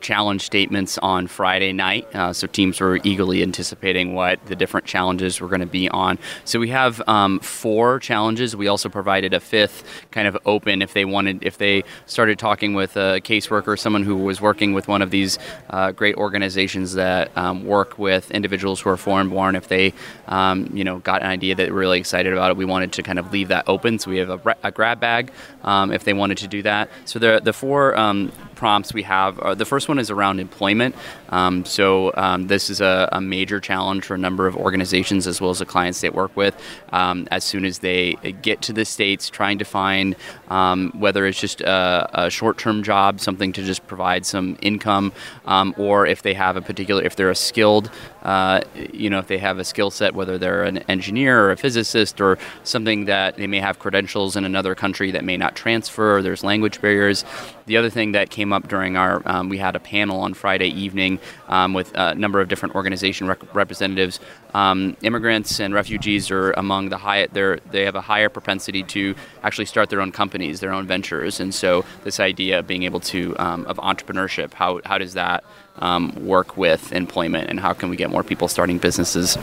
challenge 0.00 0.42
statements 0.42 0.98
on 0.98 1.26
Friday 1.26 1.72
night. 1.72 2.06
Uh, 2.14 2.32
so 2.32 2.46
teams 2.46 2.80
were 2.80 2.98
eagerly 3.04 3.42
anticipating 3.42 4.14
what 4.14 4.44
the 4.46 4.56
different 4.56 4.86
challenges 4.86 5.40
were 5.40 5.48
going 5.48 5.60
to 5.60 5.66
be 5.66 5.88
on. 5.88 6.18
So 6.44 6.58
we 6.58 6.68
have 6.68 7.02
um, 7.08 7.40
four 7.40 7.98
challenges. 7.98 8.54
We 8.54 8.68
also 8.68 8.88
provided 8.88 9.34
a 9.34 9.40
fifth 9.40 9.84
kind 10.10 10.28
of 10.28 10.36
open 10.46 10.82
if 10.82 10.92
they 10.92 11.04
wanted, 11.04 11.42
if 11.42 11.58
they 11.58 11.84
started 12.06 12.38
talking 12.38 12.74
with 12.74 12.96
a 12.96 13.20
caseworker, 13.20 13.78
someone 13.78 14.02
who 14.02 14.16
was 14.16 14.40
working 14.40 14.72
with 14.72 14.88
one 14.88 15.02
of 15.02 15.10
these 15.10 15.38
uh, 15.70 15.92
great 15.92 16.16
organizations 16.16 16.94
that 16.94 17.36
um, 17.36 17.64
work 17.64 17.98
with 17.98 18.30
individuals 18.30 18.80
who 18.80 18.90
are 18.90 18.96
foreign 18.96 19.28
born. 19.28 19.56
If 19.56 19.68
they, 19.68 19.94
um, 20.26 20.70
you 20.72 20.84
know, 20.84 20.98
got 20.98 21.22
an 21.22 21.28
idea 21.28 21.54
that 21.54 21.70
were 21.70 21.78
really 21.78 21.98
excited 21.98 22.32
about 22.32 22.50
it, 22.50 22.56
we 22.56 22.64
wanted 22.64 22.92
to 22.92 23.02
kind 23.02 23.18
of 23.18 23.32
leave 23.32 23.48
that 23.48 23.68
open. 23.68 23.98
So 23.98 24.10
we 24.10 24.18
have 24.18 24.30
a, 24.30 24.56
a 24.62 24.70
grab 24.70 25.00
bag 25.00 25.32
um, 25.62 25.92
if 25.92 26.04
they 26.04 26.12
wanted 26.12 26.38
to 26.38 26.48
do 26.48 26.62
that. 26.62 26.90
So 27.04 27.18
the 27.18 27.40
the 27.42 27.52
four 27.52 27.96
um, 27.96 28.32
prompts 28.54 28.92
we 28.92 29.04
have. 29.04 29.38
Uh, 29.38 29.54
the 29.54 29.64
first 29.64 29.87
one 29.88 29.98
is 29.98 30.10
around 30.10 30.40
employment. 30.40 30.94
Um, 31.30 31.64
so 31.64 32.12
um, 32.16 32.46
this 32.46 32.70
is 32.70 32.80
a, 32.80 33.08
a, 33.12 33.20
major 33.20 33.60
challenge 33.60 34.04
for 34.04 34.14
a 34.14 34.18
number 34.18 34.46
of 34.46 34.56
organizations 34.56 35.26
as 35.26 35.40
well 35.40 35.50
as 35.50 35.58
the 35.58 35.66
clients 35.66 36.00
they 36.00 36.08
work 36.08 36.34
with. 36.36 36.56
Um, 36.92 37.28
as 37.30 37.44
soon 37.44 37.64
as 37.64 37.80
they 37.80 38.14
get 38.42 38.62
to 38.62 38.72
the 38.72 38.84
states, 38.84 39.28
trying 39.28 39.58
to 39.58 39.64
find 39.64 40.16
um, 40.48 40.92
whether 40.96 41.26
it's 41.26 41.38
just 41.38 41.60
a, 41.60 42.08
a, 42.14 42.30
short-term 42.30 42.82
job, 42.82 43.20
something 43.20 43.52
to 43.52 43.62
just 43.62 43.86
provide 43.86 44.24
some 44.24 44.56
income, 44.62 45.12
um, 45.44 45.74
or 45.76 46.06
if 46.06 46.22
they 46.22 46.34
have 46.34 46.56
a 46.56 46.62
particular, 46.62 47.02
if 47.02 47.16
they're 47.16 47.30
a 47.30 47.34
skilled, 47.34 47.90
uh, 48.22 48.60
you 48.92 49.10
know, 49.10 49.18
if 49.18 49.26
they 49.26 49.38
have 49.38 49.58
a 49.58 49.64
skill 49.64 49.90
set, 49.90 50.14
whether 50.14 50.38
they're 50.38 50.64
an 50.64 50.78
engineer 50.88 51.44
or 51.44 51.50
a 51.50 51.56
physicist 51.56 52.20
or 52.20 52.38
something 52.64 53.04
that 53.04 53.36
they 53.36 53.46
may 53.46 53.60
have 53.60 53.78
credentials 53.78 54.36
in 54.36 54.44
another 54.44 54.74
country 54.74 55.10
that 55.10 55.24
may 55.24 55.36
not 55.36 55.54
transfer. 55.54 56.22
There's 56.22 56.42
language 56.42 56.80
barriers. 56.80 57.24
The 57.66 57.76
other 57.76 57.90
thing 57.90 58.12
that 58.12 58.30
came 58.30 58.52
up 58.52 58.68
during 58.68 58.96
our, 58.96 59.22
um, 59.26 59.48
we 59.48 59.58
had 59.58 59.76
a 59.76 59.80
panel 59.80 60.20
on 60.20 60.32
Friday 60.34 60.68
evening 60.68 61.17
um, 61.48 61.74
with 61.74 61.92
a 61.94 62.14
number 62.14 62.40
of 62.40 62.48
different 62.48 62.74
organization 62.74 63.26
rec- 63.26 63.54
representatives. 63.54 64.20
Um, 64.54 64.96
immigrants 65.02 65.60
and 65.60 65.74
refugees 65.74 66.30
are 66.30 66.52
among 66.52 66.88
the 66.88 66.98
high. 66.98 67.26
They're, 67.26 67.60
have 67.72 67.94
a 67.94 68.00
higher 68.00 68.28
propensity 68.28 68.82
to 68.84 69.14
actually 69.42 69.66
start 69.66 69.90
their 69.90 70.00
own 70.00 70.12
companies, 70.12 70.60
their 70.60 70.72
own 70.72 70.86
ventures, 70.86 71.40
and 71.40 71.54
so 71.54 71.84
this 72.04 72.20
idea 72.20 72.58
of 72.58 72.66
being 72.66 72.82
able 72.82 73.00
to 73.00 73.36
um, 73.38 73.64
of 73.66 73.76
entrepreneurship, 73.78 74.54
how 74.54 74.80
how 74.84 74.98
does 74.98 75.14
that 75.14 75.44
um, 75.78 76.12
work 76.26 76.56
with 76.56 76.92
employment, 76.92 77.50
and 77.50 77.60
how 77.60 77.72
can 77.72 77.88
we 77.88 77.96
get 77.96 78.10
more 78.10 78.22
people 78.22 78.48
starting 78.48 78.78
businesses? 78.78 79.36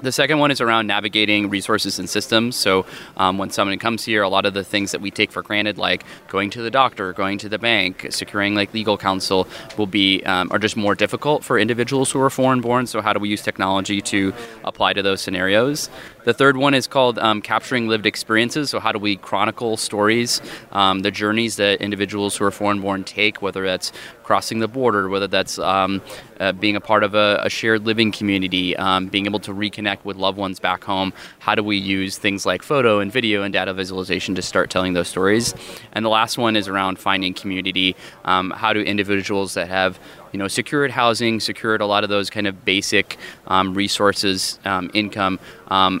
The 0.00 0.12
second 0.12 0.38
one 0.38 0.50
is 0.50 0.60
around 0.60 0.86
navigating 0.86 1.50
resources 1.50 1.98
and 1.98 2.08
systems. 2.08 2.54
So, 2.54 2.86
um, 3.16 3.36
when 3.36 3.50
someone 3.50 3.78
comes 3.78 4.04
here, 4.04 4.22
a 4.22 4.28
lot 4.28 4.46
of 4.46 4.54
the 4.54 4.62
things 4.62 4.92
that 4.92 5.00
we 5.00 5.10
take 5.10 5.32
for 5.32 5.42
granted, 5.42 5.76
like 5.76 6.04
going 6.28 6.50
to 6.50 6.62
the 6.62 6.70
doctor, 6.70 7.12
going 7.12 7.38
to 7.38 7.48
the 7.48 7.58
bank, 7.58 8.06
securing 8.10 8.54
like 8.54 8.72
legal 8.72 8.96
counsel, 8.96 9.48
will 9.76 9.86
be 9.88 10.22
um, 10.24 10.50
are 10.52 10.58
just 10.58 10.76
more 10.76 10.94
difficult 10.94 11.42
for 11.42 11.58
individuals 11.58 12.12
who 12.12 12.20
are 12.20 12.30
foreign 12.30 12.60
born. 12.60 12.86
So, 12.86 13.00
how 13.00 13.12
do 13.12 13.18
we 13.18 13.28
use 13.28 13.42
technology 13.42 14.00
to 14.02 14.32
apply 14.64 14.92
to 14.92 15.02
those 15.02 15.20
scenarios? 15.20 15.90
The 16.28 16.34
third 16.34 16.58
one 16.58 16.74
is 16.74 16.86
called 16.86 17.18
um, 17.18 17.40
capturing 17.40 17.88
lived 17.88 18.04
experiences. 18.04 18.68
So, 18.68 18.80
how 18.80 18.92
do 18.92 18.98
we 18.98 19.16
chronicle 19.16 19.78
stories, 19.78 20.42
um, 20.72 21.00
the 21.00 21.10
journeys 21.10 21.56
that 21.56 21.80
individuals 21.80 22.36
who 22.36 22.44
are 22.44 22.50
foreign 22.50 22.82
born 22.82 23.02
take, 23.02 23.40
whether 23.40 23.64
that's 23.64 23.92
crossing 24.24 24.58
the 24.58 24.68
border, 24.68 25.08
whether 25.08 25.26
that's 25.26 25.58
um, 25.58 26.02
uh, 26.38 26.52
being 26.52 26.76
a 26.76 26.82
part 26.82 27.02
of 27.02 27.14
a, 27.14 27.40
a 27.42 27.48
shared 27.48 27.86
living 27.86 28.12
community, 28.12 28.76
um, 28.76 29.06
being 29.06 29.24
able 29.24 29.40
to 29.40 29.54
reconnect 29.54 30.04
with 30.04 30.18
loved 30.18 30.36
ones 30.36 30.60
back 30.60 30.84
home. 30.84 31.14
How 31.38 31.54
do 31.54 31.64
we 31.64 31.78
use 31.78 32.18
things 32.18 32.44
like 32.44 32.62
photo 32.62 33.00
and 33.00 33.10
video 33.10 33.42
and 33.42 33.50
data 33.50 33.72
visualization 33.72 34.34
to 34.34 34.42
start 34.42 34.68
telling 34.68 34.92
those 34.92 35.08
stories? 35.08 35.54
And 35.92 36.04
the 36.04 36.10
last 36.10 36.36
one 36.36 36.56
is 36.56 36.68
around 36.68 36.98
finding 36.98 37.32
community. 37.32 37.96
Um, 38.26 38.50
how 38.50 38.74
do 38.74 38.82
individuals 38.82 39.54
that 39.54 39.68
have 39.68 39.98
you 40.32 40.38
know, 40.38 40.48
secured 40.48 40.90
housing, 40.90 41.40
secured 41.40 41.80
a 41.80 41.86
lot 41.86 42.04
of 42.04 42.10
those 42.10 42.30
kind 42.30 42.46
of 42.46 42.64
basic 42.64 43.16
um, 43.46 43.74
resources, 43.74 44.58
um, 44.64 44.90
income. 44.94 45.38
Um, 45.68 46.00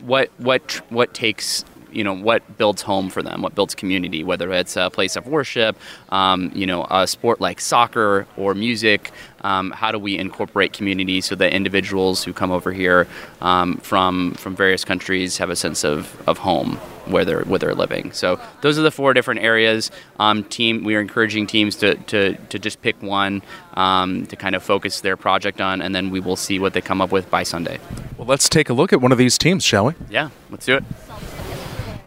what 0.00 0.30
what 0.38 0.80
what 0.88 1.14
takes 1.14 1.64
you 1.96 2.04
know 2.04 2.12
what 2.12 2.58
builds 2.58 2.82
home 2.82 3.08
for 3.08 3.22
them, 3.22 3.40
what 3.40 3.54
builds 3.54 3.74
community, 3.74 4.22
whether 4.22 4.52
it's 4.52 4.76
a 4.76 4.90
place 4.90 5.16
of 5.16 5.26
worship, 5.26 5.76
um, 6.10 6.52
you 6.54 6.66
know, 6.66 6.86
a 6.90 7.06
sport 7.06 7.40
like 7.40 7.60
soccer 7.60 8.26
or 8.36 8.54
music. 8.54 9.10
Um, 9.42 9.70
how 9.70 9.92
do 9.92 9.98
we 9.98 10.18
incorporate 10.18 10.72
community 10.72 11.20
so 11.20 11.34
that 11.36 11.52
individuals 11.52 12.24
who 12.24 12.32
come 12.32 12.50
over 12.50 12.72
here 12.72 13.06
um, 13.40 13.76
from 13.78 14.32
from 14.34 14.54
various 14.56 14.84
countries 14.84 15.38
have 15.38 15.50
a 15.50 15.56
sense 15.56 15.84
of, 15.84 16.14
of 16.28 16.38
home 16.38 16.76
where 17.06 17.24
they're 17.24 17.44
where 17.44 17.58
they're 17.58 17.74
living? 17.74 18.12
So 18.12 18.38
those 18.60 18.78
are 18.78 18.82
the 18.82 18.90
four 18.90 19.14
different 19.14 19.40
areas. 19.40 19.90
Um, 20.18 20.44
team, 20.44 20.84
we 20.84 20.96
are 20.96 21.00
encouraging 21.00 21.46
teams 21.46 21.76
to 21.76 21.94
to, 21.94 22.34
to 22.34 22.58
just 22.58 22.82
pick 22.82 23.00
one 23.02 23.40
um, 23.74 24.26
to 24.26 24.36
kind 24.36 24.54
of 24.54 24.62
focus 24.62 25.00
their 25.00 25.16
project 25.16 25.60
on, 25.60 25.80
and 25.80 25.94
then 25.94 26.10
we 26.10 26.20
will 26.20 26.36
see 26.36 26.58
what 26.58 26.74
they 26.74 26.82
come 26.82 27.00
up 27.00 27.10
with 27.10 27.30
by 27.30 27.42
Sunday. 27.42 27.78
Well, 28.18 28.26
let's 28.26 28.48
take 28.48 28.68
a 28.68 28.74
look 28.74 28.92
at 28.92 29.00
one 29.00 29.12
of 29.12 29.18
these 29.18 29.38
teams, 29.38 29.64
shall 29.64 29.86
we? 29.86 29.94
Yeah, 30.10 30.30
let's 30.50 30.66
do 30.66 30.76
it. 30.76 30.84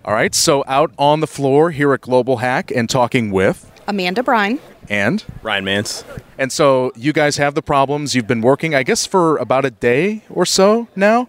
All 0.10 0.16
right, 0.16 0.34
so 0.34 0.64
out 0.66 0.91
on 0.97 1.20
the 1.20 1.28
floor 1.28 1.70
here 1.70 1.93
at 1.93 2.01
Global 2.01 2.38
Hack 2.38 2.72
and 2.72 2.89
talking 2.89 3.30
with 3.30 3.72
Amanda 3.88 4.24
Brine 4.24 4.57
and 4.89 5.24
Ryan 5.43 5.66
Mance. 5.66 6.03
And 6.36 6.51
so 6.51 6.91
you 6.95 7.14
guys 7.14 7.38
have 7.38 7.53
the 7.53 7.62
problems. 7.62 8.16
You've 8.16 8.26
been 8.26 8.41
working, 8.41 8.74
I 8.74 8.82
guess, 8.82 9.05
for 9.05 9.38
about 9.38 9.66
a 9.66 9.70
day 9.70 10.24
or 10.32 10.47
so 10.47 10.88
now. 10.95 11.26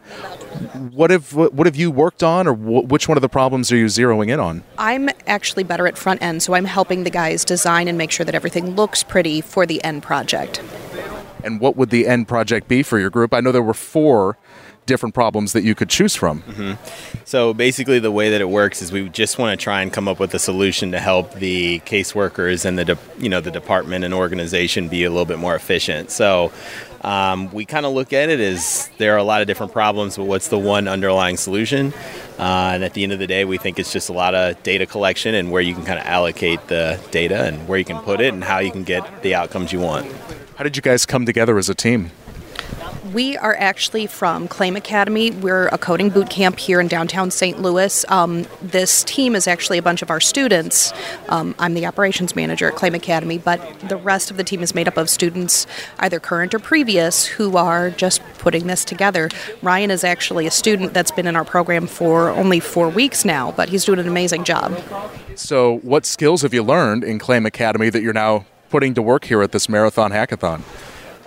What 0.93 1.11
have 1.11 1.35
what 1.35 1.67
have 1.67 1.77
you 1.77 1.91
worked 1.91 2.23
on, 2.23 2.47
or 2.47 2.55
which 2.55 3.07
one 3.07 3.19
of 3.19 3.23
the 3.23 3.29
problems 3.29 3.71
are 3.71 3.77
you 3.77 3.85
zeroing 3.85 4.31
in 4.31 4.41
on? 4.41 4.65
I'm 4.79 5.11
actually 5.27 5.65
better 5.65 5.87
at 5.87 5.99
front 5.99 6.23
end, 6.23 6.43
so 6.43 6.55
I'm 6.55 6.65
helping 6.65 7.05
the 7.05 7.11
guys 7.11 7.45
design 7.45 7.87
and 7.87 7.99
make 7.99 8.11
sure 8.11 8.25
that 8.25 8.35
everything 8.35 8.77
looks 8.77 9.05
pretty 9.05 9.43
for 9.43 9.67
the 9.67 9.85
end 9.85 10.03
project. 10.03 10.63
And 11.45 11.61
what 11.61 11.77
would 11.77 11.91
the 11.91 12.07
end 12.07 12.29
project 12.29 12.67
be 12.67 12.83
for 12.83 12.99
your 12.99 13.11
group? 13.11 13.35
I 13.35 13.41
know 13.41 13.53
there 13.53 13.63
were 13.63 13.75
four 13.75 14.39
different 14.91 15.15
problems 15.15 15.53
that 15.53 15.63
you 15.63 15.77
could 15.77 15.89
choose 15.89 16.17
from. 16.17 16.43
Mm-hmm. 16.43 17.25
So 17.25 17.55
basically, 17.55 18.01
the 18.01 18.11
way 18.11 18.31
that 18.31 18.41
it 18.41 18.49
works 18.49 18.83
is 18.83 18.91
we 18.91 19.09
just 19.09 19.39
want 19.39 19.57
to 19.57 19.63
try 19.63 19.83
and 19.83 19.93
come 19.93 20.09
up 20.09 20.19
with 20.19 20.35
a 20.35 20.41
solution 20.41 20.91
to 20.91 20.99
help 20.99 21.35
the 21.35 21.79
caseworkers 21.87 22.65
and 22.65 22.77
the 22.77 22.85
de- 22.85 22.99
you 23.21 23.29
know 23.29 23.41
the 23.41 23.53
department 23.53 24.05
and 24.05 24.13
organization 24.13 24.89
be 24.89 25.05
a 25.05 25.11
little 25.11 25.25
bit 25.25 25.39
more 25.39 25.55
efficient. 25.55 26.11
So. 26.11 26.53
Um, 27.03 27.51
we 27.53 27.65
kind 27.65 27.87
of 27.87 27.95
look 27.95 28.13
at 28.13 28.29
it 28.29 28.41
as 28.41 28.91
there 28.99 29.15
are 29.15 29.17
a 29.17 29.23
lot 29.23 29.41
of 29.41 29.47
different 29.47 29.73
problems, 29.73 30.19
but 30.19 30.25
what's 30.25 30.49
the 30.49 30.59
one 30.59 30.87
underlying 30.87 31.39
solution? 31.39 31.95
Uh, 32.39 32.73
and 32.75 32.85
at 32.85 32.93
the 32.93 33.03
end 33.03 33.13
of 33.13 33.19
the 33.19 33.27
day, 33.27 33.47
we 33.47 33.57
think 33.57 33.79
it's 33.79 33.91
just 33.91 34.11
a 34.11 34.13
lot 34.13 34.35
of 34.35 34.63
data 34.63 34.85
collection 34.85 35.35
and 35.35 35.51
where 35.51 35.63
you 35.63 35.73
can 35.73 35.83
kind 35.87 35.99
of 35.99 36.05
allocate 36.05 36.61
the 36.69 37.01
data 37.11 37.45
and 37.45 37.67
where 37.67 37.79
you 37.79 37.87
can 37.87 37.99
put 38.01 38.21
it 38.21 38.35
and 38.35 38.45
how 38.45 38.59
you 38.59 38.71
can 38.71 38.85
get 38.85 39.23
the 39.23 39.35
outcomes 39.35 39.73
you 39.73 39.81
want. 39.81 40.13
How 40.57 40.63
did 40.63 40.77
you 40.77 40.83
guys 40.83 41.07
come 41.07 41.25
together 41.25 41.57
as 41.57 41.71
a 41.71 41.75
team? 41.75 42.11
We 43.13 43.37
are 43.37 43.57
actually 43.57 44.07
from 44.07 44.47
Claim 44.47 44.77
Academy. 44.77 45.33
We're 45.33 45.67
a 45.69 45.79
coding 45.79 46.11
boot 46.11 46.31
camp 46.31 46.59
here 46.59 46.81
in 46.81 46.87
downtown 46.87 47.31
St. 47.31 47.61
Louis. 47.61 48.05
Um, 48.09 48.47
this 48.63 49.03
team 49.03 49.35
is 49.35 49.49
actually 49.49 49.79
a 49.79 49.83
bunch 49.83 50.03
of 50.03 50.11
our 50.11 50.21
students. 50.21 50.93
Um, 51.29 51.55
I'm 51.59 51.75
the 51.75 51.87
operations 51.87 52.37
manager 52.37 52.69
at 52.69 52.77
Claim 52.77 52.95
Academy, 52.95 53.39
but 53.39 53.81
the 53.81 53.97
rest 53.97 54.31
of 54.31 54.37
the 54.37 54.45
team 54.45 54.63
is 54.63 54.75
made 54.75 54.87
up 54.87 54.97
of 54.97 55.11
students, 55.11 55.67
either 55.99 56.21
current 56.21 56.55
or 56.55 56.61
previous, 56.61 57.27
who 57.27 57.57
are 57.57 57.91
just 57.91 58.23
putting 58.39 58.69
this 58.69 58.85
together. 58.85 59.29
Ryan 59.63 59.91
is 59.91 60.05
actually 60.05 60.47
a 60.47 60.51
student 60.53 60.95
that's 60.95 61.11
been 61.11 61.27
in 61.27 61.35
our 61.35 61.45
program 61.45 61.89
for 61.89 62.31
only 62.31 62.61
four 62.61 62.89
weeks 62.89 63.25
now, 63.25 63.51
but 63.53 63.71
he's 63.71 63.85
doing 63.85 63.99
an 63.99 64.07
amazing 64.07 64.45
job. 64.45 64.79
So, 65.35 65.79
what 65.79 66.07
skills 66.07 66.43
have 66.43 66.55
you 66.55 66.63
learned 66.63 67.03
in 67.03 67.19
Claim 67.19 67.47
Academy 67.47 67.91
that 67.91 68.03
you're 68.03 68.13
now 68.13 68.45
putting 68.69 68.95
to 68.95 69.03
work 69.03 69.25
here 69.25 69.43
at 69.43 69.53
this 69.53 69.69
marathon 69.69 70.13
hackathon? 70.13 70.63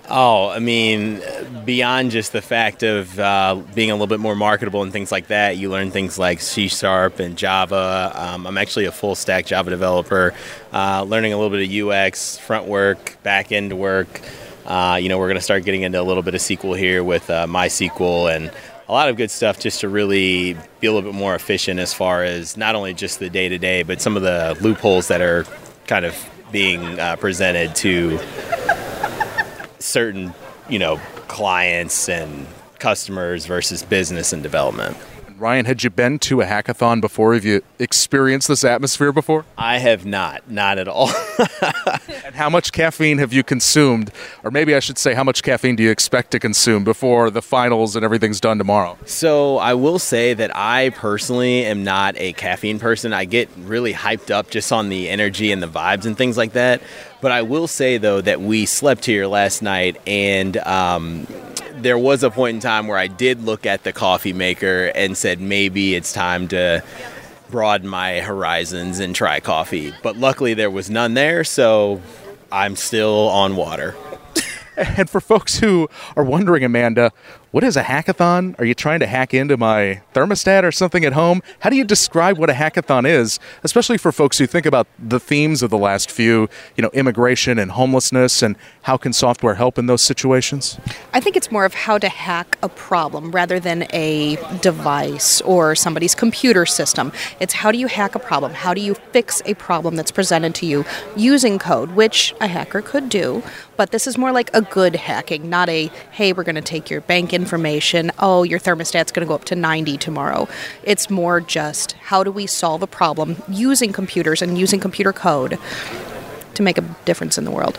Oh, 0.10 0.50
I 0.50 0.60
mean, 0.60 1.22
beyond 1.64 2.12
just 2.12 2.34
the 2.34 2.42
fact 2.42 2.84
of 2.84 3.18
uh, 3.18 3.62
being 3.74 3.90
a 3.90 3.94
little 3.94 4.08
bit 4.08 4.20
more 4.20 4.36
marketable 4.36 4.84
and 4.84 4.92
things 4.92 5.14
like 5.14 5.28
that, 5.28 5.56
you 5.56 5.70
learn 5.70 5.92
things 5.92 6.20
like 6.20 6.42
C 6.42 6.68
Sharp 6.68 7.20
and 7.20 7.38
Java. 7.38 8.12
Um, 8.14 8.46
I'm 8.46 8.58
actually 8.58 8.86
a 8.86 8.92
full 8.92 9.16
stack 9.16 9.46
Java 9.46 9.70
developer, 9.70 10.34
uh, 10.74 11.04
learning 11.04 11.32
a 11.32 11.38
little 11.38 11.58
bit 11.58 11.70
of 11.70 11.90
UX, 11.90 12.38
front 12.38 12.68
work, 12.68 13.18
back 13.24 13.54
end 13.54 13.72
work. 13.80 14.22
Uh, 14.66 15.00
you 15.02 15.08
know, 15.08 15.18
we're 15.18 15.28
going 15.28 15.38
to 15.38 15.42
start 15.42 15.64
getting 15.64 15.84
into 15.84 16.02
a 16.02 16.04
little 16.04 16.24
bit 16.24 16.36
of 16.36 16.42
SQL 16.42 16.78
here 16.78 17.02
with 17.02 17.30
uh, 17.30 17.48
MySQL 17.48 18.36
and 18.36 18.52
a 18.90 18.92
lot 18.92 19.08
of 19.08 19.16
good 19.16 19.32
stuff 19.32 19.58
just 19.58 19.82
to 19.82 19.90
really 19.90 20.54
be 20.82 20.88
a 20.88 20.92
little 20.92 21.10
bit 21.10 21.18
more 21.18 21.34
efficient 21.34 21.80
as 21.80 21.94
far 21.94 22.24
as 22.24 22.58
not 22.58 22.76
only 22.76 22.94
just 22.94 23.20
the 23.20 23.30
day 23.30 23.48
to 23.48 23.58
day, 23.58 23.84
but 23.84 24.02
some 24.02 24.18
of 24.18 24.24
the 24.24 24.58
loopholes 24.60 25.08
that 25.08 25.22
are 25.22 25.46
kind 25.88 26.06
of 26.06 26.30
being 26.52 27.00
uh, 27.00 27.16
presented 27.16 27.74
to 27.76 28.20
certain, 29.84 30.34
you 30.70 30.80
know, 30.80 30.98
clients 31.28 32.10
and 32.10 32.48
customers 32.80 33.46
versus 33.46 33.84
business 33.84 34.34
and 34.34 34.44
development. 34.44 34.98
Ryan, 35.38 35.66
had 35.66 35.84
you 35.84 35.90
been 35.90 36.20
to 36.20 36.40
a 36.40 36.46
hackathon 36.46 37.02
before? 37.02 37.34
Have 37.34 37.44
you 37.44 37.62
experienced 37.78 38.48
this 38.48 38.64
atmosphere 38.64 39.12
before? 39.12 39.44
I 39.58 39.80
have 39.80 40.06
not, 40.06 40.50
not 40.50 40.78
at 40.78 40.88
all. 40.88 41.10
and 42.26 42.34
how 42.34 42.50
much 42.50 42.72
caffeine 42.72 43.18
have 43.18 43.34
you 43.34 43.44
consumed? 43.44 44.12
Or 44.44 44.52
maybe 44.52 44.74
I 44.74 44.80
should 44.80 44.98
say, 44.98 45.14
how 45.14 45.24
much 45.26 45.44
caffeine 45.44 45.76
do 45.76 45.84
you 45.84 45.92
expect 45.92 46.32
to 46.32 46.40
consume 46.40 46.86
before 46.86 47.30
the 47.30 47.42
finals 47.42 47.98
and 47.98 48.06
everything's 48.06 48.40
done 48.40 48.58
tomorrow? 48.58 48.98
So 49.06 49.58
I 49.58 49.74
will 49.74 50.00
say 50.00 50.34
that 50.34 50.56
I 50.56 50.92
personally 50.92 51.66
am 51.66 51.84
not 51.84 52.16
a 52.18 52.32
caffeine 52.34 52.80
person. 52.80 53.12
I 53.12 53.26
get 53.26 53.50
really 53.58 53.94
hyped 53.94 54.32
up 54.32 54.50
just 54.50 54.72
on 54.72 54.88
the 54.88 55.10
energy 55.10 55.52
and 55.52 55.62
the 55.62 55.68
vibes 55.68 56.06
and 56.06 56.18
things 56.18 56.38
like 56.38 56.54
that. 56.54 56.82
But 57.24 57.32
I 57.32 57.42
will 57.42 57.68
say, 57.68 57.98
though, 58.00 58.20
that 58.20 58.42
we 58.42 58.66
slept 58.66 59.06
here 59.06 59.28
last 59.28 59.62
night 59.62 59.96
and 60.06 60.58
um, 60.58 61.26
there 61.76 61.98
was 61.98 62.22
a 62.22 62.30
point 62.30 62.56
in 62.56 62.60
time 62.60 62.86
where 62.88 62.98
I 62.98 63.08
did 63.08 63.44
look 63.46 63.66
at 63.66 63.84
the 63.84 63.94
coffee 63.94 64.34
maker 64.34 64.92
and 64.94 65.16
said 65.16 65.40
maybe 65.40 65.96
it's 65.96 66.12
time 66.12 66.50
to 66.50 66.84
broaden 67.50 67.88
my 67.88 68.20
horizons 68.20 69.00
and 69.00 69.16
try 69.16 69.40
coffee. 69.40 69.94
But 70.04 70.18
luckily 70.18 70.54
there 70.54 70.70
was 70.70 70.90
none 70.90 71.14
there, 71.14 71.46
so 71.46 72.02
I'm 72.52 72.76
still 72.76 73.30
on 73.30 73.56
water. 73.56 73.96
and 74.78 75.10
for 75.10 75.22
folks 75.22 75.58
who 75.60 75.90
are 76.18 76.26
wondering, 76.26 76.66
Amanda, 76.66 77.14
what 77.54 77.64
is 77.64 77.78
a 77.78 77.84
hackathon? 77.84 78.60
Are 78.60 78.66
you 78.66 78.74
trying 78.74 79.00
to 79.02 79.06
hack 79.06 79.32
into 79.32 79.58
my 79.58 80.02
thermostat 80.16 80.64
or 80.64 80.72
something 80.72 81.06
at 81.06 81.14
home? 81.14 81.44
How 81.60 81.70
do 81.70 81.76
you 81.76 81.84
describe 81.84 82.40
what 82.40 82.50
a 82.50 82.54
hackathon 82.54 83.08
is, 83.08 83.40
especially 83.64 84.00
for 84.00 84.12
folks 84.12 84.40
who 84.40 84.48
think 84.48 84.66
about 84.66 84.88
the 84.98 85.20
themes 85.20 85.62
of 85.62 85.70
the 85.70 85.78
last 85.78 86.10
few, 86.10 86.50
you 86.76 86.82
know, 86.82 86.90
immigration 86.94 87.60
and 87.60 87.70
homelessness 87.70 88.42
and 88.42 88.56
how 88.82 88.98
can 88.98 89.14
software 89.14 89.54
help 89.54 89.78
in 89.78 89.86
those 89.86 90.02
situations? 90.02 90.80
I 91.14 91.20
think 91.20 91.36
it's 91.36 91.52
more 91.52 91.64
of 91.64 91.76
how 91.76 92.00
to 92.00 92.10
hack 92.10 92.58
a 92.64 92.70
problem 92.70 93.30
rather 93.30 93.60
than 93.60 93.86
a 93.94 94.38
device 94.62 95.40
or 95.42 95.76
somebody's 95.76 96.16
computer 96.16 96.66
system. 96.66 97.12
It's 97.40 97.54
how 97.54 97.72
do 97.72 97.78
you 97.78 97.86
hack 97.86 98.16
a 98.16 98.20
problem? 98.20 98.56
How 98.56 98.74
do 98.74 98.82
you 98.82 98.96
fix 99.12 99.44
a 99.46 99.54
problem 99.54 99.96
that's 99.96 100.12
presented 100.12 100.56
to 100.56 100.66
you 100.66 100.86
using 101.16 101.60
code, 101.60 101.92
which 101.92 102.34
a 102.42 102.48
hacker 102.48 102.82
could 102.82 103.10
do, 103.10 103.44
but 103.78 103.92
this 103.92 104.08
is 104.08 104.18
more 104.18 104.32
like 104.32 104.50
a 104.56 104.62
good 104.62 104.96
hacking, 104.96 105.50
not 105.50 105.70
a 105.70 105.92
hey, 106.12 106.34
we're 106.34 106.44
going 106.44 106.56
to 106.56 106.62
take 106.62 106.90
your 106.90 107.02
bank 107.02 107.32
information, 107.44 108.10
oh, 108.20 108.44
your 108.44 108.58
thermostat's 108.58 109.12
going 109.12 109.28
to 109.28 109.30
go 109.30 109.36
up 109.36 109.44
to 109.46 109.56
90 109.56 109.98
tomorrow. 109.98 110.48
It's 110.84 111.10
more 111.10 111.42
just 111.42 111.92
how 111.94 112.24
do 112.24 112.32
we 112.32 112.48
solve 112.48 112.82
a 112.82 112.88
problem 112.88 113.36
using 113.50 113.92
computers 113.92 114.42
and 114.42 114.58
using 114.58 114.80
computer 114.80 115.12
code 115.12 115.60
to 116.54 116.64
make 116.64 116.78
a 116.78 116.86
difference 117.04 117.38
in 117.38 117.44
the 117.44 117.52
world. 117.52 117.78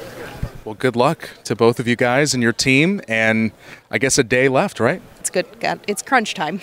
Well, 0.67 0.75
good 0.75 0.97
luck 0.97 1.31
to 1.45 1.57
both 1.57 1.81
of 1.81 1.89
you 1.89 1.97
guys 1.97 2.35
and 2.35 2.43
your 2.43 2.53
team, 2.53 3.01
and 3.09 3.53
I 3.91 3.97
guess 3.97 4.19
a 4.19 4.25
day 4.25 4.49
left, 4.49 4.81
right? 4.81 5.01
It's 5.21 5.31
good. 5.31 5.47
It's 5.89 6.03
crunch 6.03 6.35
time. 6.35 6.61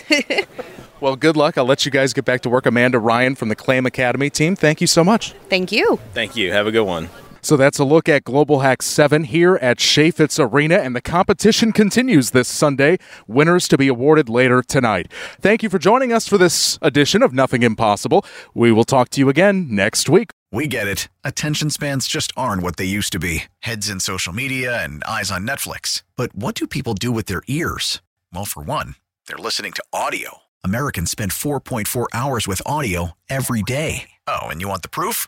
well, 1.01 1.15
good 1.15 1.35
luck. 1.35 1.57
I'll 1.57 1.65
let 1.65 1.83
you 1.85 1.91
guys 1.91 2.13
get 2.13 2.25
back 2.25 2.41
to 2.41 2.49
work. 2.49 2.67
Amanda 2.67 2.99
Ryan 2.99 3.33
from 3.33 3.49
the 3.49 3.55
Claim 3.55 3.87
Academy 3.87 4.29
team, 4.29 4.55
thank 4.55 4.79
you 4.79 4.87
so 4.87 5.03
much. 5.03 5.33
Thank 5.49 5.71
you. 5.71 5.99
Thank 6.13 6.35
you. 6.35 6.51
Have 6.51 6.67
a 6.67 6.71
good 6.71 6.85
one. 6.85 7.09
So 7.41 7.57
that's 7.57 7.79
a 7.79 7.83
look 7.83 8.07
at 8.07 8.23
Global 8.23 8.59
Hack 8.59 8.81
7 8.81 9.23
here 9.25 9.55
at 9.61 9.77
Chaifetz 9.77 10.39
Arena, 10.39 10.75
and 10.75 10.95
the 10.95 11.01
competition 11.01 11.71
continues 11.71 12.31
this 12.31 12.47
Sunday. 12.47 12.97
Winners 13.27 13.67
to 13.69 13.77
be 13.77 13.87
awarded 13.87 14.29
later 14.29 14.61
tonight. 14.61 15.11
Thank 15.39 15.63
you 15.63 15.69
for 15.69 15.79
joining 15.79 16.13
us 16.13 16.27
for 16.27 16.37
this 16.37 16.77
edition 16.81 17.23
of 17.23 17.33
Nothing 17.33 17.63
Impossible. 17.63 18.25
We 18.53 18.71
will 18.71 18.83
talk 18.83 19.09
to 19.09 19.21
you 19.21 19.29
again 19.29 19.67
next 19.69 20.07
week. 20.07 20.31
We 20.51 20.67
get 20.67 20.87
it. 20.87 21.07
Attention 21.23 21.69
spans 21.69 22.07
just 22.07 22.31
aren't 22.35 22.61
what 22.61 22.75
they 22.75 22.85
used 22.85 23.11
to 23.13 23.19
be 23.19 23.45
heads 23.59 23.89
in 23.89 23.99
social 23.99 24.33
media 24.33 24.83
and 24.83 25.03
eyes 25.05 25.31
on 25.31 25.47
Netflix. 25.47 26.03
But 26.15 26.35
what 26.35 26.55
do 26.55 26.67
people 26.67 26.93
do 26.93 27.11
with 27.11 27.25
their 27.25 27.41
ears? 27.47 28.01
Well, 28.33 28.45
for 28.45 28.61
one, 28.61 28.95
they're 29.27 29.37
listening 29.37 29.71
to 29.73 29.83
audio. 29.91 30.39
Americans 30.63 31.09
spend 31.09 31.31
4.4 31.31 32.05
hours 32.13 32.47
with 32.47 32.61
audio 32.65 33.11
every 33.29 33.63
day. 33.63 34.09
Oh, 34.27 34.41
and 34.47 34.61
you 34.61 34.67
want 34.67 34.83
the 34.83 34.89
proof? 34.89 35.27